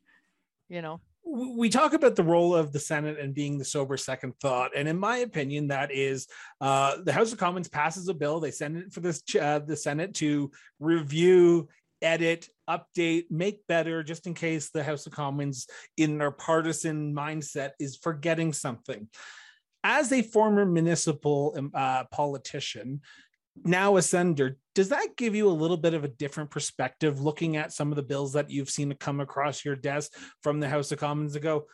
you 0.69 0.83
know. 0.83 1.01
We 1.29 1.69
talk 1.69 1.93
about 1.93 2.15
the 2.15 2.23
role 2.23 2.55
of 2.55 2.73
the 2.73 2.79
Senate 2.79 3.19
and 3.19 3.35
being 3.35 3.59
the 3.59 3.65
sober 3.65 3.97
second 3.97 4.35
thought, 4.41 4.71
and 4.77 4.87
in 4.87 4.97
my 4.97 5.19
opinion, 5.19 5.69
that 5.69 5.93
is 5.93 6.29
uh, 6.61 6.99
the 7.05 7.13
House 7.13 7.33
of 7.33 7.39
Commons 7.39 7.69
passes 7.69 8.09
a 8.09 8.15
bill. 8.15 8.39
They 8.39 8.53
send 8.53 8.77
it 8.77 8.93
for 8.93 9.01
this 9.01 9.23
uh, 9.41 9.59
the 9.59 9.77
Senate 9.77 10.15
to 10.15 10.53
review, 10.79 11.69
edit, 12.01 12.49
update, 12.71 13.25
make 13.29 13.67
better, 13.67 14.05
just 14.05 14.29
in 14.29 14.35
case 14.35 14.71
the 14.71 14.85
House 14.85 15.05
of 15.07 15.13
Commons, 15.15 15.67
in 15.97 16.19
their 16.19 16.31
partisan 16.31 17.13
mindset, 17.13 17.71
is 17.81 17.97
forgetting 17.97 18.53
something 18.53 19.09
as 19.87 20.11
a 20.11 20.21
former 20.21 20.67
municipal 20.67 21.55
um, 21.57 21.71
uh, 21.73 22.03
politician, 22.11 23.01
now 23.65 23.97
a 23.97 24.03
senator, 24.03 24.57
does 24.75 24.91
that 24.91 25.17
give 25.17 25.35
you 25.35 25.49
a 25.49 25.51
little 25.51 25.77
bit 25.77 25.95
of 25.95 26.05
a 26.05 26.09
different 26.09 26.51
perspective 26.51 27.21
looking 27.21 27.57
at 27.57 27.73
some 27.73 27.91
of 27.91 27.97
the 27.97 28.03
bills 28.03 28.33
that 28.35 28.51
you've 28.51 28.71
seen 28.71 28.91
to 28.91 28.95
come 28.95 29.21
across 29.21 29.65
your 29.65 29.77
desk 29.77 30.13
from 30.43 30.61
the 30.61 30.69
House 30.69 30.93
of 30.93 30.99
Commons 30.99 31.37
ago? 31.37 31.67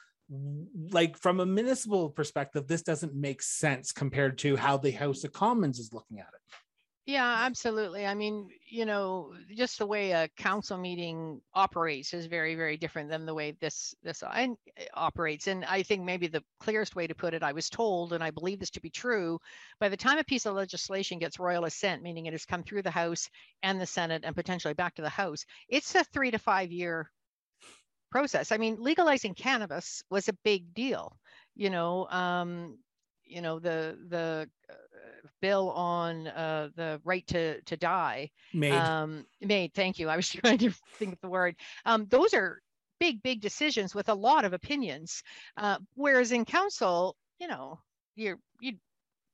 Like 0.91 1.19
from 1.19 1.41
a 1.41 1.47
municipal 1.47 2.09
perspective, 2.11 2.67
this 2.67 2.83
doesn't 2.83 3.15
make 3.15 3.43
sense 3.43 3.93
compared 3.93 4.39
to 4.39 4.57
how 4.57 4.77
the 4.77 4.93
House 4.93 5.25
of 5.25 5.33
Commons 5.33 5.79
is 5.79 5.93
looking 5.93 6.21
at 6.21 6.29
it. 6.29 6.57
Yeah, 7.05 7.39
absolutely. 7.47 8.07
I 8.07 8.15
mean, 8.15 8.49
you 8.71 8.85
know, 8.85 9.35
just 9.57 9.79
the 9.79 9.87
way 9.87 10.13
a 10.13 10.29
council 10.29 10.79
meeting 10.79 11.41
operates 11.53 12.15
is 12.15 12.27
very, 12.27 12.55
very 12.55 12.77
different 12.77 13.11
than 13.11 13.27
the 13.27 13.35
way 13.35 13.51
this 13.61 13.93
this 14.05 14.23
uh, 14.23 14.47
operates. 14.95 15.49
And 15.49 15.65
I 15.65 15.83
think 15.83 16.05
maybe 16.05 16.29
the 16.29 16.45
clearest 16.61 16.95
way 16.95 17.09
to 17.09 17.15
put 17.15 17.35
it, 17.35 17.43
I 17.43 17.53
was 17.53 17.69
told, 17.69 18.13
and 18.13 18.23
I 18.23 18.31
believe 18.31 18.61
this 18.61 18.71
to 18.71 18.81
be 18.81 18.91
true, 18.91 19.41
by 19.81 19.89
the 19.89 19.97
time 19.97 20.19
a 20.19 20.25
piece 20.25 20.47
of 20.47 20.55
legislation 20.55 21.19
gets 21.19 21.41
royal 21.41 21.65
assent, 21.65 22.03
meaning 22.03 22.27
it 22.27 22.35
has 22.35 22.45
come 22.47 22.63
through 22.63 22.83
the 22.83 22.91
House 22.93 23.29
and 23.65 23.81
the 23.81 23.87
Senate 23.87 24.23
and 24.25 24.37
potentially 24.37 24.75
back 24.75 24.95
to 24.95 25.03
the 25.03 25.09
House, 25.09 25.45
it's 25.69 25.93
a 25.97 26.05
three 26.05 26.31
to 26.31 26.39
five 26.39 26.71
year 26.71 27.11
process. 28.11 28.53
I 28.53 28.59
mean, 28.59 28.77
legalizing 28.81 29.35
cannabis 29.35 30.03
was 30.11 30.29
a 30.29 30.33
big 30.45 30.75
deal. 30.75 31.19
You 31.55 31.71
know, 31.71 32.07
um, 32.09 32.79
you 33.25 33.41
know 33.41 33.59
the 33.59 33.99
the 34.09 34.51
uh, 34.71 34.92
bill 35.41 35.71
on 35.71 36.29
uh, 36.29 36.69
the 36.77 37.01
right 37.05 37.27
to 37.29 37.61
to 37.63 37.77
die. 37.77 38.31
Made. 38.53 38.73
Um, 38.73 39.27
made 39.41 39.75
thank 39.75 39.99
you. 39.99 40.09
I 40.09 40.17
was 40.17 40.29
trying 40.31 40.59
to 40.59 40.71
think 40.99 41.15
of 41.15 41.21
the 41.21 41.29
word. 41.29 41.57
Um, 41.85 42.07
those 42.09 42.35
are 42.35 42.61
big 43.01 43.23
big 43.23 43.41
decisions 43.41 43.95
with 43.95 44.09
a 44.09 44.15
lot 44.15 44.45
of 44.45 44.53
opinions. 44.53 45.23
Uh, 45.57 45.79
whereas 45.95 46.33
in 46.33 46.45
council 46.45 47.17
you 47.39 47.49
know 47.49 47.79
you're 48.15 48.39
you 48.61 48.75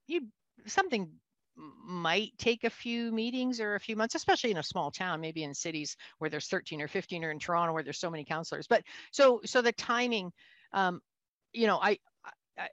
you 0.07 0.27
something 0.67 1.11
might 1.85 2.37
take 2.39 2.65
a 2.65 2.71
few 2.71 3.11
meetings 3.11 3.61
or 3.61 3.75
a 3.75 3.81
few 3.81 3.97
months, 3.97 4.15
especially 4.15 4.51
in 4.51 4.59
a 4.59 4.63
small 4.63 4.91
town, 4.91 5.21
maybe 5.21 5.43
in 5.43 5.55
cities 5.55 5.97
where 6.19 6.31
there's 6.31 6.47
13 6.47 6.81
or 6.81 6.89
15 6.89 7.25
or 7.25 7.31
in 7.31 7.39
Toronto 7.39 7.73
where 7.73 7.83
there's 7.83 7.99
so 7.99 8.11
many 8.11 8.25
councillors. 8.25 8.67
But 8.67 8.83
so 9.11 9.41
so 9.45 9.61
the 9.63 9.73
timing, 9.73 10.33
um, 10.73 11.01
you 11.53 11.67
know, 11.67 11.79
I, 11.83 11.99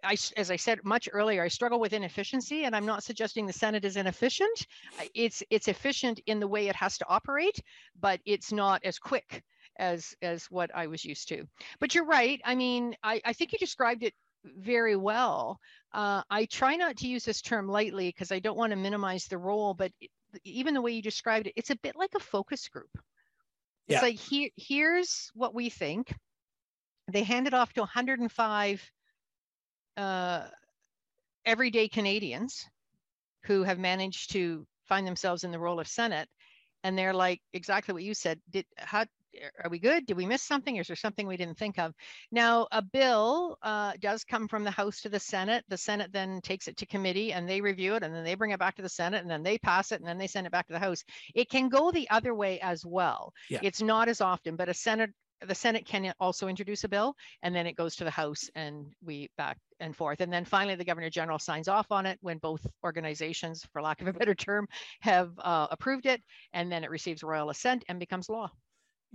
I, 0.04 0.18
as 0.38 0.52
I 0.52 0.56
said 0.56 0.84
much 0.84 1.08
earlier, 1.12 1.44
I 1.44 1.48
struggle 1.48 1.80
with 1.80 1.94
inefficiency, 1.94 2.64
and 2.64 2.76
I'm 2.76 2.86
not 2.86 3.04
suggesting 3.04 3.46
the 3.46 3.54
Senate 3.54 3.86
is 3.86 3.98
inefficient. 3.98 4.66
It's 5.14 5.44
it's 5.50 5.68
efficient 5.68 6.20
in 6.26 6.40
the 6.40 6.48
way 6.48 6.68
it 6.68 6.76
has 6.76 6.98
to 7.00 7.08
operate, 7.08 7.60
but 8.00 8.20
it's 8.26 8.52
not 8.52 8.84
as 8.84 8.98
quick 8.98 9.44
as 9.78 10.16
as 10.22 10.46
what 10.46 10.72
I 10.74 10.88
was 10.88 11.06
used 11.06 11.28
to. 11.30 11.46
But 11.80 11.94
you're 11.94 12.06
right. 12.06 12.42
I 12.44 12.56
mean, 12.56 12.96
I, 13.04 13.22
I 13.26 13.34
think 13.34 13.52
you 13.52 13.60
described 13.60 14.04
it 14.04 14.14
very 14.58 14.96
well. 14.96 15.60
Uh, 15.94 16.22
I 16.30 16.46
try 16.46 16.76
not 16.76 16.98
to 16.98 17.08
use 17.08 17.24
this 17.24 17.42
term 17.42 17.68
lightly 17.68 18.10
because 18.10 18.32
I 18.32 18.40
don't 18.40 18.58
want 18.58 18.72
to 18.72 18.78
minimize 18.78 19.26
the 19.26 19.38
role, 19.38 19.74
but 19.74 19.92
even 20.44 20.74
the 20.74 20.82
way 20.82 20.92
you 20.92 21.02
described 21.02 21.48
it, 21.48 21.54
it's 21.56 21.70
a 21.70 21.78
bit 21.78 21.96
like 21.96 22.14
a 22.16 22.20
focus 22.20 22.68
group. 22.68 22.90
It's 23.88 23.98
yeah. 23.98 24.02
like 24.02 24.16
here, 24.16 24.50
here's 24.56 25.32
what 25.34 25.54
we 25.54 25.70
think. 25.70 26.14
They 27.12 27.24
hand 27.24 27.48
it 27.48 27.54
off 27.54 27.74
to 27.74 27.82
105 27.82 28.92
uh, 29.98 30.44
everyday 31.46 31.88
Canadians 31.88 32.66
who 33.44 33.64
have 33.64 33.80
managed 33.80 34.32
to 34.32 34.66
find 34.88 35.06
themselves 35.06 35.44
in 35.44 35.52
the 35.52 35.60
role 35.60 35.80
of 35.80 35.88
Senate, 35.88 36.28
and 36.84 36.98
they're 36.98 37.14
like 37.14 37.42
exactly 37.54 37.94
what 37.94 38.04
you 38.04 38.14
said. 38.14 38.40
Did 38.50 38.66
how 38.78 39.06
are 39.64 39.70
we 39.70 39.80
good? 39.80 40.06
Did 40.06 40.18
we 40.18 40.26
miss 40.26 40.42
something? 40.42 40.78
Is 40.78 40.88
there 40.88 40.96
something 40.96 41.28
we 41.28 41.38
didn't 41.38 41.58
think 41.58 41.80
of? 41.80 41.94
Now, 42.32 42.68
a 42.72 42.82
bill 42.82 43.58
uh, 43.62 43.94
does 44.00 44.24
come 44.24 44.48
from 44.48 44.64
the 44.64 44.72
House 44.72 45.02
to 45.02 45.10
the 45.10 45.20
Senate. 45.20 45.64
The 45.68 45.78
Senate 45.78 46.12
then 46.12 46.42
takes 46.42 46.68
it 46.68 46.78
to 46.78 46.86
committee 46.86 47.34
and 47.34 47.48
they 47.48 47.62
review 47.62 47.96
it 47.96 48.04
and 48.04 48.14
then 48.14 48.24
they 48.24 48.36
bring 48.36 48.52
it 48.52 48.60
back 48.60 48.76
to 48.76 48.82
the 48.82 48.90
Senate 48.90 49.22
and 49.22 49.30
then 49.30 49.44
they 49.44 49.58
pass 49.58 49.92
it 49.92 50.00
and 50.00 50.08
then 50.08 50.18
they 50.18 50.28
send 50.28 50.48
it 50.48 50.52
back 50.52 50.68
to 50.68 50.74
the 50.74 50.80
House. 50.80 51.04
It 51.34 51.50
can 51.50 51.70
go 51.70 51.92
the 51.92 52.10
other 52.10 52.34
way 52.34 52.60
as 52.60 52.86
well. 52.86 53.34
Yeah. 53.50 53.60
It's 53.62 53.82
not 53.82 54.08
as 54.08 54.22
often, 54.22 54.56
but 54.56 54.70
a 54.70 54.74
Senate 54.74 55.12
the 55.46 55.56
Senate 55.56 55.86
can 55.86 56.14
also 56.20 56.48
introduce 56.48 56.84
a 56.84 56.88
bill 56.88 57.16
and 57.44 57.56
then 57.56 57.68
it 57.68 57.76
goes 57.76 57.96
to 57.96 58.04
the 58.04 58.12
House 58.12 58.50
and 58.56 58.94
we 59.04 59.30
back 59.38 59.58
and 59.80 59.96
forth. 59.96 60.22
And 60.22 60.32
then 60.32 60.46
finally, 60.46 60.76
the 60.76 60.86
Governor 60.86 61.10
General 61.10 61.40
signs 61.40 61.68
off 61.68 61.92
on 61.92 62.06
it 62.06 62.18
when 62.22 62.38
both 62.38 62.66
organizations, 62.84 63.66
for 63.74 63.82
lack 63.82 64.02
of 64.02 64.08
a 64.08 64.14
better 64.20 64.36
term, 64.36 64.68
have 65.02 65.32
uh, 65.40 65.68
approved 65.72 66.06
it. 66.06 66.22
And 66.54 66.72
then 66.72 66.84
it 66.84 66.90
receives 66.90 67.24
royal 67.24 67.50
assent 67.50 67.84
and 67.90 68.00
becomes 68.00 68.30
law 68.30 68.50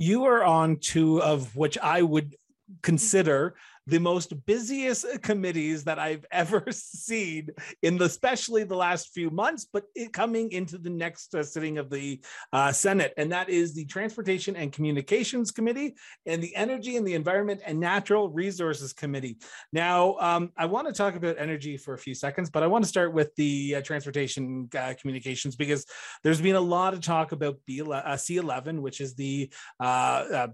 you 0.00 0.24
are 0.24 0.42
on 0.42 0.78
two 0.78 1.22
of 1.22 1.54
which 1.54 1.76
I 1.78 2.00
would 2.00 2.34
consider 2.82 3.54
the 3.86 3.98
most 3.98 4.32
busiest 4.46 5.06
committees 5.22 5.84
that 5.84 5.98
I've 5.98 6.24
ever 6.32 6.64
seen 6.70 7.48
in 7.82 7.98
the, 7.98 8.04
especially 8.04 8.64
the 8.64 8.76
last 8.76 9.12
few 9.12 9.30
months, 9.30 9.66
but 9.72 9.84
it, 9.94 10.12
coming 10.12 10.52
into 10.52 10.78
the 10.78 10.90
next 10.90 11.34
uh, 11.34 11.42
sitting 11.42 11.78
of 11.78 11.90
the 11.90 12.20
uh, 12.52 12.72
Senate, 12.72 13.12
and 13.16 13.32
that 13.32 13.48
is 13.48 13.74
the 13.74 13.84
Transportation 13.86 14.56
and 14.56 14.72
Communications 14.72 15.50
Committee 15.50 15.94
and 16.26 16.42
the 16.42 16.54
Energy 16.54 16.96
and 16.96 17.06
the 17.06 17.14
Environment 17.14 17.60
and 17.64 17.78
Natural 17.80 18.28
Resources 18.28 18.92
Committee. 18.92 19.38
Now, 19.72 20.16
um, 20.20 20.50
I 20.56 20.66
want 20.66 20.86
to 20.88 20.92
talk 20.92 21.16
about 21.16 21.36
energy 21.38 21.76
for 21.76 21.94
a 21.94 21.98
few 21.98 22.14
seconds, 22.14 22.50
but 22.50 22.62
I 22.62 22.66
want 22.66 22.84
to 22.84 22.88
start 22.88 23.14
with 23.14 23.34
the 23.36 23.76
uh, 23.76 23.80
Transportation 23.82 24.68
uh, 24.76 24.94
Communications 25.00 25.56
because 25.56 25.86
there's 26.22 26.40
been 26.40 26.56
a 26.56 26.60
lot 26.60 26.94
of 26.94 27.00
talk 27.00 27.32
about 27.32 27.58
B- 27.66 27.80
uh, 27.80 27.84
C11, 27.84 28.80
which 28.80 29.00
is 29.00 29.14
the 29.14 29.50
uh, 29.80 30.48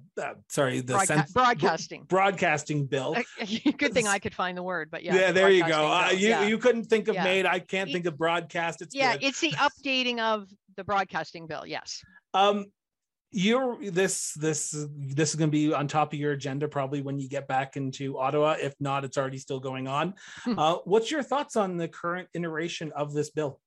sorry, 0.48 0.80
the 0.80 0.94
Broadca- 0.94 1.26
broadcasting 1.32 2.04
broadcasting 2.04 2.86
bill. 2.86 3.15
Good 3.78 3.94
thing 3.94 4.06
I 4.06 4.18
could 4.18 4.34
find 4.34 4.56
the 4.56 4.62
word, 4.62 4.90
but 4.90 5.02
yeah. 5.02 5.14
Yeah, 5.14 5.32
there 5.32 5.50
you 5.50 5.66
go. 5.66 5.86
Uh, 5.86 6.10
you 6.10 6.28
yeah. 6.28 6.46
you 6.46 6.58
couldn't 6.58 6.84
think 6.84 7.08
of 7.08 7.14
yeah. 7.14 7.24
made. 7.24 7.46
I 7.46 7.58
can't 7.58 7.90
think 7.90 8.06
of 8.06 8.16
broadcast. 8.16 8.82
It's 8.82 8.94
yeah, 8.94 9.14
good. 9.14 9.24
it's 9.24 9.40
the 9.40 9.52
updating 9.52 10.20
of 10.20 10.48
the 10.76 10.84
broadcasting 10.84 11.46
bill. 11.46 11.64
Yes. 11.66 12.02
Um, 12.34 12.66
you're 13.32 13.78
this 13.90 14.32
this 14.34 14.70
this 14.96 15.30
is 15.30 15.36
going 15.36 15.50
to 15.50 15.52
be 15.52 15.72
on 15.72 15.88
top 15.88 16.12
of 16.12 16.18
your 16.18 16.32
agenda 16.32 16.68
probably 16.68 17.02
when 17.02 17.18
you 17.18 17.28
get 17.28 17.48
back 17.48 17.76
into 17.76 18.18
Ottawa. 18.18 18.56
If 18.60 18.74
not, 18.80 19.04
it's 19.04 19.18
already 19.18 19.38
still 19.38 19.60
going 19.60 19.88
on. 19.88 20.14
Hmm. 20.44 20.58
uh, 20.58 20.74
what's 20.84 21.10
your 21.10 21.22
thoughts 21.22 21.56
on 21.56 21.76
the 21.76 21.88
current 21.88 22.28
iteration 22.34 22.92
of 22.92 23.12
this 23.12 23.30
bill? 23.30 23.60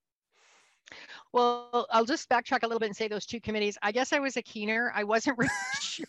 Well, 1.34 1.86
I'll 1.91 2.06
just 2.06 2.28
backtrack 2.30 2.64
a 2.64 2.68
little 2.68 2.80
bit 2.80 2.88
and 2.88 2.95
say 2.95 3.08
those 3.08 3.26
two 3.26 3.39
committees. 3.39 3.78
I 3.82 3.91
guess 3.91 4.12
I 4.14 4.20
was 4.20 4.38
a 4.38 4.41
keener. 4.41 4.91
I 4.95 5.04
wasn't 5.04 5.38
really 5.38 5.52
sure 5.80 6.06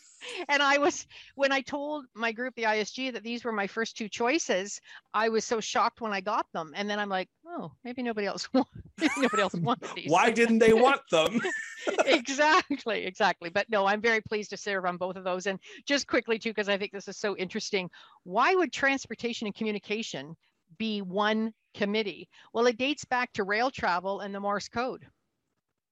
and 0.48 0.62
I 0.62 0.78
was 0.78 1.06
when 1.34 1.52
I 1.52 1.60
told 1.60 2.06
my 2.14 2.32
group, 2.32 2.54
the 2.54 2.64
ISG, 2.64 3.12
that 3.12 3.22
these 3.22 3.44
were 3.44 3.52
my 3.52 3.66
first 3.66 3.96
two 3.96 4.08
choices, 4.08 4.80
I 5.14 5.28
was 5.28 5.44
so 5.44 5.60
shocked 5.60 6.00
when 6.00 6.12
I 6.12 6.20
got 6.20 6.46
them. 6.52 6.72
And 6.74 6.88
then 6.88 6.98
I'm 6.98 7.08
like, 7.08 7.28
oh, 7.46 7.72
maybe 7.84 8.02
nobody 8.02 8.26
else 8.26 8.48
want, 8.54 8.68
nobody 9.16 9.42
else 9.42 9.54
wanted 9.54 9.90
these. 9.96 10.10
Why 10.10 10.30
didn't 10.30 10.58
they 10.58 10.72
want 10.72 11.00
them? 11.10 11.40
exactly, 12.06 13.04
exactly. 13.04 13.50
But 13.50 13.66
no, 13.68 13.86
I'm 13.86 14.00
very 14.00 14.20
pleased 14.20 14.50
to 14.50 14.56
serve 14.56 14.84
on 14.84 14.96
both 14.96 15.16
of 15.16 15.24
those. 15.24 15.46
And 15.46 15.58
just 15.86 16.06
quickly 16.06 16.38
too, 16.38 16.50
because 16.50 16.68
I 16.68 16.78
think 16.78 16.92
this 16.92 17.08
is 17.08 17.16
so 17.16 17.36
interesting. 17.36 17.90
Why 18.24 18.54
would 18.54 18.72
transportation 18.72 19.46
and 19.46 19.54
communication 19.54 20.36
be 20.78 21.02
one 21.02 21.52
committee? 21.74 22.28
Well, 22.52 22.66
it 22.66 22.78
dates 22.78 23.04
back 23.04 23.32
to 23.34 23.44
rail 23.44 23.70
travel 23.70 24.20
and 24.20 24.34
the 24.34 24.40
Morse 24.40 24.68
code. 24.68 25.06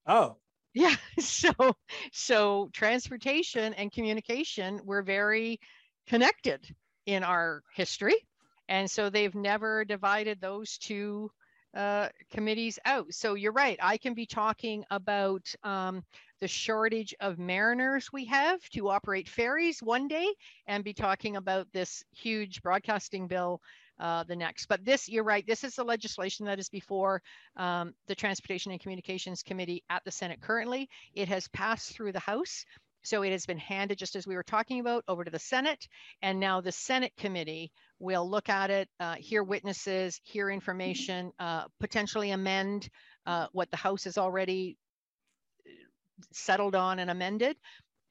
Oh, 0.06 0.36
yeah 0.78 0.94
so 1.18 1.50
so 2.12 2.70
transportation 2.72 3.74
and 3.74 3.92
communication 3.92 4.80
were 4.84 5.02
very 5.02 5.58
connected 6.06 6.64
in 7.06 7.24
our 7.24 7.62
history 7.74 8.14
and 8.68 8.90
so 8.90 9.10
they've 9.10 9.34
never 9.34 9.84
divided 9.84 10.40
those 10.40 10.78
two 10.78 11.30
uh, 11.76 12.08
committees 12.30 12.78
out. 12.86 13.06
So 13.12 13.34
you're 13.34 13.52
right 13.52 13.78
i 13.82 13.96
can 13.98 14.14
be 14.14 14.26
talking 14.26 14.84
about 14.90 15.42
um, 15.64 16.02
the 16.40 16.48
shortage 16.48 17.14
of 17.20 17.38
mariners 17.38 18.08
we 18.12 18.24
have 18.26 18.60
to 18.70 18.88
operate 18.88 19.28
ferries 19.28 19.80
one 19.82 20.08
day 20.08 20.26
and 20.66 20.84
be 20.84 20.94
talking 20.94 21.36
about 21.36 21.66
this 21.72 22.02
huge 22.12 22.62
broadcasting 22.62 23.26
bill 23.26 23.60
uh, 24.00 24.24
the 24.24 24.36
next. 24.36 24.66
But 24.66 24.84
this, 24.84 25.08
you're 25.08 25.24
right, 25.24 25.46
this 25.46 25.64
is 25.64 25.74
the 25.74 25.84
legislation 25.84 26.46
that 26.46 26.58
is 26.58 26.68
before 26.68 27.22
um, 27.56 27.94
the 28.06 28.14
Transportation 28.14 28.72
and 28.72 28.80
Communications 28.80 29.42
Committee 29.42 29.82
at 29.90 30.04
the 30.04 30.10
Senate 30.10 30.40
currently. 30.40 30.88
It 31.14 31.28
has 31.28 31.48
passed 31.48 31.92
through 31.92 32.12
the 32.12 32.20
House. 32.20 32.64
So 33.04 33.22
it 33.22 33.30
has 33.30 33.46
been 33.46 33.58
handed, 33.58 33.96
just 33.96 34.16
as 34.16 34.26
we 34.26 34.34
were 34.34 34.42
talking 34.42 34.80
about, 34.80 35.04
over 35.08 35.24
to 35.24 35.30
the 35.30 35.38
Senate. 35.38 35.86
And 36.20 36.40
now 36.40 36.60
the 36.60 36.72
Senate 36.72 37.12
committee 37.16 37.70
will 38.00 38.28
look 38.28 38.48
at 38.48 38.70
it, 38.70 38.88
uh, 39.00 39.14
hear 39.18 39.42
witnesses, 39.42 40.20
hear 40.24 40.50
information, 40.50 41.32
uh, 41.38 41.64
potentially 41.80 42.32
amend 42.32 42.88
uh, 43.24 43.46
what 43.52 43.70
the 43.70 43.76
House 43.76 44.04
has 44.04 44.18
already 44.18 44.76
uh, 45.64 45.70
settled 46.32 46.74
on 46.74 46.98
and 46.98 47.10
amended 47.10 47.56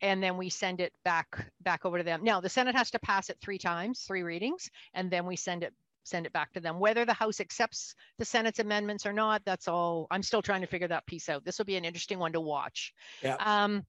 and 0.02 0.22
then 0.22 0.38
we 0.38 0.50
send 0.50 0.82
it 0.82 0.93
back 1.04 1.52
back 1.62 1.86
over 1.86 1.98
to 1.98 2.04
them. 2.04 2.24
Now 2.24 2.41
the 2.41 2.50
Senate 2.50 2.76
has 2.76 2.91
to 2.91 3.00
pass 3.00 3.30
it 3.30 3.38
three 3.41 3.58
times, 3.58 4.02
three 4.02 4.24
readings, 4.24 4.70
and 4.93 5.10
then 5.10 5.26
we 5.26 5.36
send 5.36 5.64
it 5.64 5.74
send 6.04 6.26
it 6.26 6.34
back 6.34 6.54
to 6.54 6.60
them. 6.60 6.80
Whether 6.80 7.06
the 7.06 7.14
House 7.14 7.39
accepts 7.39 7.93
the 8.18 8.26
Senate's 8.26 8.60
amendments 8.60 9.06
or 9.06 9.14
not, 9.14 9.43
that's 9.45 9.68
all. 9.68 10.08
I'm 10.10 10.24
still 10.24 10.41
trying 10.41 10.62
to 10.62 10.68
figure 10.68 10.88
that 10.88 11.06
piece 11.06 11.30
out. 11.30 11.43
This 11.43 11.58
will 11.58 11.66
be 11.66 11.76
an 11.76 11.86
interesting 11.86 12.20
one 12.20 12.34
to 12.34 12.41
watch. 12.41 12.93
Yeah. 13.22 13.36
Um, 13.39 13.86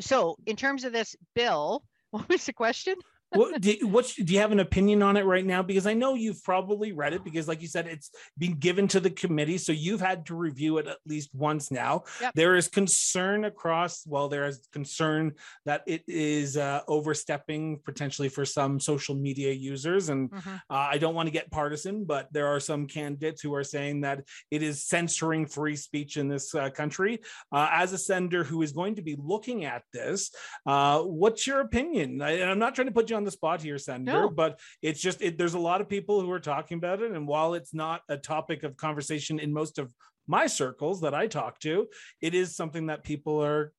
so 0.00 0.36
in 0.46 0.56
terms 0.56 0.84
of 0.84 0.92
this 0.92 1.16
bill, 1.34 1.84
what 2.10 2.28
was 2.28 2.44
the 2.46 2.52
question? 2.52 2.94
What, 3.34 3.60
do, 3.60 3.76
what 3.86 4.12
do 4.16 4.32
you 4.32 4.40
have 4.40 4.52
an 4.52 4.60
opinion 4.60 5.02
on 5.02 5.16
it 5.16 5.24
right 5.24 5.44
now? 5.44 5.62
Because 5.62 5.86
I 5.86 5.94
know 5.94 6.14
you've 6.14 6.42
probably 6.44 6.92
read 6.92 7.12
it 7.12 7.24
because, 7.24 7.48
like 7.48 7.62
you 7.62 7.68
said, 7.68 7.86
it's 7.86 8.10
been 8.38 8.54
given 8.54 8.88
to 8.88 9.00
the 9.00 9.10
committee, 9.10 9.58
so 9.58 9.72
you've 9.72 10.00
had 10.00 10.26
to 10.26 10.34
review 10.34 10.78
it 10.78 10.86
at 10.86 10.98
least 11.06 11.30
once 11.34 11.70
now. 11.70 12.04
Yep. 12.20 12.34
There 12.34 12.56
is 12.56 12.68
concern 12.68 13.44
across. 13.44 14.06
Well, 14.06 14.28
there 14.28 14.46
is 14.46 14.66
concern 14.72 15.32
that 15.64 15.82
it 15.86 16.02
is 16.06 16.56
uh, 16.56 16.80
overstepping 16.88 17.80
potentially 17.84 18.28
for 18.28 18.44
some 18.44 18.80
social 18.80 19.14
media 19.14 19.52
users, 19.52 20.08
and 20.08 20.30
mm-hmm. 20.30 20.54
uh, 20.70 20.88
I 20.92 20.98
don't 20.98 21.14
want 21.14 21.26
to 21.26 21.32
get 21.32 21.50
partisan, 21.50 22.04
but 22.04 22.32
there 22.32 22.46
are 22.46 22.60
some 22.60 22.86
candidates 22.86 23.42
who 23.42 23.54
are 23.54 23.64
saying 23.64 24.02
that 24.02 24.22
it 24.50 24.62
is 24.62 24.84
censoring 24.84 25.46
free 25.46 25.76
speech 25.76 26.16
in 26.16 26.28
this 26.28 26.54
uh, 26.54 26.70
country. 26.70 27.20
Uh, 27.52 27.68
as 27.72 27.92
a 27.92 27.98
senator 27.98 28.44
who 28.44 28.62
is 28.62 28.72
going 28.72 28.94
to 28.94 29.02
be 29.02 29.16
looking 29.18 29.64
at 29.64 29.82
this, 29.92 30.30
uh, 30.66 31.00
what's 31.00 31.46
your 31.46 31.60
opinion? 31.60 32.20
I, 32.22 32.32
and 32.32 32.50
I'm 32.50 32.58
not 32.58 32.74
trying 32.74 32.86
to 32.88 32.92
put 32.92 33.10
you 33.10 33.16
on 33.16 33.23
the 33.24 33.30
spot 33.30 33.62
here, 33.62 33.78
Senator, 33.78 34.22
no. 34.22 34.30
but 34.30 34.60
it's 34.82 35.00
just 35.00 35.22
it, 35.22 35.38
there's 35.38 35.54
a 35.54 35.58
lot 35.58 35.80
of 35.80 35.88
people 35.88 36.20
who 36.20 36.30
are 36.30 36.40
talking 36.40 36.78
about 36.78 37.02
it, 37.02 37.12
and 37.12 37.26
while 37.26 37.54
it's 37.54 37.74
not 37.74 38.02
a 38.08 38.16
topic 38.16 38.62
of 38.62 38.76
conversation 38.76 39.38
in 39.38 39.52
most 39.52 39.78
of 39.78 39.92
my 40.26 40.46
circles 40.46 41.00
that 41.02 41.14
I 41.14 41.26
talk 41.26 41.58
to, 41.60 41.86
it 42.20 42.34
is 42.34 42.56
something 42.56 42.86
that 42.86 43.04
people 43.04 43.42
are 43.44 43.72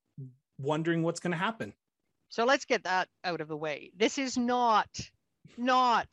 wondering 0.58 1.04
what's 1.04 1.20
going 1.20 1.32
to 1.32 1.38
happen. 1.38 1.74
So 2.30 2.46
let's 2.46 2.66
get 2.66 2.84
that 2.84 3.08
out 3.24 3.42
of 3.42 3.48
the 3.48 3.58
way. 3.58 3.92
This 3.96 4.18
is 4.18 4.38
not 4.38 4.88
not 5.58 6.08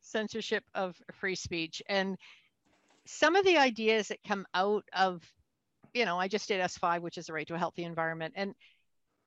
censorship 0.00 0.64
of 0.74 0.96
free 1.12 1.34
speech 1.34 1.80
and 1.88 2.18
some 3.06 3.36
of 3.36 3.44
the 3.44 3.56
ideas 3.56 4.08
that 4.08 4.18
come 4.26 4.44
out 4.54 4.84
of 4.92 5.22
you 5.94 6.04
know, 6.06 6.18
I 6.18 6.28
just 6.28 6.48
did 6.48 6.60
S5, 6.60 7.00
which 7.00 7.18
is 7.18 7.26
the 7.26 7.32
right 7.32 7.46
to 7.46 7.54
a 7.54 7.58
healthy 7.58 7.84
environment. 7.84 8.34
And 8.36 8.54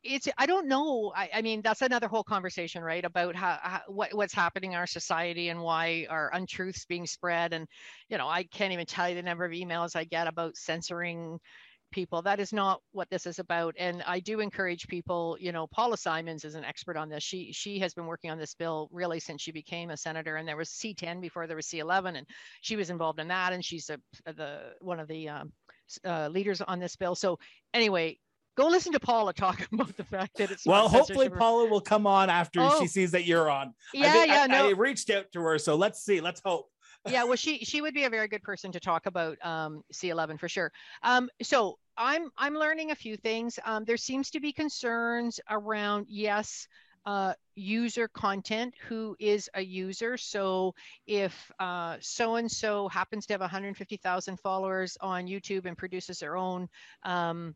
it's 0.05 0.27
i 0.37 0.45
don't 0.45 0.67
know 0.67 1.11
I, 1.15 1.29
I, 1.35 1.41
mean 1.41 1.61
that's 1.61 1.81
another 1.81 2.07
whole 2.07 2.23
conversation 2.23 2.83
right 2.83 3.03
about 3.03 3.35
how, 3.35 3.57
how, 3.61 3.81
what, 3.87 4.13
what's 4.13 4.33
happening 4.33 4.73
in 4.73 4.77
our 4.77 4.87
society 4.87 5.49
and 5.49 5.61
why 5.61 6.05
our 6.09 6.29
untruths 6.33 6.85
being 6.85 7.07
spread 7.07 7.53
and 7.53 7.67
you 8.09 8.17
know 8.17 8.27
i 8.27 8.43
can't 8.43 8.73
even 8.73 8.85
tell 8.85 9.09
you 9.09 9.15
the 9.15 9.23
number 9.23 9.45
of 9.45 9.51
emails 9.51 9.95
i 9.95 10.03
get 10.03 10.27
about 10.27 10.55
censoring 10.55 11.39
people. 11.91 12.21
That 12.21 12.41
is 12.41 12.51
not 12.51 12.81
what 12.91 13.09
this 13.09 13.25
is 13.25 13.39
about 13.39 13.73
and 13.79 14.03
i 14.05 14.19
do 14.19 14.41
encourage 14.41 14.87
people 14.87 15.37
you 15.39 15.53
know 15.53 15.65
paula 15.67 15.97
simons 15.97 16.43
is 16.43 16.55
an 16.55 16.65
expert 16.65 16.97
on 16.97 17.09
this. 17.09 17.23
She 17.23 17.53
she 17.53 17.79
has 17.79 17.93
been 17.93 18.05
working 18.05 18.31
on 18.31 18.37
this 18.37 18.53
bill 18.53 18.89
really 18.91 19.19
since 19.19 19.41
she 19.41 19.53
became 19.53 19.89
a 19.89 19.97
senator 19.97 20.35
and 20.35 20.47
there 20.47 20.57
was 20.57 20.69
c10 20.69 21.21
before 21.21 21.47
there 21.47 21.55
was 21.55 21.67
c11 21.67 22.17
and 22.17 22.27
she 22.61 22.75
was 22.75 22.89
involved 22.89 23.19
in 23.19 23.29
that 23.29 23.53
and 23.53 23.63
she's 23.63 23.89
a, 23.89 23.97
the 24.33 24.73
one 24.81 24.99
of 24.99 25.07
the 25.07 25.29
um, 25.29 25.53
uh, 26.03 26.27
leaders 26.27 26.61
on 26.61 26.79
this 26.79 26.95
bill. 26.95 27.15
So 27.15 27.39
anyway 27.73 28.17
go 28.55 28.67
listen 28.67 28.91
to 28.93 28.99
Paula 28.99 29.33
talk 29.33 29.67
about 29.71 29.95
the 29.97 30.03
fact 30.03 30.37
that 30.37 30.51
it's 30.51 30.65
well. 30.65 30.87
Hopefully, 30.87 31.29
Paula 31.29 31.69
will 31.69 31.81
come 31.81 32.07
on 32.07 32.29
after 32.29 32.61
oh. 32.61 32.79
she 32.79 32.87
sees 32.87 33.11
that 33.11 33.25
you're 33.25 33.49
on. 33.49 33.73
Yeah, 33.93 34.13
I 34.13 34.25
yeah. 34.25 34.41
I, 34.43 34.47
no. 34.47 34.69
I 34.69 34.71
reached 34.71 35.09
out 35.09 35.31
to 35.33 35.41
her, 35.41 35.59
so 35.59 35.75
let's 35.75 36.03
see. 36.03 36.21
Let's 36.21 36.41
hope. 36.43 36.69
yeah, 37.09 37.23
well, 37.23 37.35
she 37.35 37.59
she 37.59 37.81
would 37.81 37.93
be 37.93 38.05
a 38.05 38.09
very 38.09 38.27
good 38.27 38.43
person 38.43 38.71
to 38.71 38.79
talk 38.79 39.05
about 39.05 39.37
um, 39.45 39.83
C11 39.93 40.39
for 40.39 40.49
sure. 40.49 40.71
Um, 41.03 41.29
so 41.41 41.77
I'm 41.97 42.31
I'm 42.37 42.55
learning 42.55 42.91
a 42.91 42.95
few 42.95 43.15
things. 43.15 43.59
Um, 43.65 43.85
there 43.85 43.97
seems 43.97 44.31
to 44.31 44.39
be 44.39 44.51
concerns 44.51 45.39
around 45.49 46.07
yes. 46.09 46.67
Uh, 47.05 47.35
user 47.53 48.07
content 48.07 48.73
who 48.89 49.15
is 49.19 49.47
a 49.53 49.61
user. 49.61 50.17
So 50.17 50.73
if 51.05 51.51
uh, 51.59 51.97
so 52.01 52.37
and 52.37 52.51
so 52.51 52.87
happens 52.87 53.27
to 53.27 53.33
have 53.35 53.41
150,000 53.41 54.39
followers 54.39 54.97
on 55.01 55.27
YouTube 55.27 55.67
and 55.67 55.77
produces 55.77 56.17
their 56.17 56.35
own 56.35 56.67
um, 57.03 57.53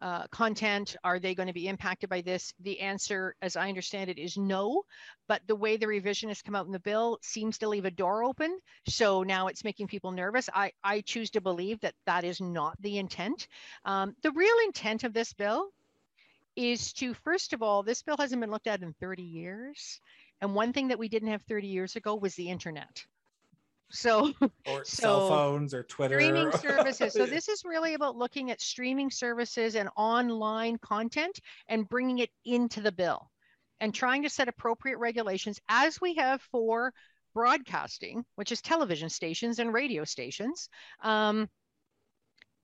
uh, 0.00 0.26
content? 0.28 0.96
Are 1.04 1.18
they 1.18 1.34
going 1.34 1.48
to 1.48 1.52
be 1.52 1.68
impacted 1.68 2.08
by 2.08 2.20
this? 2.20 2.52
The 2.60 2.80
answer, 2.80 3.34
as 3.42 3.56
I 3.56 3.68
understand 3.68 4.10
it, 4.10 4.18
is 4.18 4.36
no. 4.36 4.84
But 5.26 5.42
the 5.46 5.56
way 5.56 5.76
the 5.76 5.86
revision 5.86 6.28
has 6.28 6.42
come 6.42 6.54
out 6.54 6.66
in 6.66 6.72
the 6.72 6.78
bill 6.78 7.18
seems 7.22 7.58
to 7.58 7.68
leave 7.68 7.84
a 7.84 7.90
door 7.90 8.24
open. 8.24 8.58
So 8.86 9.22
now 9.22 9.48
it's 9.48 9.64
making 9.64 9.88
people 9.88 10.10
nervous. 10.10 10.48
I, 10.54 10.72
I 10.82 11.00
choose 11.00 11.30
to 11.30 11.40
believe 11.40 11.80
that 11.80 11.94
that 12.06 12.24
is 12.24 12.40
not 12.40 12.80
the 12.80 12.98
intent. 12.98 13.48
Um, 13.84 14.14
the 14.22 14.32
real 14.32 14.56
intent 14.66 15.04
of 15.04 15.12
this 15.12 15.32
bill 15.32 15.70
is 16.56 16.92
to, 16.94 17.14
first 17.14 17.52
of 17.52 17.62
all, 17.62 17.82
this 17.82 18.02
bill 18.02 18.16
hasn't 18.18 18.40
been 18.40 18.50
looked 18.50 18.66
at 18.66 18.82
in 18.82 18.94
30 19.00 19.22
years. 19.22 20.00
And 20.40 20.54
one 20.54 20.72
thing 20.72 20.88
that 20.88 20.98
we 20.98 21.08
didn't 21.08 21.28
have 21.28 21.42
30 21.42 21.66
years 21.66 21.96
ago 21.96 22.14
was 22.14 22.34
the 22.34 22.50
internet. 22.50 23.04
So, 23.90 24.32
or 24.66 24.84
so 24.84 25.02
cell 25.02 25.28
phones 25.28 25.74
or 25.74 25.82
Twitter. 25.82 26.20
Streaming 26.20 26.52
services. 26.58 27.12
So, 27.14 27.26
this 27.26 27.48
is 27.48 27.62
really 27.64 27.94
about 27.94 28.16
looking 28.16 28.50
at 28.50 28.60
streaming 28.60 29.10
services 29.10 29.74
and 29.74 29.88
online 29.96 30.78
content 30.78 31.40
and 31.68 31.88
bringing 31.88 32.18
it 32.18 32.30
into 32.44 32.80
the 32.80 32.92
bill 32.92 33.30
and 33.80 33.94
trying 33.94 34.22
to 34.22 34.30
set 34.30 34.48
appropriate 34.48 34.98
regulations 34.98 35.60
as 35.68 36.00
we 36.00 36.14
have 36.14 36.42
for 36.50 36.92
broadcasting, 37.34 38.24
which 38.34 38.52
is 38.52 38.60
television 38.60 39.08
stations 39.08 39.58
and 39.58 39.72
radio 39.72 40.04
stations. 40.04 40.68
Um, 41.02 41.48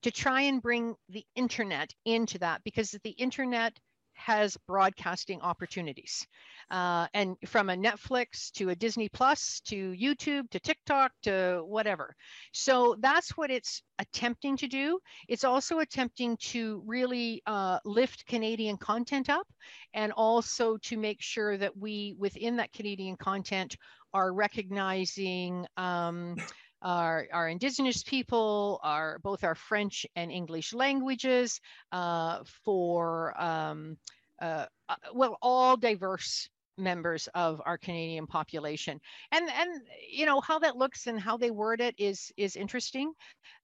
to 0.03 0.11
try 0.11 0.41
and 0.41 0.61
bring 0.61 0.93
the 1.09 1.25
internet 1.35 1.91
into 2.05 2.37
that 2.37 2.61
because 2.63 2.91
the 3.03 3.09
internet 3.11 3.75
has 4.15 4.57
broadcasting 4.67 5.41
opportunities. 5.41 6.25
Uh, 6.71 7.05
and 7.13 7.35
from 7.45 7.69
a 7.69 7.75
Netflix 7.75 8.51
to 8.53 8.69
a 8.69 8.75
Disney 8.75 9.07
Plus 9.07 9.61
to 9.65 9.91
YouTube 9.91 10.49
to 10.49 10.59
TikTok 10.59 11.11
to 11.23 11.61
whatever. 11.65 12.15
So 12.51 12.95
that's 12.99 13.37
what 13.37 13.51
it's 13.51 13.83
attempting 13.99 14.57
to 14.57 14.67
do. 14.67 14.99
It's 15.27 15.43
also 15.43 15.79
attempting 15.79 16.37
to 16.37 16.81
really 16.85 17.43
uh, 17.45 17.79
lift 17.85 18.25
Canadian 18.25 18.77
content 18.77 19.29
up 19.29 19.47
and 19.93 20.11
also 20.13 20.77
to 20.77 20.97
make 20.97 21.21
sure 21.21 21.57
that 21.57 21.77
we, 21.77 22.15
within 22.17 22.55
that 22.57 22.73
Canadian 22.73 23.17
content, 23.17 23.77
are 24.13 24.33
recognizing. 24.33 25.65
Um, 25.77 26.37
our, 26.85 27.27
our 27.33 27.49
indigenous 27.49 28.03
people, 28.03 28.79
our 28.83 29.19
both 29.19 29.43
our 29.43 29.55
French 29.55 30.05
and 30.15 30.31
English 30.31 30.73
languages, 30.73 31.59
uh, 31.91 32.43
for 32.63 33.33
um, 33.41 33.97
uh, 34.39 34.67
uh, 34.87 34.95
well, 35.13 35.37
all 35.41 35.75
diverse 35.75 36.47
members 36.77 37.27
of 37.33 37.61
our 37.65 37.77
Canadian 37.77 38.27
population. 38.27 38.99
And 39.31 39.49
and 39.49 39.81
you 40.09 40.25
know 40.25 40.41
how 40.41 40.59
that 40.59 40.77
looks 40.77 41.07
and 41.07 41.19
how 41.19 41.37
they 41.37 41.49
word 41.49 41.81
it 41.81 41.95
is 41.97 42.31
is 42.37 42.55
interesting. 42.55 43.13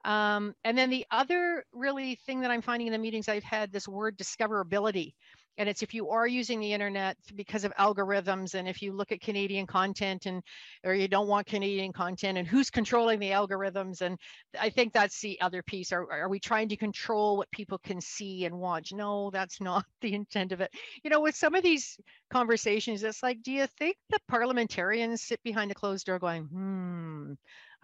Um, 0.04 0.56
and 0.64 0.76
then 0.76 0.90
the 0.90 1.06
other 1.12 1.64
really 1.74 2.16
thing 2.26 2.42
that 2.42 2.50
I'm 2.50 2.62
finding 2.62 2.88
in 2.88 2.94
the 2.94 3.00
meetings 3.00 3.30
I've 3.30 3.44
had 3.44 3.72
this 3.72 3.88
word 3.88 4.18
discoverability 4.18 5.14
and 5.58 5.68
it's 5.70 5.84
if 5.84 5.94
you 5.94 6.10
are 6.10 6.28
using 6.28 6.60
the 6.60 6.74
internet 6.74 7.18
because 7.36 7.64
of 7.64 7.74
algorithms 7.76 8.54
and 8.54 8.68
if 8.68 8.82
you 8.82 8.94
look 8.94 9.12
at 9.12 9.22
canadian 9.22 9.66
content 9.66 10.26
and 10.26 10.44
or 10.84 10.94
you 10.94 11.08
don't 11.08 11.28
want 11.28 11.48
canadian 11.48 11.92
content 11.92 12.38
and 12.38 12.48
who's 12.48 12.70
controlling 12.70 13.20
the 13.20 13.32
algorithms 13.32 14.02
and 14.02 14.18
i 14.60 14.70
think 14.70 14.94
that's 14.94 15.22
the 15.22 15.40
other 15.42 15.62
piece. 15.64 15.92
Are, 15.92 16.12
are 16.12 16.30
we 16.30 16.40
trying 16.40 16.70
to 16.70 16.78
control 16.78 17.38
what 17.38 17.52
people 17.52 17.78
can 17.78 18.02
see 18.02 18.46
and 18.46 18.58
watch? 18.60 18.94
No 18.94 19.30
that's 19.32 19.62
not 19.70 19.86
the 20.02 20.14
intent 20.14 20.52
of 20.52 20.62
it. 20.62 20.72
You 21.04 21.10
know 21.10 21.22
with 21.22 21.36
some 21.36 21.56
of 21.56 21.64
these 21.64 21.98
conversations 22.32 23.04
it's 23.04 23.24
like 23.24 23.42
do 23.42 23.52
you 23.52 23.68
think 23.68 23.98
the 24.10 24.20
parliamentarians 24.28 25.22
sit 25.22 25.42
behind 25.44 25.72
a 25.72 25.76
closed 25.76 26.06
door 26.06 26.20
going 26.20 26.44
hmm 26.44 27.34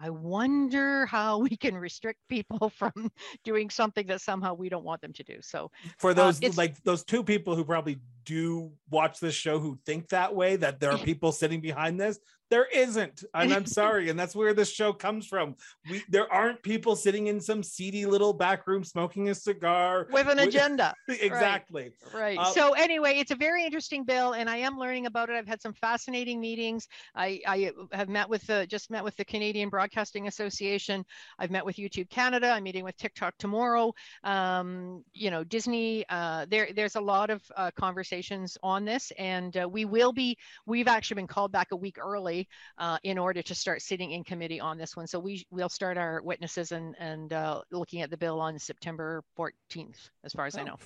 I 0.00 0.10
wonder 0.10 1.06
how 1.06 1.38
we 1.38 1.56
can 1.56 1.76
restrict 1.76 2.20
people 2.28 2.70
from 2.76 3.10
doing 3.44 3.70
something 3.70 4.06
that 4.06 4.20
somehow 4.20 4.54
we 4.54 4.68
don't 4.68 4.84
want 4.84 5.00
them 5.00 5.12
to 5.14 5.22
do. 5.22 5.38
So 5.40 5.70
for 5.98 6.10
uh, 6.10 6.14
those 6.14 6.42
uh, 6.42 6.50
like 6.56 6.82
those 6.84 7.04
two 7.04 7.24
people 7.24 7.56
who 7.56 7.64
probably 7.64 7.98
do 8.24 8.70
watch 8.90 9.20
this 9.20 9.34
show 9.34 9.58
who 9.58 9.78
think 9.86 10.08
that 10.10 10.34
way, 10.34 10.56
that 10.56 10.80
there 10.80 10.90
are 10.90 10.98
people 11.10 11.32
sitting 11.32 11.60
behind 11.60 12.00
this, 12.00 12.18
there 12.50 12.66
isn't, 12.66 13.24
and 13.34 13.52
I'm 13.52 13.66
sorry, 13.80 14.08
and 14.08 14.18
that's 14.18 14.34
where 14.34 14.54
this 14.54 14.70
show 14.70 14.92
comes 14.92 15.26
from. 15.26 15.54
We 15.90 16.02
there 16.08 16.32
aren't 16.32 16.62
people 16.62 16.96
sitting 16.96 17.26
in 17.26 17.40
some 17.40 17.62
seedy 17.62 18.06
little 18.06 18.32
back 18.32 18.66
room 18.66 18.84
smoking 18.84 19.28
a 19.28 19.34
cigar 19.34 20.06
with 20.10 20.28
an 20.28 20.38
agenda. 20.38 20.94
exactly. 21.08 21.92
Right. 22.12 22.20
right. 22.20 22.38
Uh, 22.38 22.52
so 22.52 22.72
anyway, 22.72 23.14
it's 23.18 23.30
a 23.30 23.36
very 23.36 23.64
interesting 23.64 24.04
bill, 24.04 24.32
and 24.32 24.48
I 24.48 24.56
am 24.58 24.78
learning 24.78 25.06
about 25.06 25.28
it. 25.30 25.34
I've 25.34 25.46
had 25.46 25.60
some 25.60 25.74
fascinating 25.74 26.40
meetings. 26.40 26.88
I 27.14 27.40
I 27.46 27.72
have 27.92 28.08
met 28.08 28.28
with 28.28 28.46
the 28.46 28.66
just 28.66 28.90
met 28.90 29.04
with 29.04 29.16
the 29.16 29.24
Canadian 29.24 29.68
Broadcasting 29.68 30.26
Association. 30.26 31.04
I've 31.38 31.50
met 31.50 31.64
with 31.64 31.76
YouTube 31.76 32.08
Canada. 32.10 32.50
I'm 32.50 32.62
meeting 32.62 32.84
with 32.84 32.96
TikTok 32.96 33.34
tomorrow. 33.38 33.92
Um, 34.24 35.04
you 35.12 35.30
know, 35.30 35.44
Disney. 35.44 36.04
Uh, 36.08 36.46
there 36.48 36.68
there's 36.74 36.96
a 36.96 37.00
lot 37.00 37.30
of 37.30 37.42
uh, 37.56 37.70
conversations 37.76 38.56
on 38.62 38.84
this, 38.84 39.12
and 39.18 39.56
uh, 39.56 39.68
we 39.68 39.84
will 39.84 40.12
be. 40.12 40.36
We've 40.66 40.88
actually 40.88 41.16
been 41.16 41.26
called 41.26 41.52
back 41.52 41.68
a 41.72 41.76
week 41.76 41.98
early 41.98 42.37
uh, 42.78 42.98
in 43.02 43.18
order 43.18 43.42
to 43.42 43.54
start 43.54 43.82
sitting 43.82 44.12
in 44.12 44.22
committee 44.22 44.60
on 44.60 44.78
this 44.78 44.96
one. 44.96 45.06
So 45.06 45.18
we 45.18 45.46
will 45.50 45.68
start 45.68 45.96
our 45.96 46.20
witnesses 46.22 46.72
and 46.72 46.94
and 46.98 47.32
uh, 47.32 47.62
looking 47.70 48.02
at 48.02 48.10
the 48.10 48.16
bill 48.16 48.40
on 48.40 48.58
September 48.58 49.22
14th, 49.38 50.10
as 50.24 50.32
far 50.32 50.46
as 50.46 50.56
oh. 50.56 50.60
I 50.60 50.64
know. 50.64 50.76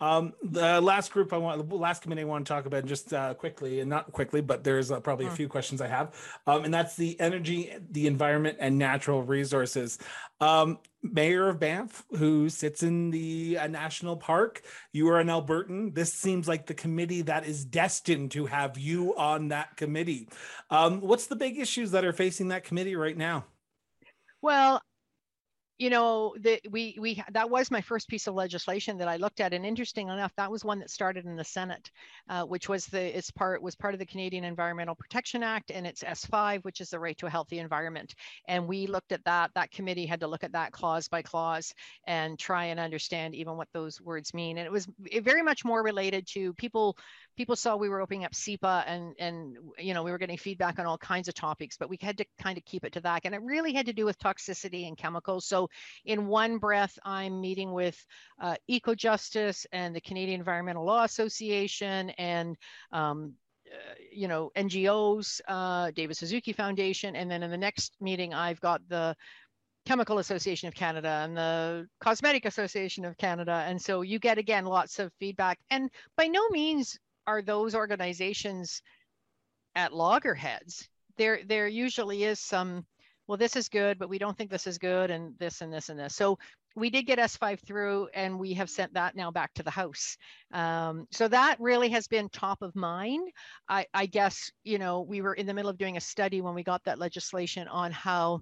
Um, 0.00 0.32
the 0.42 0.80
last 0.80 1.12
group 1.12 1.32
I 1.32 1.36
want, 1.36 1.68
the 1.68 1.76
last 1.76 2.02
committee 2.02 2.22
I 2.22 2.24
want 2.24 2.46
to 2.46 2.52
talk 2.52 2.66
about 2.66 2.86
just 2.86 3.12
uh, 3.12 3.34
quickly, 3.34 3.80
and 3.80 3.90
not 3.90 4.12
quickly, 4.12 4.40
but 4.40 4.64
there's 4.64 4.90
uh, 4.90 5.00
probably 5.00 5.26
a 5.26 5.28
hmm. 5.28 5.34
few 5.34 5.48
questions 5.48 5.80
I 5.80 5.88
have, 5.88 6.14
um, 6.46 6.64
and 6.64 6.72
that's 6.72 6.96
the 6.96 7.18
energy, 7.20 7.72
the 7.90 8.06
environment, 8.06 8.58
and 8.60 8.78
natural 8.78 9.22
resources. 9.22 9.98
Um, 10.40 10.78
Mayor 11.02 11.48
of 11.48 11.60
Banff, 11.60 12.04
who 12.16 12.48
sits 12.48 12.82
in 12.82 13.10
the 13.10 13.58
uh, 13.58 13.66
national 13.66 14.16
park, 14.16 14.62
you 14.92 15.08
are 15.08 15.20
an 15.20 15.28
Albertan. 15.28 15.94
This 15.94 16.12
seems 16.12 16.48
like 16.48 16.66
the 16.66 16.74
committee 16.74 17.22
that 17.22 17.46
is 17.46 17.64
destined 17.64 18.30
to 18.32 18.46
have 18.46 18.78
you 18.78 19.14
on 19.16 19.48
that 19.48 19.76
committee. 19.76 20.28
Um, 20.70 21.00
what's 21.00 21.26
the 21.26 21.36
big 21.36 21.58
issues 21.58 21.90
that 21.90 22.04
are 22.04 22.12
facing 22.12 22.48
that 22.48 22.64
committee 22.64 22.96
right 22.96 23.16
now? 23.16 23.44
Well, 24.42 24.82
you 25.80 25.90
know 25.90 26.34
that 26.40 26.60
we 26.70 26.96
we 27.00 27.22
that 27.32 27.50
was 27.50 27.70
my 27.70 27.80
first 27.80 28.08
piece 28.08 28.26
of 28.26 28.34
legislation 28.34 28.98
that 28.98 29.08
i 29.08 29.16
looked 29.16 29.40
at 29.40 29.52
and 29.52 29.66
interesting 29.66 30.08
enough 30.08 30.32
that 30.36 30.50
was 30.50 30.64
one 30.64 30.78
that 30.78 30.90
started 30.90 31.24
in 31.24 31.36
the 31.36 31.44
senate 31.44 31.90
uh, 32.28 32.44
which 32.44 32.68
was 32.68 32.86
the 32.86 33.16
it's 33.16 33.30
part 33.30 33.60
was 33.62 33.74
part 33.74 33.94
of 33.94 34.00
the 34.00 34.06
canadian 34.06 34.44
environmental 34.44 34.94
protection 34.94 35.42
act 35.42 35.70
and 35.70 35.86
it's 35.86 36.04
s5 36.04 36.62
which 36.64 36.80
is 36.80 36.90
the 36.90 36.98
right 36.98 37.16
to 37.18 37.26
a 37.26 37.30
healthy 37.30 37.58
environment. 37.58 38.14
And 38.48 38.66
we 38.66 38.86
looked 38.86 39.12
at 39.12 39.24
that 39.24 39.50
that 39.54 39.70
committee 39.70 40.06
had 40.06 40.20
to 40.20 40.26
look 40.26 40.44
at 40.44 40.52
that 40.52 40.72
clause 40.72 41.08
by 41.08 41.22
clause 41.22 41.74
and 42.06 42.38
try 42.38 42.66
and 42.66 42.80
understand 42.80 43.34
even 43.34 43.56
what 43.56 43.68
those 43.72 44.00
words 44.00 44.34
mean. 44.34 44.58
And 44.58 44.66
it 44.66 44.72
was 44.72 44.88
very 45.22 45.42
much 45.42 45.64
more 45.64 45.82
related 45.82 46.26
to 46.28 46.52
people 46.54 46.96
people 47.40 47.56
saw 47.56 47.74
we 47.74 47.88
were 47.88 48.02
opening 48.02 48.26
up 48.26 48.32
CEPA 48.32 48.84
and 48.86 49.14
and 49.18 49.56
you 49.78 49.94
know 49.94 50.02
we 50.02 50.10
were 50.10 50.18
getting 50.18 50.36
feedback 50.36 50.78
on 50.78 50.84
all 50.84 50.98
kinds 50.98 51.26
of 51.26 51.32
topics, 51.32 51.74
but 51.78 51.88
we 51.88 51.96
had 51.98 52.18
to 52.18 52.24
kind 52.38 52.58
of 52.58 52.64
keep 52.66 52.84
it 52.84 52.92
to 52.92 53.00
that, 53.00 53.22
and 53.24 53.34
it 53.34 53.40
really 53.40 53.72
had 53.72 53.86
to 53.86 53.94
do 53.94 54.04
with 54.04 54.18
toxicity 54.18 54.86
and 54.86 54.98
chemicals. 54.98 55.46
So 55.46 55.70
in 56.04 56.26
one 56.26 56.58
breath, 56.58 56.98
I'm 57.02 57.40
meeting 57.40 57.72
with 57.72 57.96
uh, 58.38 58.56
EcoJustice 58.70 59.64
and 59.72 59.96
the 59.96 60.02
Canadian 60.02 60.38
Environmental 60.38 60.84
Law 60.84 61.04
Association 61.04 62.10
and 62.10 62.58
um, 62.92 63.32
uh, 63.66 63.94
you 64.12 64.28
know 64.28 64.52
NGOs, 64.54 65.40
uh, 65.48 65.92
David 65.92 66.18
Suzuki 66.18 66.52
Foundation, 66.52 67.16
and 67.16 67.30
then 67.30 67.42
in 67.42 67.50
the 67.50 67.56
next 67.56 67.96
meeting, 68.02 68.34
I've 68.34 68.60
got 68.60 68.82
the 68.90 69.16
Chemical 69.86 70.18
Association 70.18 70.68
of 70.68 70.74
Canada 70.74 71.22
and 71.24 71.34
the 71.34 71.88
Cosmetic 72.00 72.44
Association 72.44 73.06
of 73.06 73.16
Canada. 73.16 73.64
And 73.66 73.80
so 73.80 74.02
you 74.02 74.18
get, 74.18 74.36
again, 74.36 74.66
lots 74.66 74.98
of 74.98 75.10
feedback. 75.18 75.58
And 75.70 75.90
by 76.18 76.26
no 76.26 76.46
means 76.50 76.98
are 77.26 77.42
those 77.42 77.74
organizations 77.74 78.82
at 79.74 79.92
loggerheads. 79.92 80.88
There, 81.16 81.40
there 81.46 81.68
usually 81.68 82.24
is 82.24 82.40
some, 82.40 82.84
well, 83.26 83.38
this 83.38 83.56
is 83.56 83.68
good, 83.68 83.98
but 83.98 84.08
we 84.08 84.18
don't 84.18 84.36
think 84.36 84.50
this 84.50 84.66
is 84.66 84.78
good, 84.78 85.10
and 85.10 85.34
this 85.38 85.60
and 85.60 85.72
this 85.72 85.88
and 85.88 85.98
this. 85.98 86.14
So 86.14 86.38
we 86.76 86.90
did 86.90 87.02
get 87.02 87.18
S5 87.18 87.60
through, 87.60 88.08
and 88.14 88.38
we 88.38 88.54
have 88.54 88.70
sent 88.70 88.94
that 88.94 89.16
now 89.16 89.30
back 89.30 89.52
to 89.54 89.62
the 89.62 89.70
House. 89.70 90.16
Um, 90.52 91.06
so 91.10 91.28
that 91.28 91.60
really 91.60 91.88
has 91.90 92.06
been 92.06 92.28
top 92.28 92.62
of 92.62 92.74
mind. 92.76 93.28
I, 93.68 93.86
I 93.92 94.06
guess, 94.06 94.50
you 94.64 94.78
know, 94.78 95.02
we 95.02 95.20
were 95.20 95.34
in 95.34 95.46
the 95.46 95.54
middle 95.54 95.70
of 95.70 95.78
doing 95.78 95.96
a 95.96 96.00
study 96.00 96.40
when 96.40 96.54
we 96.54 96.62
got 96.62 96.84
that 96.84 96.98
legislation 96.98 97.68
on 97.68 97.92
how 97.92 98.40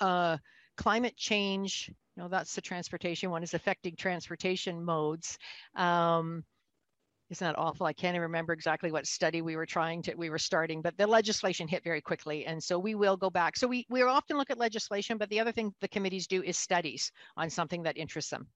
uh, 0.00 0.38
climate 0.76 1.16
change, 1.16 1.90
you 2.16 2.22
know, 2.22 2.28
that's 2.28 2.54
the 2.54 2.60
transportation 2.60 3.30
one, 3.30 3.42
is 3.42 3.54
affecting 3.54 3.96
transportation 3.96 4.82
modes. 4.82 5.38
Um, 5.76 6.44
isn't 7.30 7.46
that 7.46 7.58
awful? 7.58 7.86
I 7.86 7.92
can't 7.92 8.14
even 8.14 8.22
remember 8.22 8.52
exactly 8.52 8.90
what 8.90 9.06
study 9.06 9.42
we 9.42 9.56
were 9.56 9.66
trying 9.66 10.02
to, 10.02 10.14
we 10.14 10.30
were 10.30 10.38
starting, 10.38 10.80
but 10.80 10.96
the 10.96 11.06
legislation 11.06 11.68
hit 11.68 11.84
very 11.84 12.00
quickly. 12.00 12.46
And 12.46 12.62
so 12.62 12.78
we 12.78 12.94
will 12.94 13.16
go 13.16 13.28
back. 13.28 13.56
So 13.56 13.66
we, 13.66 13.86
we 13.90 14.02
often 14.02 14.38
look 14.38 14.50
at 14.50 14.58
legislation, 14.58 15.18
but 15.18 15.28
the 15.28 15.40
other 15.40 15.52
thing 15.52 15.74
the 15.80 15.88
committees 15.88 16.26
do 16.26 16.42
is 16.42 16.56
studies 16.56 17.12
on 17.36 17.50
something 17.50 17.82
that 17.82 17.98
interests 17.98 18.30
them. 18.30 18.46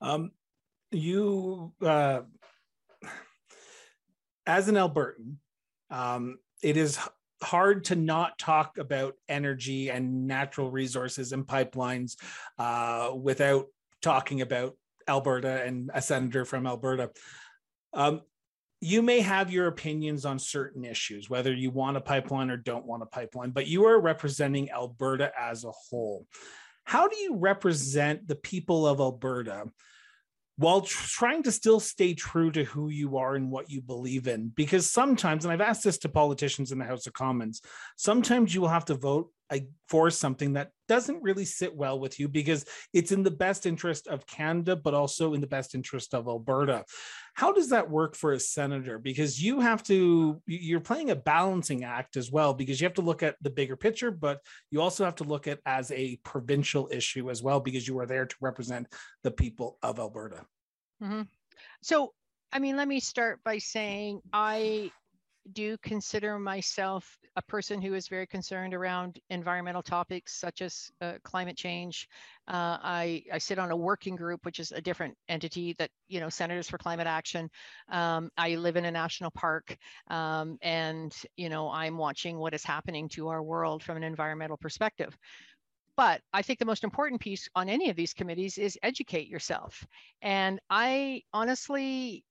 Um, 0.00 0.30
you, 0.90 1.72
uh, 1.84 2.22
as 4.46 4.68
an 4.68 4.76
Albertan, 4.76 5.36
um, 5.90 6.38
it 6.62 6.76
is 6.76 6.98
hard 7.42 7.84
to 7.84 7.96
not 7.96 8.38
talk 8.38 8.78
about 8.78 9.14
energy 9.28 9.90
and 9.90 10.26
natural 10.26 10.70
resources 10.70 11.32
and 11.32 11.46
pipelines 11.46 12.16
uh, 12.58 13.12
without 13.14 13.66
talking 14.00 14.40
about 14.40 14.76
Alberta 15.08 15.62
and 15.64 15.90
a 15.94 16.00
senator 16.00 16.44
from 16.44 16.66
Alberta. 16.66 17.10
Um, 17.92 18.22
you 18.80 19.00
may 19.00 19.20
have 19.20 19.52
your 19.52 19.68
opinions 19.68 20.24
on 20.24 20.40
certain 20.40 20.84
issues, 20.84 21.30
whether 21.30 21.52
you 21.52 21.70
want 21.70 21.96
a 21.96 22.00
pipeline 22.00 22.50
or 22.50 22.56
don't 22.56 22.84
want 22.84 23.04
a 23.04 23.06
pipeline, 23.06 23.50
but 23.50 23.68
you 23.68 23.84
are 23.84 24.00
representing 24.00 24.72
Alberta 24.72 25.30
as 25.38 25.64
a 25.64 25.70
whole. 25.70 26.26
How 26.84 27.06
do 27.06 27.16
you 27.16 27.36
represent 27.36 28.26
the 28.26 28.34
people 28.34 28.86
of 28.86 28.98
Alberta 28.98 29.66
while 30.56 30.80
trying 30.80 31.44
to 31.44 31.52
still 31.52 31.78
stay 31.78 32.12
true 32.14 32.50
to 32.50 32.64
who 32.64 32.88
you 32.88 33.18
are 33.18 33.36
and 33.36 33.52
what 33.52 33.70
you 33.70 33.80
believe 33.80 34.26
in? 34.26 34.48
Because 34.48 34.90
sometimes, 34.90 35.44
and 35.44 35.52
I've 35.52 35.60
asked 35.60 35.84
this 35.84 35.98
to 35.98 36.08
politicians 36.08 36.72
in 36.72 36.78
the 36.78 36.84
House 36.84 37.06
of 37.06 37.12
Commons, 37.12 37.62
sometimes 37.96 38.52
you 38.52 38.60
will 38.60 38.68
have 38.68 38.86
to 38.86 38.94
vote 38.94 39.30
for 39.88 40.10
something 40.10 40.54
that 40.54 40.70
doesn't 40.88 41.22
really 41.22 41.44
sit 41.44 41.74
well 41.74 41.98
with 41.98 42.20
you 42.20 42.28
because 42.28 42.64
it's 42.92 43.12
in 43.12 43.22
the 43.22 43.30
best 43.30 43.66
interest 43.66 44.06
of 44.08 44.26
Canada, 44.26 44.76
but 44.76 44.94
also 44.94 45.34
in 45.34 45.40
the 45.40 45.46
best 45.46 45.74
interest 45.74 46.14
of 46.14 46.28
Alberta. 46.28 46.84
How 47.34 47.52
does 47.52 47.70
that 47.70 47.88
work 47.88 48.14
for 48.14 48.32
a 48.32 48.40
senator? 48.40 48.98
Because 48.98 49.42
you 49.42 49.60
have 49.60 49.82
to, 49.84 50.40
you're 50.46 50.80
playing 50.80 51.10
a 51.10 51.16
balancing 51.16 51.84
act 51.84 52.16
as 52.16 52.30
well, 52.30 52.52
because 52.52 52.80
you 52.80 52.84
have 52.84 52.94
to 52.94 53.02
look 53.02 53.22
at 53.22 53.36
the 53.40 53.50
bigger 53.50 53.76
picture, 53.76 54.10
but 54.10 54.40
you 54.70 54.80
also 54.80 55.04
have 55.04 55.16
to 55.16 55.24
look 55.24 55.46
at 55.46 55.60
as 55.64 55.90
a 55.92 56.16
provincial 56.24 56.88
issue 56.90 57.30
as 57.30 57.42
well, 57.42 57.60
because 57.60 57.88
you 57.88 57.98
are 57.98 58.06
there 58.06 58.26
to 58.26 58.36
represent 58.40 58.86
the 59.22 59.30
people 59.30 59.78
of 59.82 59.98
Alberta. 59.98 60.44
Mm-hmm. 61.02 61.22
So, 61.82 62.12
I 62.52 62.58
mean, 62.58 62.76
let 62.76 62.86
me 62.86 63.00
start 63.00 63.40
by 63.44 63.58
saying 63.58 64.20
I 64.32 64.90
do 65.52 65.76
consider 65.78 66.38
myself 66.38 67.18
a 67.36 67.42
person 67.42 67.80
who 67.82 67.94
is 67.94 68.08
very 68.08 68.26
concerned 68.26 68.74
around 68.74 69.18
environmental 69.30 69.82
topics 69.82 70.34
such 70.34 70.62
as 70.62 70.90
uh, 71.00 71.14
climate 71.24 71.56
change. 71.56 72.08
Uh, 72.46 72.78
I, 72.82 73.24
I 73.32 73.38
sit 73.38 73.58
on 73.58 73.70
a 73.70 73.76
working 73.76 74.16
group, 74.16 74.44
which 74.44 74.60
is 74.60 74.72
a 74.72 74.80
different 74.80 75.16
entity 75.28 75.74
that, 75.78 75.90
you 76.08 76.20
know, 76.20 76.28
Senators 76.28 76.68
for 76.68 76.78
Climate 76.78 77.06
Action. 77.06 77.50
Um, 77.88 78.30
I 78.36 78.54
live 78.54 78.76
in 78.76 78.84
a 78.84 78.90
national 78.90 79.30
park 79.30 79.76
um, 80.08 80.58
and, 80.62 81.14
you 81.36 81.48
know, 81.48 81.70
I'm 81.70 81.98
watching 81.98 82.38
what 82.38 82.54
is 82.54 82.64
happening 82.64 83.08
to 83.10 83.28
our 83.28 83.42
world 83.42 83.82
from 83.82 83.96
an 83.96 84.04
environmental 84.04 84.56
perspective. 84.56 85.16
But 85.96 86.22
I 86.32 86.42
think 86.42 86.58
the 86.58 86.64
most 86.64 86.84
important 86.84 87.20
piece 87.20 87.48
on 87.54 87.68
any 87.68 87.90
of 87.90 87.96
these 87.96 88.14
committees 88.14 88.58
is 88.58 88.78
educate 88.82 89.28
yourself. 89.28 89.86
And 90.22 90.58
I 90.70 91.22
honestly 91.32 92.24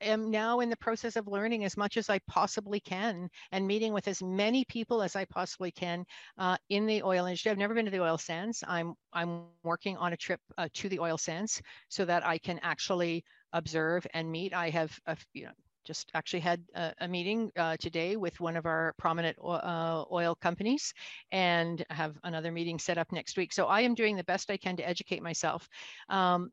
am 0.00 0.30
now 0.30 0.60
in 0.60 0.70
the 0.70 0.76
process 0.76 1.16
of 1.16 1.26
learning 1.26 1.64
as 1.64 1.76
much 1.76 1.96
as 1.96 2.10
I 2.10 2.18
possibly 2.28 2.80
can 2.80 3.28
and 3.52 3.66
meeting 3.66 3.92
with 3.92 4.08
as 4.08 4.22
many 4.22 4.64
people 4.64 5.02
as 5.02 5.16
I 5.16 5.24
possibly 5.24 5.70
can 5.70 6.04
uh, 6.38 6.56
in 6.68 6.86
the 6.86 7.02
oil 7.02 7.26
industry. 7.26 7.50
I've 7.50 7.58
never 7.58 7.74
been 7.74 7.84
to 7.84 7.90
the 7.90 8.02
oil 8.02 8.18
sands. 8.18 8.62
I'm 8.66 8.94
I'm 9.12 9.44
working 9.62 9.96
on 9.96 10.12
a 10.12 10.16
trip 10.16 10.40
uh, 10.58 10.68
to 10.74 10.88
the 10.88 11.00
oil 11.00 11.18
sands 11.18 11.60
so 11.88 12.04
that 12.04 12.26
I 12.26 12.38
can 12.38 12.58
actually 12.62 13.24
observe 13.52 14.06
and 14.14 14.30
meet. 14.30 14.54
I 14.54 14.70
have 14.70 14.98
a, 15.06 15.16
you 15.32 15.46
know 15.46 15.52
just 15.84 16.10
actually 16.14 16.40
had 16.40 16.62
a, 16.74 16.92
a 17.02 17.08
meeting 17.08 17.52
uh, 17.56 17.76
today 17.76 18.16
with 18.16 18.40
one 18.40 18.56
of 18.56 18.64
our 18.66 18.94
prominent 18.98 19.36
uh, 19.44 20.04
oil 20.10 20.34
companies 20.34 20.94
and 21.30 21.84
have 21.90 22.16
another 22.24 22.50
meeting 22.50 22.78
set 22.78 22.98
up 22.98 23.12
next 23.12 23.36
week. 23.36 23.52
So 23.52 23.66
I 23.66 23.82
am 23.82 23.94
doing 23.94 24.16
the 24.16 24.24
best 24.24 24.50
I 24.50 24.56
can 24.56 24.76
to 24.76 24.88
educate 24.88 25.22
myself. 25.22 25.68
Um, 26.08 26.50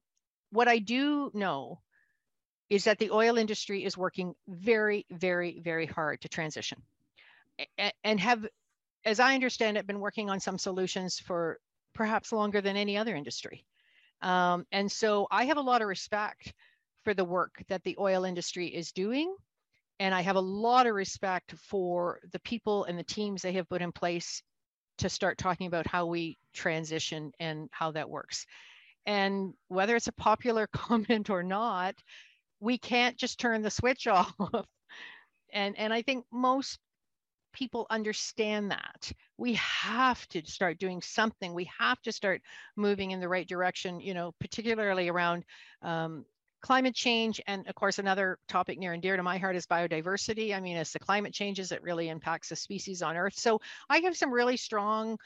what 0.51 0.67
I 0.67 0.79
do 0.79 1.31
know 1.33 1.79
is 2.71 2.85
that 2.85 2.97
the 2.99 3.11
oil 3.11 3.37
industry 3.37 3.83
is 3.83 3.97
working 3.97 4.33
very, 4.47 5.05
very, 5.11 5.59
very 5.59 5.85
hard 5.85 6.21
to 6.21 6.29
transition 6.29 6.81
and 8.03 8.19
have, 8.19 8.45
as 9.05 9.19
I 9.19 9.33
understand 9.33 9.77
it, 9.77 9.85
been 9.85 9.99
working 9.99 10.29
on 10.29 10.39
some 10.39 10.57
solutions 10.57 11.19
for 11.19 11.59
perhaps 11.93 12.31
longer 12.31 12.61
than 12.61 12.77
any 12.77 12.97
other 12.97 13.15
industry. 13.15 13.65
Um, 14.21 14.65
and 14.71 14.91
so 14.91 15.27
I 15.29 15.45
have 15.45 15.57
a 15.57 15.61
lot 15.61 15.81
of 15.81 15.87
respect 15.87 16.53
for 17.03 17.13
the 17.13 17.25
work 17.25 17.61
that 17.67 17.83
the 17.83 17.97
oil 17.99 18.23
industry 18.23 18.67
is 18.67 18.93
doing. 18.93 19.35
And 19.99 20.15
I 20.15 20.21
have 20.21 20.37
a 20.37 20.41
lot 20.41 20.87
of 20.87 20.95
respect 20.95 21.53
for 21.57 22.19
the 22.31 22.39
people 22.39 22.85
and 22.85 22.97
the 22.97 23.03
teams 23.03 23.41
they 23.41 23.53
have 23.53 23.69
put 23.69 23.81
in 23.81 23.91
place 23.91 24.41
to 24.99 25.09
start 25.09 25.37
talking 25.37 25.67
about 25.67 25.87
how 25.87 26.05
we 26.05 26.37
transition 26.53 27.33
and 27.39 27.69
how 27.71 27.91
that 27.91 28.09
works. 28.09 28.45
And 29.05 29.53
whether 29.67 29.95
it's 29.95 30.07
a 30.07 30.13
popular 30.13 30.67
comment 30.73 31.29
or 31.29 31.43
not, 31.43 31.95
we 32.61 32.77
can't 32.77 33.17
just 33.17 33.39
turn 33.39 33.61
the 33.61 33.69
switch 33.69 34.07
off. 34.07 34.33
and 35.51 35.77
and 35.77 35.93
I 35.93 36.01
think 36.01 36.25
most 36.31 36.79
people 37.53 37.85
understand 37.89 38.71
that. 38.71 39.11
We 39.37 39.55
have 39.55 40.25
to 40.29 40.41
start 40.45 40.79
doing 40.79 41.01
something. 41.01 41.53
We 41.53 41.69
have 41.77 42.01
to 42.03 42.13
start 42.13 42.41
moving 42.77 43.11
in 43.11 43.19
the 43.19 43.27
right 43.27 43.47
direction 43.47 43.99
you 43.99 44.13
know 44.13 44.31
particularly 44.39 45.09
around 45.09 45.43
um, 45.81 46.23
climate 46.61 46.95
change. 46.95 47.41
And 47.47 47.67
of 47.67 47.75
course 47.75 47.99
another 47.99 48.37
topic 48.47 48.79
near 48.79 48.93
and 48.93 49.01
dear 49.01 49.17
to 49.17 49.23
my 49.23 49.37
heart 49.37 49.55
is 49.57 49.65
biodiversity. 49.65 50.55
I 50.55 50.61
mean 50.61 50.77
as 50.77 50.91
the 50.91 50.99
climate 50.99 51.33
changes 51.33 51.71
it 51.71 51.83
really 51.83 52.07
impacts 52.07 52.49
the 52.49 52.55
species 52.55 53.01
on 53.01 53.17
earth. 53.17 53.33
So 53.35 53.59
i 53.89 53.99
have 53.99 54.15
some 54.15 54.31
really 54.31 54.57
strong 54.57 55.17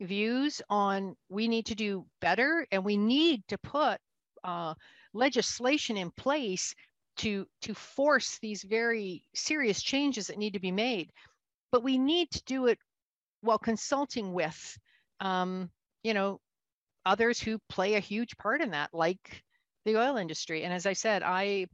views 0.00 0.62
on 0.70 1.14
we 1.28 1.46
need 1.46 1.66
to 1.66 1.74
do 1.74 2.06
better 2.20 2.66
and 2.72 2.84
we 2.84 2.96
need 2.96 3.46
to 3.48 3.58
put 3.58 3.98
uh, 4.42 4.74
legislation 5.12 5.96
in 5.96 6.10
place 6.12 6.74
to 7.18 7.46
to 7.62 7.74
force 7.74 8.38
these 8.40 8.62
very 8.62 9.24
serious 9.34 9.82
changes 9.82 10.28
that 10.28 10.38
need 10.38 10.54
to 10.54 10.60
be 10.60 10.72
made. 10.72 11.10
But 11.72 11.82
we 11.82 11.98
need 11.98 12.30
to 12.32 12.42
do 12.44 12.66
it 12.66 12.78
while 13.42 13.58
consulting 13.58 14.32
with 14.32 14.78
um, 15.20 15.70
you 16.02 16.14
know 16.14 16.40
others 17.06 17.40
who 17.40 17.58
play 17.68 17.94
a 17.94 18.00
huge 18.00 18.36
part 18.36 18.60
in 18.60 18.70
that 18.70 18.90
like 18.92 19.42
the 19.84 19.96
oil 19.96 20.16
industry. 20.16 20.64
And 20.64 20.72
as 20.72 20.86
i 20.86 20.92
said 20.92 21.22
i 21.22 21.66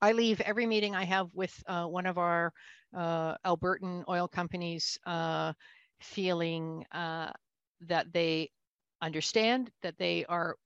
i 0.00 0.12
leave 0.12 0.40
every 0.40 0.66
meeting 0.66 0.94
i 0.94 1.04
have 1.04 1.28
with 1.34 1.54
uh, 1.66 1.84
one 1.84 2.06
of 2.06 2.18
our 2.18 2.52
uh, 2.96 3.34
albertan 3.44 4.04
oil 4.08 4.28
companies 4.28 4.98
uh, 5.06 5.52
feeling 6.00 6.84
uh, 6.92 7.30
that 7.82 8.12
they 8.12 8.50
understand 9.02 9.70
that 9.82 9.98
they 9.98 10.24
are 10.26 10.56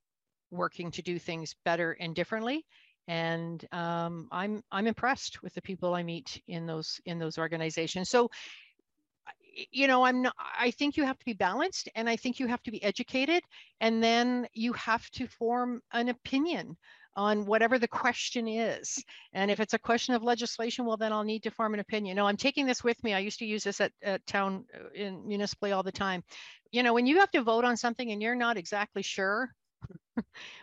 working 0.53 0.91
to 0.91 1.01
do 1.01 1.19
things 1.19 1.55
better 1.65 1.97
and 1.99 2.15
differently. 2.15 2.65
And 3.07 3.65
um, 3.73 4.29
i'm 4.31 4.63
i'm 4.71 4.87
impressed 4.87 5.43
with 5.43 5.53
the 5.53 5.61
people 5.61 5.93
i 5.93 6.03
meet 6.03 6.41
in 6.47 6.65
those 6.65 7.01
in 7.05 7.19
those 7.19 7.37
organizations. 7.37 8.09
So 8.09 8.29
you 9.71 9.87
know 9.87 10.03
i'm 10.03 10.21
not 10.23 10.35
i 10.59 10.71
think 10.71 10.97
you 10.97 11.03
have 11.03 11.17
to 11.17 11.25
be 11.25 11.33
balanced 11.33 11.87
and 11.95 12.09
i 12.09 12.15
think 12.15 12.39
you 12.39 12.47
have 12.47 12.63
to 12.63 12.71
be 12.71 12.83
educated. 12.83 13.43
And 13.81 14.01
then 14.01 14.47
you 14.53 14.73
have 14.73 15.09
to 15.11 15.27
form 15.27 15.81
an 15.91 16.09
opinion 16.09 16.77
on 17.15 17.45
whatever 17.45 17.77
the 17.77 17.87
question 17.87 18.47
is. 18.47 19.03
And 19.33 19.51
if 19.51 19.59
it's 19.59 19.75
a 19.75 19.79
question 19.79 20.15
of 20.15 20.23
legislation 20.23 20.85
well 20.85 20.97
then 20.97 21.13
i'll 21.13 21.23
need 21.23 21.43
to 21.43 21.51
form 21.51 21.73
an 21.73 21.79
opinion. 21.79 22.15
No 22.15 22.25
i'm 22.25 22.37
taking 22.37 22.65
this 22.65 22.83
with 22.83 23.03
me. 23.03 23.13
I 23.13 23.19
used 23.19 23.39
to 23.39 23.45
use 23.45 23.63
this 23.63 23.81
at, 23.81 23.91
at 24.01 24.25
town 24.25 24.65
uh, 24.73 24.89
in 24.95 25.27
municipally 25.27 25.71
all 25.71 25.83
the 25.83 25.91
time. 25.91 26.23
You 26.71 26.83
know 26.83 26.93
when 26.93 27.05
you 27.05 27.19
have 27.19 27.31
to 27.31 27.43
vote 27.43 27.65
on 27.65 27.77
something 27.77 28.11
and 28.11 28.21
you're 28.21 28.35
not 28.35 28.57
exactly 28.57 29.03
sure 29.03 29.53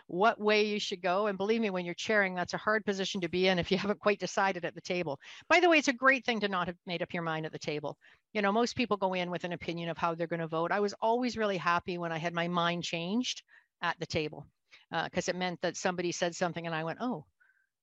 what 0.07 0.39
way 0.39 0.65
you 0.65 0.79
should 0.79 1.01
go. 1.01 1.27
And 1.27 1.37
believe 1.37 1.61
me, 1.61 1.69
when 1.69 1.85
you're 1.85 1.93
chairing, 1.93 2.35
that's 2.35 2.53
a 2.53 2.57
hard 2.57 2.85
position 2.85 3.21
to 3.21 3.29
be 3.29 3.47
in 3.47 3.59
if 3.59 3.71
you 3.71 3.77
haven't 3.79 3.99
quite 3.99 4.19
decided 4.19 4.65
at 4.65 4.75
the 4.75 4.81
table. 4.81 5.19
By 5.49 5.59
the 5.59 5.69
way, 5.69 5.77
it's 5.77 5.87
a 5.87 5.93
great 5.93 6.25
thing 6.25 6.39
to 6.41 6.47
not 6.49 6.67
have 6.67 6.77
made 6.85 7.01
up 7.01 7.13
your 7.13 7.23
mind 7.23 7.45
at 7.45 7.51
the 7.51 7.59
table. 7.59 7.97
You 8.33 8.41
know, 8.41 8.51
most 8.51 8.75
people 8.75 8.97
go 8.97 9.13
in 9.13 9.29
with 9.29 9.43
an 9.43 9.53
opinion 9.53 9.89
of 9.89 9.97
how 9.97 10.15
they're 10.15 10.27
going 10.27 10.39
to 10.39 10.47
vote. 10.47 10.71
I 10.71 10.79
was 10.79 10.95
always 11.01 11.37
really 11.37 11.57
happy 11.57 11.97
when 11.97 12.11
I 12.11 12.17
had 12.17 12.33
my 12.33 12.47
mind 12.47 12.83
changed 12.83 13.43
at 13.81 13.99
the 13.99 14.05
table 14.05 14.47
because 14.89 15.27
uh, 15.27 15.31
it 15.31 15.35
meant 15.35 15.61
that 15.61 15.77
somebody 15.77 16.11
said 16.11 16.35
something 16.35 16.65
and 16.65 16.75
I 16.75 16.83
went, 16.83 16.99
oh, 17.01 17.25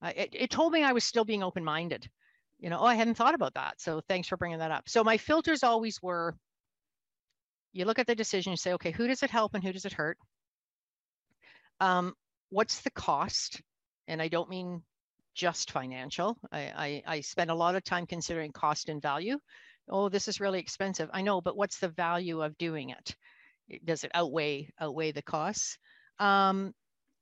uh, 0.03 0.13
it, 0.15 0.31
it 0.33 0.51
told 0.51 0.73
me 0.73 0.83
I 0.83 0.93
was 0.93 1.05
still 1.05 1.25
being 1.25 1.43
open 1.43 1.65
minded. 1.65 2.09
You 2.59 2.71
know, 2.71 2.79
oh, 2.81 2.85
I 2.85 2.95
hadn't 2.95 3.15
thought 3.15 3.35
about 3.35 3.55
that. 3.55 3.81
So 3.81 4.01
thanks 4.09 4.29
for 4.29 4.37
bringing 4.37 4.59
that 4.59 4.71
up. 4.71 4.89
So 4.89 5.05
my 5.05 5.17
filters 5.17 5.63
always 5.63 6.03
were 6.03 6.37
you 7.73 7.85
look 7.85 7.99
at 7.99 8.07
the 8.07 8.15
decision, 8.15 8.53
you 8.53 8.57
say, 8.57 8.73
okay, 8.75 8.91
who 8.91 9.07
does 9.07 9.23
it 9.23 9.31
help 9.31 9.55
and 9.55 9.63
who 9.63 9.73
does 9.73 9.85
it 9.85 9.93
hurt? 9.93 10.19
Um, 11.81 12.15
what's 12.51 12.81
the 12.81 12.91
cost? 12.91 13.61
And 14.07 14.21
I 14.23 14.29
don't 14.29 14.51
mean 14.51 14.83
just 15.35 15.71
financial. 15.71 16.37
I, 16.51 16.61
I, 16.61 17.03
I 17.07 17.21
spend 17.21 17.51
a 17.51 17.55
lot 17.55 17.77
of 17.77 17.85
time 17.85 18.07
considering 18.07 18.53
cost 18.53 18.89
and 18.89 19.01
value. 19.01 19.39
Oh, 19.89 20.09
this 20.09 20.29
is 20.29 20.41
really 20.41 20.59
expensive. 20.59 21.09
I 21.13 21.23
know, 21.23 21.41
but 21.41 21.57
what's 21.57 21.79
the 21.79 21.89
value 21.89 22.43
of 22.43 22.59
doing 22.59 22.91
it? 22.91 23.17
Does 23.85 24.05
it 24.05 24.11
outweigh 24.15 24.71
outweigh 24.81 25.13
the 25.13 25.23
costs? 25.23 25.79
Um, 26.19 26.73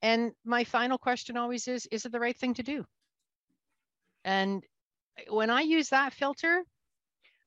and 0.03 0.33
my 0.45 0.65
final 0.65 0.99
question 0.99 1.37
always 1.37 1.69
is: 1.69 1.87
Is 1.91 2.07
it 2.07 2.13
the 2.13 2.21
right 2.21 2.37
thing 2.37 2.55
to 2.55 2.63
do? 2.63 2.85
And 4.25 4.65
when 5.29 5.51
I 5.51 5.63
use 5.63 5.91
that 5.91 6.13
filter, 6.13 6.65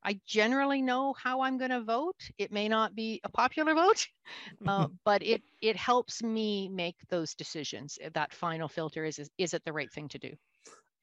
I 0.03 0.19
generally 0.25 0.81
know 0.81 1.13
how 1.21 1.41
I'm 1.41 1.57
going 1.57 1.71
to 1.71 1.81
vote. 1.81 2.15
It 2.37 2.51
may 2.51 2.67
not 2.67 2.95
be 2.95 3.19
a 3.23 3.29
popular 3.29 3.73
vote, 3.73 4.07
uh, 4.67 4.87
but 5.05 5.23
it 5.23 5.41
it 5.61 5.75
helps 5.75 6.23
me 6.23 6.69
make 6.69 6.95
those 7.09 7.35
decisions. 7.35 7.97
That 8.13 8.33
final 8.33 8.67
filter 8.67 9.05
is 9.05 9.19
is, 9.19 9.29
is 9.37 9.53
it 9.53 9.63
the 9.65 9.73
right 9.73 9.91
thing 9.91 10.07
to 10.09 10.19
do? 10.19 10.31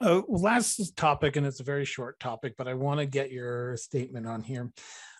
Uh, 0.00 0.20
last 0.28 0.94
topic, 0.96 1.36
and 1.36 1.46
it's 1.46 1.60
a 1.60 1.64
very 1.64 1.86
short 1.86 2.20
topic, 2.20 2.54
but 2.58 2.68
I 2.68 2.74
want 2.74 3.00
to 3.00 3.06
get 3.06 3.32
your 3.32 3.76
statement 3.78 4.26
on 4.26 4.42
here. 4.42 4.70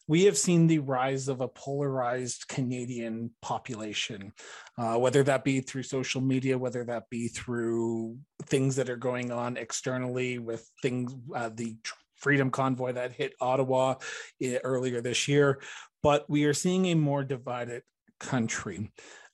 We 0.08 0.24
have 0.24 0.38
seen 0.38 0.66
the 0.66 0.78
rise 0.78 1.26
of 1.28 1.40
a 1.40 1.48
polarized 1.48 2.46
Canadian 2.46 3.30
population, 3.42 4.32
uh, 4.78 4.96
whether 4.98 5.22
that 5.24 5.42
be 5.42 5.60
through 5.60 5.82
social 5.82 6.20
media, 6.20 6.56
whether 6.56 6.84
that 6.84 7.10
be 7.10 7.26
through 7.28 8.18
things 8.44 8.76
that 8.76 8.88
are 8.88 8.96
going 8.96 9.32
on 9.32 9.56
externally 9.56 10.38
with 10.38 10.70
things, 10.80 11.12
uh, 11.34 11.50
the 11.52 11.76
freedom 12.16 12.50
convoy 12.50 12.92
that 12.92 13.12
hit 13.12 13.34
Ottawa 13.40 13.94
eh, 14.42 14.58
earlier 14.64 15.00
this 15.00 15.28
year. 15.28 15.60
But 16.02 16.28
we 16.28 16.44
are 16.44 16.54
seeing 16.54 16.86
a 16.86 16.94
more 16.94 17.24
divided 17.24 17.82
country. 18.20 18.90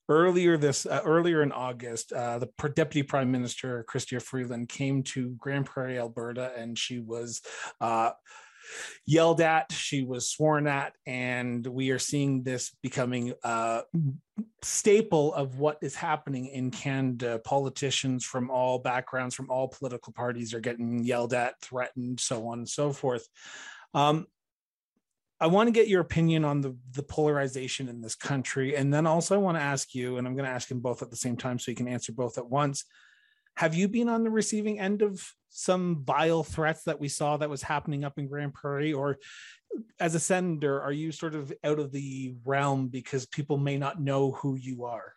Earlier 0.09 0.57
this 0.57 0.85
uh, 0.85 1.01
earlier 1.05 1.43
in 1.43 1.53
August, 1.53 2.13
uh, 2.13 2.39
the 2.39 2.51
Deputy 2.75 3.03
Prime 3.03 3.31
Minister 3.31 3.85
Chrystia 3.89 4.21
Freeland 4.21 4.69
came 4.69 5.03
to 5.05 5.31
Grande 5.39 5.65
Prairie, 5.65 5.99
Alberta, 5.99 6.53
and 6.57 6.77
she 6.77 6.99
was 6.99 7.41
uh, 7.81 8.11
yelled 9.07 9.41
at, 9.41 9.73
she 9.73 10.03
was 10.03 10.29
sworn 10.29 10.67
at, 10.67 10.95
and 11.07 11.67
we 11.67 11.91
are 11.91 11.99
seeing 11.99 12.43
this 12.43 12.77
becoming 12.83 13.35
a 13.43 13.83
staple 14.63 15.35
of 15.35 15.59
what 15.59 15.79
is 15.83 15.95
happening 15.95 16.47
in 16.47 16.71
Canada. 16.71 17.41
Politicians 17.45 18.25
from 18.25 18.51
all 18.51 18.79
backgrounds, 18.79 19.35
from 19.35 19.51
all 19.51 19.69
political 19.69 20.13
parties, 20.13 20.55
are 20.55 20.61
getting 20.61 21.05
yelled 21.05 21.35
at, 21.35 21.61
threatened, 21.61 22.21
so 22.21 22.49
on 22.49 22.59
and 22.59 22.69
so 22.69 22.93
forth. 22.93 23.29
Um, 23.95 24.27
I 25.41 25.49
want 25.49 25.67
to 25.67 25.73
get 25.73 25.89
your 25.89 26.01
opinion 26.01 26.45
on 26.45 26.61
the, 26.61 26.77
the 26.93 27.03
polarization 27.03 27.89
in 27.89 28.01
this 28.01 28.15
country. 28.15 28.77
And 28.77 28.95
then 28.95 29.09
also, 29.09 29.35
I 29.35 29.39
want 29.39 29.57
to 29.57 29.63
ask 29.63 29.93
you, 29.93 30.17
and 30.17 30.27
I'm 30.27 30.37
going 30.37 30.47
to 30.47 30.55
ask 30.55 30.69
them 30.69 30.79
both 30.79 31.03
at 31.03 31.11
the 31.11 31.17
same 31.17 31.37
time 31.37 31.59
so 31.59 31.73
you 31.73 31.77
can 31.77 31.89
answer 31.89 32.13
both 32.13 32.39
at 32.39 32.49
once. 32.49 32.85
Have 33.57 33.75
you 33.75 33.89
been 33.89 34.09
on 34.09 34.23
the 34.23 34.31
receiving 34.31 34.79
end 34.79 35.03
of 35.03 35.21
some 35.53 36.03
vile 36.05 36.43
threats 36.43 36.85
that 36.85 36.99
we 36.99 37.09
saw 37.09 37.37
that 37.37 37.51
was 37.51 37.63
happening 37.63 38.05
up 38.05 38.19
in 38.19 38.27
Grande 38.27 38.55
Prairie? 38.55 38.93
Or 38.93 39.19
as 40.01 40.15
a 40.15 40.21
senator, 40.21 40.81
are 40.81 40.93
you 40.93 41.13
sort 41.13 41.35
of 41.35 41.53
out 41.63 41.79
of 41.79 41.93
the 41.93 42.35
realm 42.45 42.89
because 42.89 43.27
people 43.27 43.59
may 43.59 43.77
not 43.77 44.01
know 44.01 44.33
who 44.33 44.57
you 44.57 44.85
are? 44.85 45.13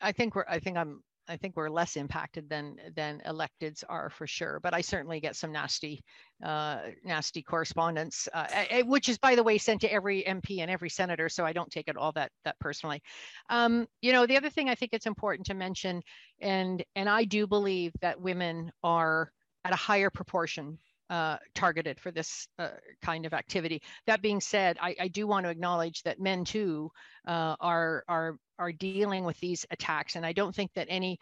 I 0.00 0.12
think 0.12 0.34
we're, 0.34 0.46
I 0.48 0.60
think 0.60 0.78
I'm 0.78 1.02
I 1.28 1.36
think 1.36 1.56
we're 1.56 1.70
less 1.70 1.96
impacted 1.96 2.48
than 2.48 2.76
than 2.94 3.22
electeds 3.26 3.84
are 3.88 4.10
for 4.10 4.26
sure. 4.26 4.60
But 4.62 4.74
I 4.74 4.80
certainly 4.80 5.20
get 5.20 5.36
some 5.36 5.52
nasty, 5.52 6.02
uh, 6.42 6.78
nasty 7.04 7.42
correspondence, 7.42 8.28
uh, 8.32 8.46
which 8.84 9.08
is 9.08 9.18
by 9.18 9.34
the 9.34 9.42
way 9.42 9.58
sent 9.58 9.80
to 9.82 9.92
every 9.92 10.22
MP 10.22 10.60
and 10.60 10.70
every 10.70 10.90
senator. 10.90 11.28
So 11.28 11.44
I 11.44 11.52
don't 11.52 11.70
take 11.70 11.88
it 11.88 11.96
all 11.96 12.12
that 12.12 12.30
that 12.44 12.58
personally. 12.60 13.02
Um, 13.50 13.86
you 14.02 14.12
know, 14.12 14.26
the 14.26 14.36
other 14.36 14.50
thing 14.50 14.68
I 14.68 14.74
think 14.74 14.92
it's 14.92 15.06
important 15.06 15.46
to 15.46 15.54
mention, 15.54 16.02
and 16.40 16.84
and 16.94 17.08
I 17.08 17.24
do 17.24 17.46
believe 17.46 17.92
that 18.00 18.20
women 18.20 18.70
are 18.82 19.30
at 19.64 19.72
a 19.72 19.76
higher 19.76 20.10
proportion 20.10 20.78
uh, 21.10 21.36
targeted 21.54 22.00
for 22.00 22.10
this 22.10 22.48
uh, 22.58 22.70
kind 23.02 23.26
of 23.26 23.34
activity. 23.34 23.82
That 24.06 24.22
being 24.22 24.40
said, 24.40 24.78
I, 24.80 24.96
I, 24.98 25.08
do 25.08 25.26
want 25.26 25.44
to 25.44 25.50
acknowledge 25.50 26.02
that 26.02 26.20
men 26.20 26.44
too 26.44 26.90
uh, 27.26 27.56
are 27.60 28.04
are 28.08 28.38
are 28.58 28.72
dealing 28.72 29.24
with 29.24 29.38
these 29.38 29.66
attacks, 29.70 30.16
and 30.16 30.24
I 30.24 30.32
don't 30.32 30.54
think 30.54 30.72
that 30.74 30.86
any 30.88 31.18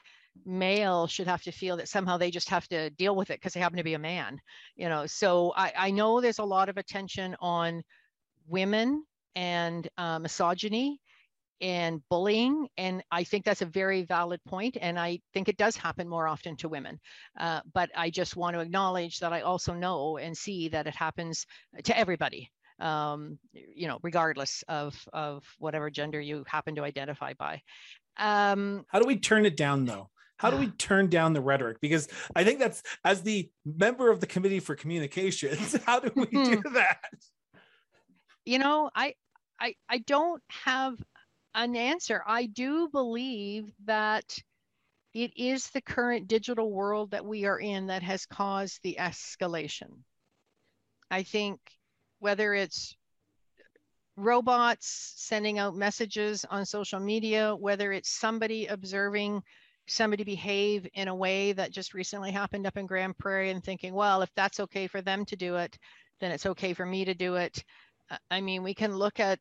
male 0.47 1.07
should 1.07 1.27
have 1.27 1.43
to 1.43 1.53
feel 1.53 1.77
that 1.77 1.89
somehow 1.89 2.17
they 2.17 2.31
just 2.31 2.49
have 2.49 2.67
to 2.69 2.91
deal 2.91 3.17
with 3.17 3.31
it 3.31 3.41
because 3.41 3.53
they 3.53 3.61
happen 3.61 3.79
to 3.79 3.85
be 3.85 3.95
a 3.95 3.99
man. 3.99 4.41
You 4.77 4.89
know, 4.89 5.07
so 5.07 5.53
I, 5.57 5.73
I 5.77 5.91
know 5.91 6.21
there's 6.21 6.39
a 6.39 6.45
lot 6.45 6.69
of 6.69 6.77
attention 6.77 7.37
on 7.41 7.83
women 8.47 9.05
and 9.35 9.89
uh, 9.99 10.19
misogyny 10.19 11.01
and 11.63 12.03
bullying. 12.11 12.69
And 12.77 13.03
I 13.11 13.23
think 13.25 13.45
that's 13.45 13.63
a 13.63 13.67
very 13.67 14.03
valid 14.03 14.41
point, 14.45 14.77
And 14.81 14.99
I 14.99 15.21
think 15.33 15.49
it 15.49 15.57
does 15.57 15.77
happen 15.77 16.09
more 16.09 16.27
often 16.27 16.57
to 16.57 16.69
women. 16.69 16.99
Uh, 17.39 17.61
but 17.73 17.89
I 17.97 18.11
just 18.11 18.37
want 18.37 18.55
to 18.55 18.61
acknowledge 18.61 19.21
that 19.21 19.33
I 19.33 19.43
also 19.43 19.73
know 19.73 20.19
and 20.19 20.37
see 20.37 20.69
that 20.71 20.89
it 20.89 20.95
happens 20.95 21.47
to 21.85 21.97
everybody. 21.97 22.51
Um, 22.81 23.39
you 23.53 23.87
know, 23.87 23.99
regardless 24.03 24.65
of 24.67 24.97
of 25.13 25.45
whatever 25.59 25.89
gender 25.89 26.21
you 26.21 26.43
happen 26.49 26.75
to 26.75 26.83
identify 26.83 27.33
by. 27.35 27.63
Um, 28.17 28.85
How 28.89 28.99
do 28.99 29.07
we 29.07 29.19
turn 29.19 29.47
it 29.47 29.57
down, 29.57 29.85
though? 29.85 30.11
How 30.39 30.51
do 30.51 30.57
we 30.57 30.67
turn 30.79 31.09
down 31.09 31.33
the 31.33 31.41
rhetoric? 31.41 31.79
Because 31.81 32.09
I 32.35 32.43
think 32.43 32.59
that's 32.59 32.83
as 33.05 33.23
the 33.23 33.49
member 33.65 34.11
of 34.11 34.19
the 34.19 34.27
committee 34.27 34.59
for 34.59 34.75
communications, 34.75 35.77
how 35.87 36.01
do 36.01 36.11
we 36.17 36.27
do 36.27 36.57
hmm. 36.57 36.75
that? 36.75 36.99
You 38.45 38.59
know, 38.59 38.91
I 38.97 39.15
I 39.61 39.75
I 39.89 39.99
don't 39.99 40.43
have 40.65 40.95
an 41.55 41.77
answer. 41.77 42.23
I 42.27 42.47
do 42.47 42.89
believe 42.89 43.71
that 43.85 44.39
it 45.15 45.33
is 45.37 45.69
the 45.71 45.83
current 45.83 46.29
digital 46.29 46.71
world 46.71 47.11
that 47.11 47.27
we 47.27 47.45
are 47.45 47.59
in 47.59 47.89
that 47.89 48.03
has 48.03 48.27
caused 48.27 48.81
the 48.83 48.97
escalation. 48.99 49.91
I 51.11 51.23
think 51.23 51.61
whether 52.19 52.55
it's 52.55 52.97
robots 54.17 55.15
sending 55.17 55.59
out 55.59 55.77
messages 55.77 56.45
on 56.49 56.65
social 56.65 57.01
media, 57.01 57.55
whether 57.55 57.93
it's 57.93 58.11
somebody 58.11 58.67
observing 58.67 59.43
somebody 59.87 60.25
behave 60.25 60.87
in 60.95 61.09
a 61.09 61.15
way 61.15 61.53
that 61.53 61.73
just 61.73 61.93
recently 61.93 62.31
happened 62.31 62.67
up 62.67 62.77
in 62.77 62.87
Grande 62.87 63.19
Prairie 63.19 63.51
and 63.51 63.63
thinking, 63.63 63.93
well, 63.95 64.23
if 64.23 64.31
that's 64.35 64.61
okay 64.61 64.87
for 64.87 65.03
them 65.03 65.25
to 65.27 65.37
do 65.37 65.57
it, 65.57 65.77
then 66.21 66.31
it's 66.31 66.47
okay 66.47 66.73
for 66.73 66.87
me 66.87 67.05
to 67.05 67.15
do 67.15 67.35
it. 67.35 67.63
Uh, 68.11 68.17
I 68.31 68.41
mean, 68.41 68.63
we 68.63 68.75
can 68.75 68.97
look 68.97 69.19
at 69.21 69.41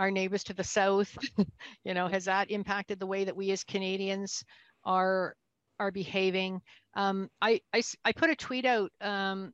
our 0.00 0.10
neighbors 0.10 0.42
to 0.44 0.54
the 0.54 0.64
south? 0.64 1.16
you 1.84 1.94
know, 1.94 2.08
has 2.08 2.24
that 2.24 2.50
impacted 2.50 2.98
the 2.98 3.06
way 3.06 3.24
that 3.24 3.36
we 3.36 3.50
as 3.52 3.62
Canadians 3.62 4.42
are 4.84 5.36
are 5.78 5.90
behaving? 5.90 6.62
Um, 6.94 7.28
I, 7.40 7.60
I, 7.72 7.82
I 8.04 8.12
put 8.12 8.30
a 8.30 8.36
tweet 8.36 8.64
out 8.64 8.90
um, 9.00 9.52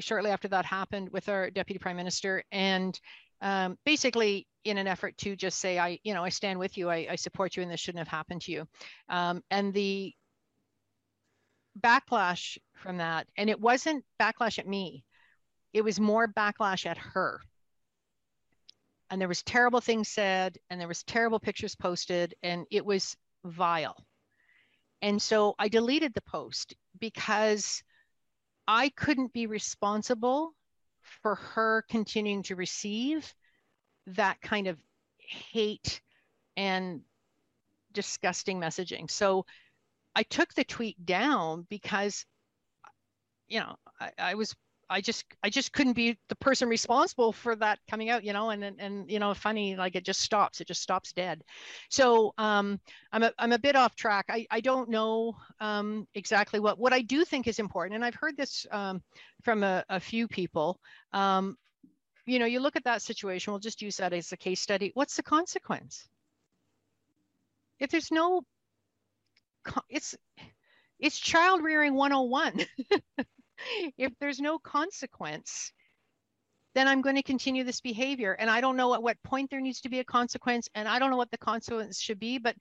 shortly 0.00 0.30
after 0.30 0.48
that 0.48 0.64
happened 0.64 1.10
with 1.10 1.28
our 1.28 1.50
deputy 1.50 1.78
prime 1.78 1.96
minister, 1.96 2.44
and 2.52 2.98
um, 3.42 3.76
basically 3.84 4.46
in 4.64 4.78
an 4.78 4.86
effort 4.86 5.16
to 5.18 5.34
just 5.34 5.58
say, 5.58 5.78
I, 5.78 5.98
you 6.04 6.14
know, 6.14 6.22
I 6.22 6.28
stand 6.28 6.58
with 6.58 6.78
you, 6.78 6.88
I, 6.88 7.08
I 7.10 7.16
support 7.16 7.56
you, 7.56 7.62
and 7.62 7.70
this 7.70 7.80
shouldn't 7.80 8.00
have 8.00 8.08
happened 8.08 8.42
to 8.42 8.52
you. 8.52 8.68
Um, 9.08 9.42
and 9.50 9.74
the 9.74 10.12
backlash 11.80 12.58
from 12.74 12.98
that, 12.98 13.26
and 13.36 13.50
it 13.50 13.60
wasn't 13.60 14.04
backlash 14.20 14.58
at 14.58 14.68
me, 14.68 15.04
it 15.72 15.82
was 15.82 15.98
more 15.98 16.28
backlash 16.28 16.86
at 16.86 16.98
her 16.98 17.40
and 19.10 19.20
there 19.20 19.28
was 19.28 19.42
terrible 19.42 19.80
things 19.80 20.08
said 20.08 20.56
and 20.70 20.80
there 20.80 20.88
was 20.88 21.02
terrible 21.02 21.40
pictures 21.40 21.74
posted 21.74 22.34
and 22.42 22.66
it 22.70 22.86
was 22.86 23.16
vile. 23.44 23.96
And 25.02 25.20
so 25.20 25.54
i 25.58 25.68
deleted 25.68 26.14
the 26.14 26.22
post 26.22 26.74
because 26.98 27.82
i 28.68 28.90
couldn't 28.90 29.32
be 29.32 29.46
responsible 29.46 30.52
for 31.22 31.34
her 31.34 31.84
continuing 31.88 32.42
to 32.44 32.56
receive 32.56 33.34
that 34.06 34.40
kind 34.40 34.66
of 34.66 34.78
hate 35.18 36.00
and 36.56 37.00
disgusting 37.92 38.60
messaging. 38.60 39.10
So 39.10 39.46
i 40.14 40.22
took 40.22 40.52
the 40.54 40.64
tweet 40.64 41.04
down 41.04 41.66
because 41.70 42.26
you 43.48 43.60
know 43.60 43.76
I, 44.00 44.10
I 44.18 44.34
was 44.34 44.54
I 44.90 45.00
just 45.00 45.24
I 45.42 45.50
just 45.50 45.72
couldn't 45.72 45.92
be 45.92 46.18
the 46.28 46.34
person 46.36 46.68
responsible 46.68 47.32
for 47.32 47.54
that 47.56 47.78
coming 47.88 48.10
out, 48.10 48.24
you 48.24 48.32
know, 48.32 48.50
and 48.50 48.64
and, 48.64 48.80
and 48.80 49.10
you 49.10 49.20
know, 49.20 49.32
funny 49.32 49.76
like 49.76 49.94
it 49.94 50.04
just 50.04 50.20
stops, 50.20 50.60
it 50.60 50.66
just 50.66 50.82
stops 50.82 51.12
dead. 51.12 51.42
So 51.88 52.34
um, 52.36 52.80
I'm 53.12 53.22
a 53.22 53.32
I'm 53.38 53.52
a 53.52 53.58
bit 53.58 53.76
off 53.76 53.94
track. 53.94 54.26
I 54.28 54.46
I 54.50 54.60
don't 54.60 54.90
know 54.90 55.36
um, 55.60 56.08
exactly 56.14 56.58
what 56.58 56.78
what 56.78 56.92
I 56.92 57.02
do 57.02 57.24
think 57.24 57.46
is 57.46 57.60
important, 57.60 57.94
and 57.94 58.04
I've 58.04 58.16
heard 58.16 58.36
this 58.36 58.66
um, 58.72 59.00
from 59.44 59.62
a, 59.62 59.84
a 59.88 60.00
few 60.00 60.26
people. 60.26 60.80
Um, 61.12 61.56
you 62.26 62.38
know, 62.38 62.46
you 62.46 62.60
look 62.60 62.76
at 62.76 62.84
that 62.84 63.02
situation. 63.02 63.52
We'll 63.52 63.60
just 63.60 63.82
use 63.82 63.96
that 63.98 64.12
as 64.12 64.32
a 64.32 64.36
case 64.36 64.60
study. 64.60 64.90
What's 64.94 65.16
the 65.16 65.22
consequence? 65.22 66.08
If 67.78 67.90
there's 67.90 68.10
no, 68.10 68.42
it's 69.88 70.16
it's 70.98 71.18
child 71.18 71.62
rearing 71.62 71.94
101. 71.94 72.66
if 73.98 74.12
there's 74.20 74.40
no 74.40 74.58
consequence, 74.58 75.72
then 76.74 76.86
I'm 76.86 77.02
going 77.02 77.16
to 77.16 77.22
continue 77.22 77.64
this 77.64 77.80
behavior. 77.80 78.32
And 78.32 78.48
I 78.48 78.60
don't 78.60 78.76
know 78.76 78.94
at 78.94 79.02
what 79.02 79.22
point 79.22 79.50
there 79.50 79.60
needs 79.60 79.80
to 79.82 79.88
be 79.88 79.98
a 79.98 80.04
consequence. 80.04 80.68
And 80.74 80.86
I 80.86 80.98
don't 80.98 81.10
know 81.10 81.16
what 81.16 81.30
the 81.30 81.38
consequence 81.38 82.00
should 82.00 82.20
be. 82.20 82.38
But 82.38 82.56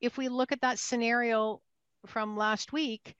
if 0.00 0.16
we 0.16 0.28
look 0.28 0.52
at 0.52 0.62
that 0.62 0.78
scenario 0.78 1.60
from 2.06 2.36
last 2.36 2.72
week, 2.72 3.14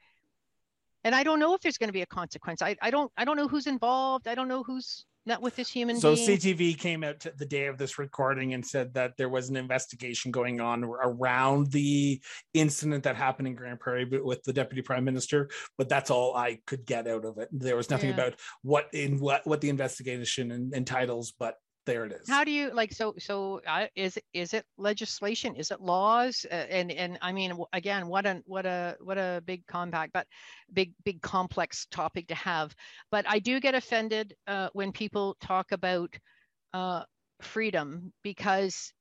and 1.05 1.14
I 1.14 1.22
don't 1.22 1.41
know 1.41 1.55
if 1.55 1.61
there's 1.61 1.78
going 1.78 1.89
to 1.89 1.95
be 1.95 2.03
a 2.03 2.07
consequence. 2.07 2.62
I, 2.62 2.76
I 2.81 2.91
don't 2.91 3.11
I 3.16 3.24
don't 3.24 3.37
know 3.37 3.49
who's 3.49 3.66
involved. 3.66 4.28
I 4.28 4.35
don't 4.35 4.49
know 4.49 4.62
who's 4.62 5.07
not 5.27 5.43
with 5.43 5.57
this 5.57 5.71
human 5.71 6.01
so 6.01 6.14
being. 6.14 6.29
CTV 6.29 6.79
came 6.79 7.05
out 7.05 7.25
the 7.37 7.47
day 7.47 7.66
of 7.66 7.79
this 7.79 7.99
recording 7.99 8.55
and 8.55 8.66
said 8.66 8.95
that 8.95 9.16
there 9.16 9.29
was 9.29 9.51
an 9.51 9.57
investigation 9.57 10.31
going 10.31 10.61
on 10.61 10.85
around 10.85 11.71
the 11.73 12.21
incident 12.55 13.05
that 13.05 13.16
happened 13.16 13.49
in 13.49 13.55
Grande 13.55 13.79
Prairie 13.79 14.05
with 14.23 14.43
the 14.45 14.53
deputy 14.53 14.83
prime 14.83 15.05
minister, 15.05 15.51
but 15.77 15.89
that's 15.89 16.11
all 16.11 16.35
I 16.35 16.59
could 16.66 16.87
get 16.87 17.07
out 17.07 17.25
of 17.25 17.39
it. 17.39 17.49
There 17.53 17.77
was 17.77 17.91
nothing 17.91 18.11
yeah. 18.11 18.14
about 18.14 18.35
what 18.62 18.89
in 18.93 19.18
what 19.18 19.47
what 19.47 19.61
the 19.61 19.68
investigation 19.68 20.73
entitles, 20.75 21.33
but 21.39 21.57
there 21.87 22.05
it 22.05 22.12
is. 22.12 22.28
How 22.28 22.45
do 22.45 22.51
you 22.51 22.72
like 22.72 22.93
so 22.93 23.14
so 23.18 23.61
uh, 23.66 23.87
is 23.97 24.18
is 24.35 24.53
it 24.53 24.64
legislation? 24.76 25.57
Is 25.57 25.70
it 25.70 25.81
laws? 25.81 26.45
Uh, 26.51 26.55
and 26.55 26.93
and 26.93 27.18
i 27.22 27.33
mean 27.33 27.59
again 27.72 28.07
what 28.07 28.26
a 28.26 28.43
what 28.47 28.66
a 28.66 28.97
what 29.01 29.16
a 29.16 29.43
big 29.47 29.66
compact 29.66 30.12
but 30.12 30.26
big 30.72 30.93
big 31.05 31.22
complex 31.22 31.87
topic 31.91 32.28
to 32.28 32.35
have. 32.35 32.74
But 33.11 33.24
i 33.28 33.39
do 33.39 33.61
get 33.61 33.74
offended 33.74 34.35
uh, 34.47 34.68
when 34.72 34.93
people 34.93 35.37
talk 35.41 35.72
about 35.72 36.14
uh, 36.74 37.05
freedom 37.41 38.12
because 38.22 38.93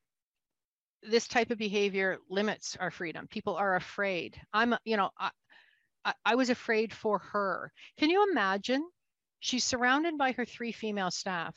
this 1.03 1.27
type 1.27 1.51
of 1.51 1.57
behavior 1.57 2.17
limits 2.29 2.77
our 2.79 2.91
freedom. 2.91 3.27
People 3.27 3.55
are 3.55 3.75
afraid. 3.75 4.39
I'm 4.53 4.73
you 4.85 4.95
know 4.95 5.09
I, 5.19 5.31
I, 6.05 6.13
I 6.25 6.35
was 6.35 6.49
afraid 6.49 6.93
for 6.93 7.19
her. 7.19 7.71
Can 7.97 8.09
you 8.09 8.25
imagine? 8.31 8.87
She's 9.41 9.63
surrounded 9.63 10.17
by 10.17 10.31
her 10.33 10.45
three 10.45 10.71
female 10.71 11.11
staff 11.11 11.55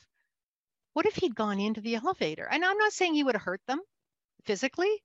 what 0.93 1.05
if 1.05 1.15
he'd 1.15 1.35
gone 1.35 1.59
into 1.59 1.81
the 1.81 1.95
elevator? 1.95 2.47
And 2.49 2.63
I'm 2.63 2.77
not 2.77 2.93
saying 2.93 3.13
he 3.13 3.23
would 3.23 3.35
have 3.35 3.41
hurt 3.41 3.61
them 3.67 3.81
physically. 4.45 5.03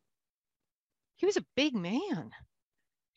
He 1.16 1.26
was 1.26 1.36
a 1.36 1.46
big 1.56 1.74
man. 1.74 2.30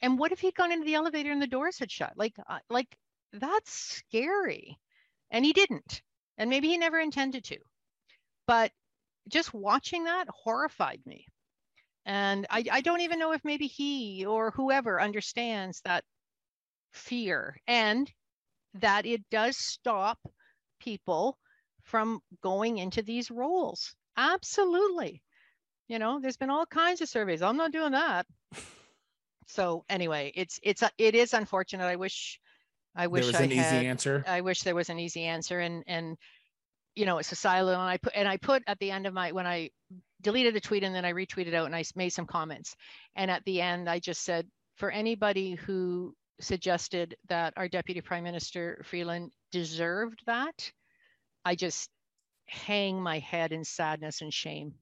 And 0.02 0.18
what 0.18 0.32
if 0.32 0.40
he'd 0.40 0.56
gone 0.56 0.72
into 0.72 0.86
the 0.86 0.96
elevator 0.96 1.32
and 1.32 1.42
the 1.42 1.48
doors 1.48 1.78
had 1.78 1.92
shut? 1.92 2.14
Like, 2.16 2.34
uh, 2.48 2.60
like 2.70 2.88
that's 3.34 3.72
scary. 3.72 4.80
And 5.30 5.46
he 5.46 5.54
didn't. 5.54 6.02
And 6.38 6.50
maybe 6.50 6.70
he 6.70 6.78
never 6.78 7.00
intended 7.00 7.44
to. 7.46 7.58
But 8.48 8.72
just 9.30 9.54
watching 9.54 10.06
that 10.06 10.28
horrified 10.30 11.02
me. 11.06 11.26
And 12.06 12.48
I, 12.50 12.64
I 12.72 12.82
don't 12.82 13.02
even 13.02 13.20
know 13.20 13.34
if 13.34 13.46
maybe 13.46 13.68
he 13.68 14.26
or 14.26 14.52
whoever 14.52 15.00
understands 15.00 15.82
that 15.82 16.04
fear 16.92 17.58
and 17.68 18.12
that 18.76 19.06
it 19.06 19.22
does 19.30 19.58
stop 19.58 20.18
people 20.80 21.38
from 21.92 22.22
going 22.42 22.78
into 22.78 23.04
these 23.04 23.30
roles. 23.30 23.94
Absolutely. 24.16 25.22
You 25.89 26.00
know, 26.00 26.20
there's 26.22 26.38
been 26.38 26.50
all 26.50 26.66
kinds 26.66 27.02
of 27.02 27.10
surveys. 27.10 27.42
I'm 27.42 27.58
not 27.58 27.74
doing 27.74 27.92
that. 27.92 28.26
So 29.48 29.84
anyway, 29.89 30.32
it's 30.34 30.62
it's 30.64 30.82
it 30.98 31.14
is 31.14 31.34
unfortunate. 31.34 31.84
I 31.84 31.98
wish 31.98 32.39
I 32.96 33.08
wish 33.08 33.24
there 33.24 33.34
was 33.34 33.42
I 33.42 33.44
an 33.44 33.52
had, 33.52 33.66
easy 33.66 33.88
answer. 33.88 34.24
I 34.26 34.39
wish 34.39 34.62
there 34.62 34.76
was 34.76 34.89
an 34.89 34.98
easy 34.98 35.26
answer 35.26 35.60
and 35.60 35.84
and 35.88 36.18
you 36.96 37.06
know, 37.06 37.18
it's 37.18 37.34
a 37.34 37.36
silo 37.36 37.74
and 37.74 37.82
I 37.82 37.98
put 37.98 38.14
and 38.16 38.30
I 38.30 38.38
put 38.38 38.64
at 38.68 38.80
the 38.80 38.92
end 38.92 39.08
of 39.08 39.14
my 39.14 39.34
when 39.34 39.46
I 39.46 39.72
deleted 40.22 40.56
the 40.56 40.62
tweet 40.62 40.86
and 40.86 40.96
then 40.96 41.04
I 41.04 41.12
retweeted 41.12 41.54
out 41.54 41.66
and 41.66 41.76
I 41.76 41.84
made 41.96 42.12
some 42.12 42.26
comments. 42.26 42.76
And 43.18 43.30
at 43.30 43.44
the 43.44 43.60
end 43.60 43.89
I 43.89 44.00
just 44.00 44.24
said 44.24 44.48
for 44.78 44.89
anybody 44.89 45.56
who 45.56 46.16
suggested 46.39 47.16
that 47.28 47.54
our 47.58 47.68
deputy 47.68 48.00
prime 48.00 48.24
minister 48.24 48.82
Freeland 48.86 49.34
deserved 49.52 50.22
that, 50.28 50.72
I 51.44 51.56
just 51.56 51.89
hang 52.46 53.02
my 53.02 53.20
head 53.20 53.52
in 53.52 53.64
sadness 53.64 54.22
and 54.22 54.34
shame 54.34 54.74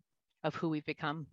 of 0.43 0.55
who 0.55 0.69
we've 0.69 0.85
become. 0.85 1.27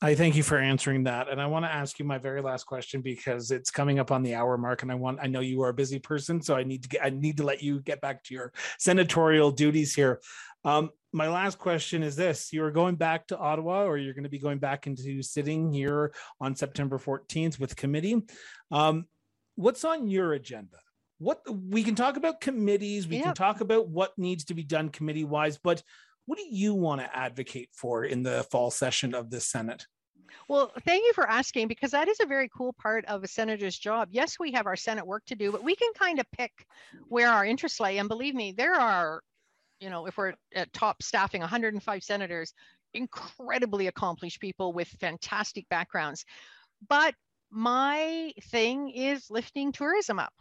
I 0.00 0.14
thank 0.14 0.36
you 0.36 0.44
for 0.44 0.58
answering 0.58 1.04
that. 1.04 1.28
And 1.28 1.40
I 1.40 1.46
want 1.46 1.64
to 1.64 1.72
ask 1.72 1.98
you 1.98 2.04
my 2.04 2.18
very 2.18 2.40
last 2.40 2.64
question 2.64 3.00
because 3.00 3.50
it's 3.50 3.70
coming 3.70 3.98
up 3.98 4.12
on 4.12 4.22
the 4.22 4.36
hour 4.36 4.56
mark 4.56 4.82
and 4.82 4.92
I 4.92 4.94
want 4.94 5.18
I 5.20 5.26
know 5.26 5.40
you 5.40 5.60
are 5.62 5.70
a 5.70 5.74
busy 5.74 5.98
person 5.98 6.40
so 6.40 6.54
I 6.54 6.62
need 6.62 6.84
to 6.84 6.88
get 6.88 7.04
I 7.04 7.10
need 7.10 7.36
to 7.38 7.42
let 7.42 7.62
you 7.62 7.80
get 7.80 8.00
back 8.00 8.22
to 8.24 8.34
your 8.34 8.52
senatorial 8.78 9.50
duties 9.50 9.94
here. 9.94 10.20
Um, 10.64 10.90
my 11.12 11.28
last 11.28 11.58
question 11.58 12.04
is 12.04 12.14
this 12.14 12.52
you're 12.52 12.70
going 12.70 12.94
back 12.94 13.26
to 13.28 13.38
Ottawa 13.38 13.84
or 13.84 13.98
you're 13.98 14.14
going 14.14 14.22
to 14.22 14.30
be 14.30 14.38
going 14.38 14.58
back 14.58 14.86
into 14.86 15.20
sitting 15.20 15.72
here 15.72 16.12
on 16.40 16.54
September 16.54 16.98
14th 16.98 17.58
with 17.58 17.74
committee. 17.74 18.22
Um, 18.70 19.06
what's 19.56 19.84
on 19.84 20.06
your 20.06 20.32
agenda? 20.32 20.76
What 21.18 21.40
we 21.50 21.82
can 21.82 21.94
talk 21.94 22.16
about 22.16 22.40
committees, 22.40 23.08
we 23.08 23.20
can 23.20 23.34
talk 23.34 23.60
about 23.60 23.88
what 23.88 24.16
needs 24.16 24.44
to 24.46 24.54
be 24.54 24.62
done 24.62 24.88
committee 24.88 25.24
wise, 25.24 25.58
but 25.58 25.82
what 26.26 26.38
do 26.38 26.44
you 26.48 26.74
want 26.74 27.00
to 27.00 27.16
advocate 27.16 27.70
for 27.72 28.04
in 28.04 28.22
the 28.22 28.44
fall 28.50 28.70
session 28.70 29.14
of 29.14 29.30
the 29.30 29.40
Senate? 29.40 29.86
Well, 30.48 30.72
thank 30.84 31.04
you 31.04 31.12
for 31.14 31.28
asking 31.28 31.68
because 31.68 31.90
that 31.90 32.08
is 32.08 32.20
a 32.20 32.26
very 32.26 32.48
cool 32.54 32.74
part 32.74 33.04
of 33.06 33.24
a 33.24 33.28
senator's 33.28 33.78
job. 33.78 34.08
Yes, 34.10 34.38
we 34.38 34.52
have 34.52 34.66
our 34.66 34.76
Senate 34.76 35.06
work 35.06 35.24
to 35.26 35.34
do, 35.34 35.50
but 35.50 35.64
we 35.64 35.74
can 35.74 35.90
kind 35.94 36.20
of 36.20 36.26
pick 36.30 36.52
where 37.08 37.30
our 37.30 37.44
interests 37.44 37.80
lay. 37.80 37.98
And 37.98 38.08
believe 38.08 38.34
me, 38.34 38.52
there 38.52 38.74
are, 38.74 39.22
you 39.80 39.90
know, 39.90 40.06
if 40.06 40.16
we're 40.16 40.34
at 40.54 40.72
top 40.72 41.02
staffing, 41.02 41.40
105 41.40 42.02
senators, 42.02 42.52
incredibly 42.94 43.86
accomplished 43.86 44.40
people 44.40 44.72
with 44.72 44.88
fantastic 45.00 45.68
backgrounds. 45.68 46.24
But 46.88 47.14
my 47.50 48.32
thing 48.44 48.90
is 48.90 49.30
lifting 49.30 49.72
tourism 49.72 50.18
up 50.18 50.32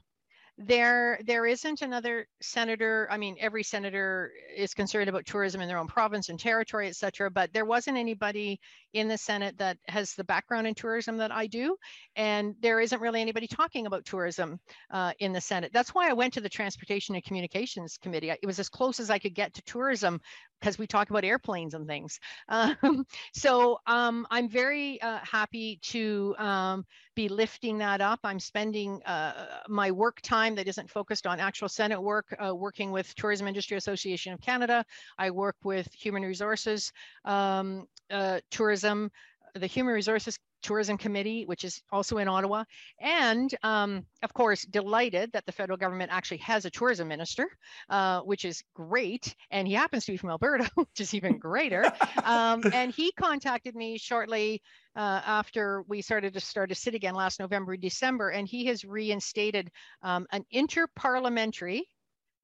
there 0.58 1.20
there 1.26 1.46
isn't 1.46 1.84
another 1.84 2.28
senator 2.42 3.08
i 3.12 3.18
mean 3.18 3.36
every 3.40 3.62
senator 3.62 4.32
is 4.56 4.74
concerned 4.74 5.08
about 5.08 5.26
tourism 5.26 5.62
in 5.62 5.68
their 5.68 5.78
own 5.78 5.86
province 5.88 6.30
and 6.30 6.40
territory 6.40 6.88
etc 6.88 7.30
but 7.30 7.54
there 7.54 7.66
wasn't 7.66 7.96
anybody 7.96 8.60
in 9.00 9.08
the 9.08 9.18
senate 9.18 9.58
that 9.58 9.78
has 9.88 10.14
the 10.14 10.24
background 10.24 10.68
in 10.68 10.74
tourism 10.74 11.18
that 11.18 11.32
i 11.32 11.48
do 11.48 11.76
and 12.16 12.56
there 12.62 12.80
isn't 12.80 13.02
really 13.02 13.22
anybody 13.22 13.48
talking 13.48 13.86
about 13.86 14.06
tourism 14.06 14.60
uh, 14.92 15.12
in 15.20 15.34
the 15.34 15.42
senate. 15.42 15.72
That's 15.74 15.94
why 15.94 16.10
i 16.10 16.14
went 16.14 16.34
to 16.34 16.42
the 16.42 16.50
transportation 16.50 17.16
and 17.16 17.24
communications 17.24 17.98
committee. 17.98 18.30
It 18.30 18.46
was 18.46 18.60
as 18.60 18.70
close 18.70 19.00
as 19.00 19.10
i 19.10 19.20
could 19.20 19.36
get 19.36 19.54
to 19.56 19.62
tourism 19.64 20.20
because 20.60 20.80
we 20.80 20.88
talk 20.88 21.10
about 21.12 21.24
airplanes 21.24 21.74
and 21.74 21.88
things. 21.88 22.20
Um, 22.50 23.06
so 23.34 23.80
um, 23.88 24.26
i'm 24.32 24.50
very 24.50 25.02
uh, 25.02 25.20
happy 25.20 25.80
to 25.84 26.36
um, 26.38 26.86
be 27.18 27.28
lifting 27.28 27.80
that 27.80 28.00
up. 28.00 28.20
I'm 28.24 28.40
spending 28.40 29.02
uh, 29.04 29.48
my 29.68 29.90
work 29.90 30.22
time 30.22 30.54
that 30.56 30.68
isn't 30.68 30.90
focused 30.90 31.26
on 31.26 31.40
actual 31.40 31.68
Senate 31.68 32.00
work, 32.00 32.28
uh, 32.40 32.54
working 32.54 32.92
with 32.92 33.14
Tourism 33.16 33.48
Industry 33.48 33.76
Association 33.76 34.34
of 34.34 34.40
Canada. 34.40 34.86
I 35.18 35.32
work 35.32 35.56
with 35.64 35.92
Human 35.94 36.22
Resources 36.22 36.94
um, 37.26 37.88
uh, 38.12 38.40
Tourism, 38.88 39.12
the 39.56 39.68
Human 39.68 39.94
Resources 39.94 40.38
Tourism 40.64 40.98
Committee, 40.98 41.46
which 41.46 41.64
is 41.64 41.82
also 41.92 42.18
in 42.18 42.28
Ottawa. 42.28 42.64
And 43.00 43.54
um, 43.64 44.06
of 44.24 44.34
course, 44.34 44.64
delighted 44.64 45.32
that 45.34 45.46
the 45.46 45.52
federal 45.52 45.78
government 45.78 46.12
actually 46.12 46.38
has 46.38 46.66
a 46.66 46.70
tourism 46.70 47.08
minister, 47.08 47.48
uh, 47.90 48.22
which 48.22 48.44
is 48.46 48.64
great. 48.74 49.36
And 49.52 49.68
he 49.68 49.74
happens 49.74 50.06
to 50.06 50.12
be 50.12 50.18
from 50.18 50.30
Alberta, 50.30 50.70
which 50.76 51.00
is 51.00 51.14
even 51.14 51.38
greater. 51.38 51.86
um, 52.24 52.64
and 52.74 52.92
he 52.92 53.12
contacted 53.12 53.76
me 53.76 53.98
shortly 53.98 54.62
uh, 54.96 55.22
after 55.26 55.84
we 55.88 56.02
started 56.02 56.34
to 56.34 56.40
start 56.40 56.70
to 56.70 56.76
sit 56.76 56.96
again 56.96 57.14
last 57.14 57.40
November, 57.40 57.78
December, 57.78 58.30
and 58.30 58.48
he 58.48 58.66
has 58.66 58.84
reinstated 58.84 59.70
um, 60.02 60.26
an 60.32 60.44
interparliamentary 60.54 61.82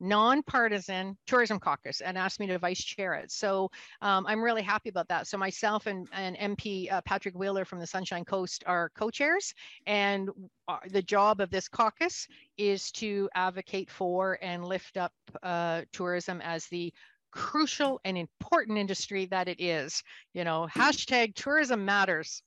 nonpartisan 0.03 1.17
tourism 1.25 1.59
caucus 1.59 2.01
and 2.01 2.17
asked 2.17 2.39
me 2.39 2.47
to 2.47 2.59
vice 2.59 2.83
chair 2.83 3.13
it. 3.13 3.31
So 3.31 3.71
um, 4.01 4.25
I'm 4.27 4.43
really 4.43 4.61
happy 4.61 4.89
about 4.89 5.07
that. 5.07 5.27
So 5.27 5.37
myself 5.37 5.87
and, 5.87 6.07
and 6.11 6.35
MP 6.37 6.91
uh, 6.91 7.01
Patrick 7.01 7.37
Weiler 7.37 7.65
from 7.65 7.79
the 7.79 7.87
Sunshine 7.87 8.25
Coast 8.25 8.63
are 8.67 8.91
co-chairs 8.95 9.53
and 9.87 10.29
uh, 10.67 10.77
the 10.89 11.01
job 11.01 11.39
of 11.39 11.49
this 11.49 11.67
caucus 11.67 12.27
is 12.57 12.91
to 12.91 13.29
advocate 13.33 13.89
for 13.89 14.37
and 14.41 14.65
lift 14.65 14.97
up 14.97 15.13
uh, 15.41 15.81
tourism 15.91 16.41
as 16.41 16.67
the 16.67 16.93
crucial 17.31 17.99
and 18.05 18.17
important 18.17 18.77
industry 18.77 19.25
that 19.25 19.47
it 19.47 19.59
is. 19.59 20.03
You 20.33 20.43
know, 20.43 20.67
hashtag 20.71 21.35
tourism 21.35 21.85
matters 21.85 22.43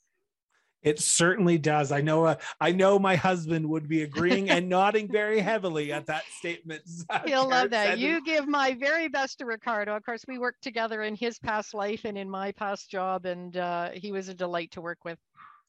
It 0.86 1.00
certainly 1.00 1.58
does. 1.58 1.90
I 1.90 2.00
know. 2.00 2.26
Uh, 2.26 2.36
I 2.60 2.70
know 2.70 2.96
my 2.96 3.16
husband 3.16 3.68
would 3.68 3.88
be 3.88 4.02
agreeing 4.02 4.50
and 4.50 4.68
nodding 4.76 5.10
very 5.10 5.40
heavily 5.40 5.92
at 5.92 6.06
that 6.06 6.22
statement. 6.38 6.82
He'll 7.26 7.48
love 7.48 7.70
that. 7.70 7.98
You 7.98 8.22
give 8.22 8.46
my 8.46 8.72
very 8.74 9.08
best 9.08 9.40
to 9.40 9.46
Ricardo. 9.46 9.96
Of 9.96 10.06
course, 10.06 10.24
we 10.28 10.38
worked 10.38 10.62
together 10.62 11.02
in 11.02 11.16
his 11.16 11.40
past 11.40 11.74
life 11.74 12.02
and 12.04 12.16
in 12.16 12.30
my 12.30 12.52
past 12.52 12.88
job, 12.88 13.26
and 13.26 13.56
uh, 13.56 13.90
he 13.94 14.12
was 14.12 14.28
a 14.28 14.34
delight 14.34 14.70
to 14.70 14.80
work 14.80 15.04
with. 15.04 15.18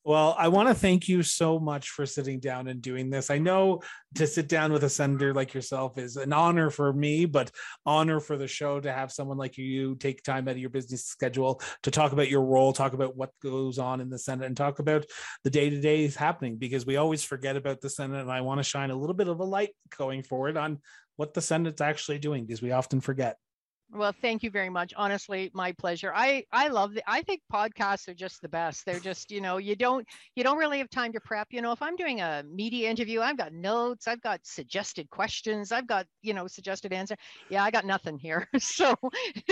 Well, 0.08 0.38
I 0.40 0.48
want 0.48 0.70
to 0.70 0.74
thank 0.74 1.10
you 1.10 1.22
so 1.22 1.60
much 1.60 1.90
for 1.90 2.06
sitting 2.06 2.40
down 2.40 2.70
and 2.70 2.82
doing 2.82 3.10
this. 3.10 3.30
I 3.30 3.40
know 3.40 3.82
to 4.16 4.26
sit 4.26 4.48
down 4.48 4.72
with 4.72 4.86
a 4.86 4.90
senator 4.90 5.34
like 5.34 5.54
yourself 5.54 5.98
is 5.98 6.16
an 6.16 6.32
honor 6.32 6.70
for 6.70 6.94
me, 6.94 7.26
but 7.26 7.52
honor 7.86 8.22
for 8.22 8.38
the 8.38 8.48
show 8.48 8.80
to 8.80 8.90
have 8.90 9.12
someone 9.12 9.38
like 9.38 9.58
you 9.58 9.96
take 9.96 10.24
time 10.24 10.48
out 10.48 10.54
of 10.54 10.60
your 10.60 10.70
business 10.70 11.04
schedule 11.04 11.62
to 11.84 11.92
talk 11.92 12.14
about 12.14 12.30
your 12.30 12.46
role, 12.46 12.72
talk 12.72 12.94
about 12.94 13.18
what 13.18 13.32
goes 13.44 13.80
on 13.80 14.00
in 14.00 14.10
the 14.10 14.18
Senate, 14.18 14.46
and 14.46 14.56
talk 14.56 14.80
about 14.80 15.06
the 15.44 15.50
day 15.50 15.70
to 15.70 15.82
day 15.82 16.08
happening 16.08 16.56
because 16.56 16.86
we 16.86 16.96
always 16.96 17.26
forget 17.26 17.58
about 17.58 17.82
the 17.82 17.90
Senate. 17.90 18.22
And 18.22 18.32
I 18.32 18.40
want 18.40 18.60
to 18.60 18.64
shine 18.64 18.92
a 18.92 18.96
little 18.96 19.14
bit 19.14 19.28
of 19.28 19.42
a 19.42 19.44
light 19.44 19.72
going 19.98 20.24
forward 20.24 20.56
on 20.56 20.80
what 21.18 21.34
the 21.34 21.42
Senate's 21.42 21.82
actually 21.82 22.20
doing 22.20 22.46
because 22.46 22.62
we 22.62 22.72
often 22.72 23.02
forget. 23.02 23.36
Well, 23.94 24.14
thank 24.22 24.44
you 24.44 24.52
very 24.52 24.70
much. 24.70 24.94
Honestly, 24.98 25.50
my 25.54 25.72
pleasure. 25.72 26.12
I 26.14 26.44
I 26.52 26.68
love 26.68 26.94
the 26.94 27.04
I 27.10 27.22
think 27.22 27.42
podcasts 27.52 28.08
are 28.10 28.14
just 28.14 28.42
the 28.42 28.50
best. 28.50 28.86
They're 28.86 29.00
just, 29.00 29.32
you 29.32 29.40
know, 29.40 29.58
you 29.58 29.76
don't 29.76 30.06
you 30.36 30.44
don't 30.44 30.58
really 30.58 30.80
have 30.80 30.90
time 30.90 31.14
to 31.14 31.22
prep. 31.22 31.48
You 31.52 31.62
know, 31.62 31.72
if 31.72 31.82
I'm 31.82 31.96
doing 31.96 32.20
a 32.20 32.44
media 32.50 32.90
interview, 32.90 33.22
I've 33.22 33.38
got 33.38 33.54
notes, 33.54 34.08
I've 34.08 34.22
got 34.22 34.42
suggested 34.44 35.10
questions, 35.10 35.72
I've 35.72 35.88
got, 35.88 36.06
you 36.22 36.34
know, 36.34 36.48
suggested 36.48 36.92
answer. 36.92 37.16
Yeah, 37.50 37.64
I 37.64 37.72
got 37.72 37.86
nothing 37.86 38.18
here. 38.18 38.48
so 38.60 38.94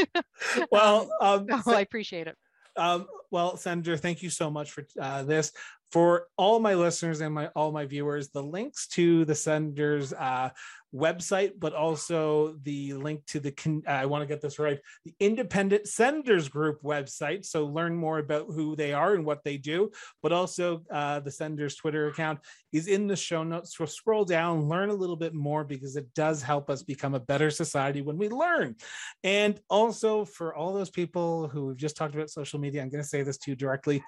well, 0.71 1.09
um, 1.21 1.47
um 1.49 1.63
I 1.67 1.79
appreciate 1.81 2.27
it. 2.27 2.35
Um, 2.77 3.07
well, 3.31 3.57
Senator, 3.57 3.97
thank 3.97 4.21
you 4.21 4.29
so 4.29 4.51
much 4.51 4.71
for 4.71 4.85
uh, 4.99 5.23
this. 5.23 5.51
For 5.91 6.27
all 6.37 6.59
my 6.59 6.73
listeners 6.73 7.21
and 7.21 7.33
my 7.33 7.47
all 7.55 7.71
my 7.71 7.85
viewers, 7.85 8.29
the 8.29 8.43
links 8.43 8.87
to 8.89 9.23
the 9.23 9.35
senator's 9.35 10.11
uh, 10.11 10.49
website, 10.95 11.53
but 11.59 11.73
also 11.73 12.55
the 12.63 12.93
link 12.93 13.25
to 13.27 13.39
the, 13.39 13.83
I 13.87 14.05
want 14.05 14.21
to 14.21 14.27
get 14.27 14.41
this 14.41 14.59
right, 14.59 14.79
the 15.03 15.13
Independent 15.19 15.87
Senators 15.87 16.47
Group 16.47 16.81
website. 16.81 17.45
So 17.45 17.65
learn 17.65 17.95
more 17.95 18.19
about 18.19 18.47
who 18.47 18.75
they 18.75 18.93
are 18.93 19.13
and 19.13 19.25
what 19.25 19.43
they 19.43 19.57
do, 19.57 19.91
but 20.23 20.31
also 20.31 20.83
uh, 20.91 21.19
the 21.19 21.31
Senators 21.31 21.75
Twitter 21.75 22.07
account 22.07 22.39
is 22.71 22.87
in 22.87 23.07
the 23.07 23.15
show 23.15 23.43
notes. 23.43 23.77
So 23.77 23.85
scroll 23.85 24.25
down, 24.25 24.69
learn 24.69 24.89
a 24.89 24.93
little 24.93 25.17
bit 25.17 25.33
more 25.33 25.63
because 25.63 25.95
it 25.95 26.13
does 26.13 26.41
help 26.41 26.69
us 26.69 26.83
become 26.83 27.13
a 27.13 27.19
better 27.19 27.51
society 27.51 28.01
when 28.01 28.17
we 28.17 28.29
learn. 28.29 28.75
And 29.23 29.59
also 29.69 30.25
for 30.25 30.55
all 30.55 30.73
those 30.73 30.89
people 30.89 31.47
who 31.49 31.67
we've 31.67 31.77
just 31.77 31.97
talked 31.97 32.15
about 32.15 32.29
social 32.29 32.59
media, 32.59 32.81
I'm 32.81 32.89
going 32.89 33.03
to 33.03 33.09
say 33.09 33.21
this 33.21 33.37
to 33.39 33.51
you 33.51 33.55
directly 33.55 34.03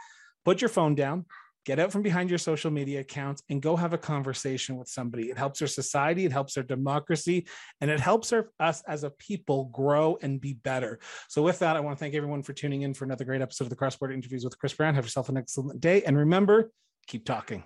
put 0.45 0.61
your 0.61 0.69
phone 0.69 0.95
down 0.95 1.25
get 1.67 1.79
out 1.79 1.91
from 1.91 2.01
behind 2.01 2.29
your 2.29 2.39
social 2.39 2.71
media 2.71 3.01
accounts 3.01 3.43
and 3.49 3.61
go 3.61 3.75
have 3.75 3.91
a 3.91 3.97
conversation 3.97 4.77
with 4.77 4.87
somebody. 4.87 5.29
It 5.29 5.37
helps 5.37 5.61
our 5.61 5.67
society, 5.67 6.23
it 6.23 6.31
helps 6.31 6.55
our 6.55 6.63
democracy, 6.63 7.45
and 7.81 7.91
it 7.91 7.99
helps 7.99 8.31
our, 8.31 8.51
us 8.57 8.81
as 8.87 9.03
a 9.03 9.09
people 9.09 9.65
grow 9.65 10.17
and 10.21 10.39
be 10.39 10.53
better. 10.53 10.97
So, 11.27 11.43
with 11.43 11.59
that, 11.59 11.75
I 11.75 11.81
want 11.81 11.97
to 11.97 11.99
thank 11.99 12.15
everyone 12.15 12.41
for 12.41 12.53
tuning 12.53 12.83
in 12.83 12.93
for 12.93 13.03
another 13.03 13.25
great 13.25 13.41
episode 13.41 13.65
of 13.65 13.69
the 13.69 13.75
Cross 13.75 13.97
Border 13.97 14.13
Interviews 14.13 14.45
with 14.45 14.57
Chris 14.57 14.73
Brown. 14.73 14.95
Have 14.95 15.03
yourself 15.03 15.27
an 15.27 15.35
excellent 15.35 15.81
day. 15.81 16.03
And 16.03 16.17
remember, 16.17 16.71
keep 17.05 17.25
talking. 17.25 17.65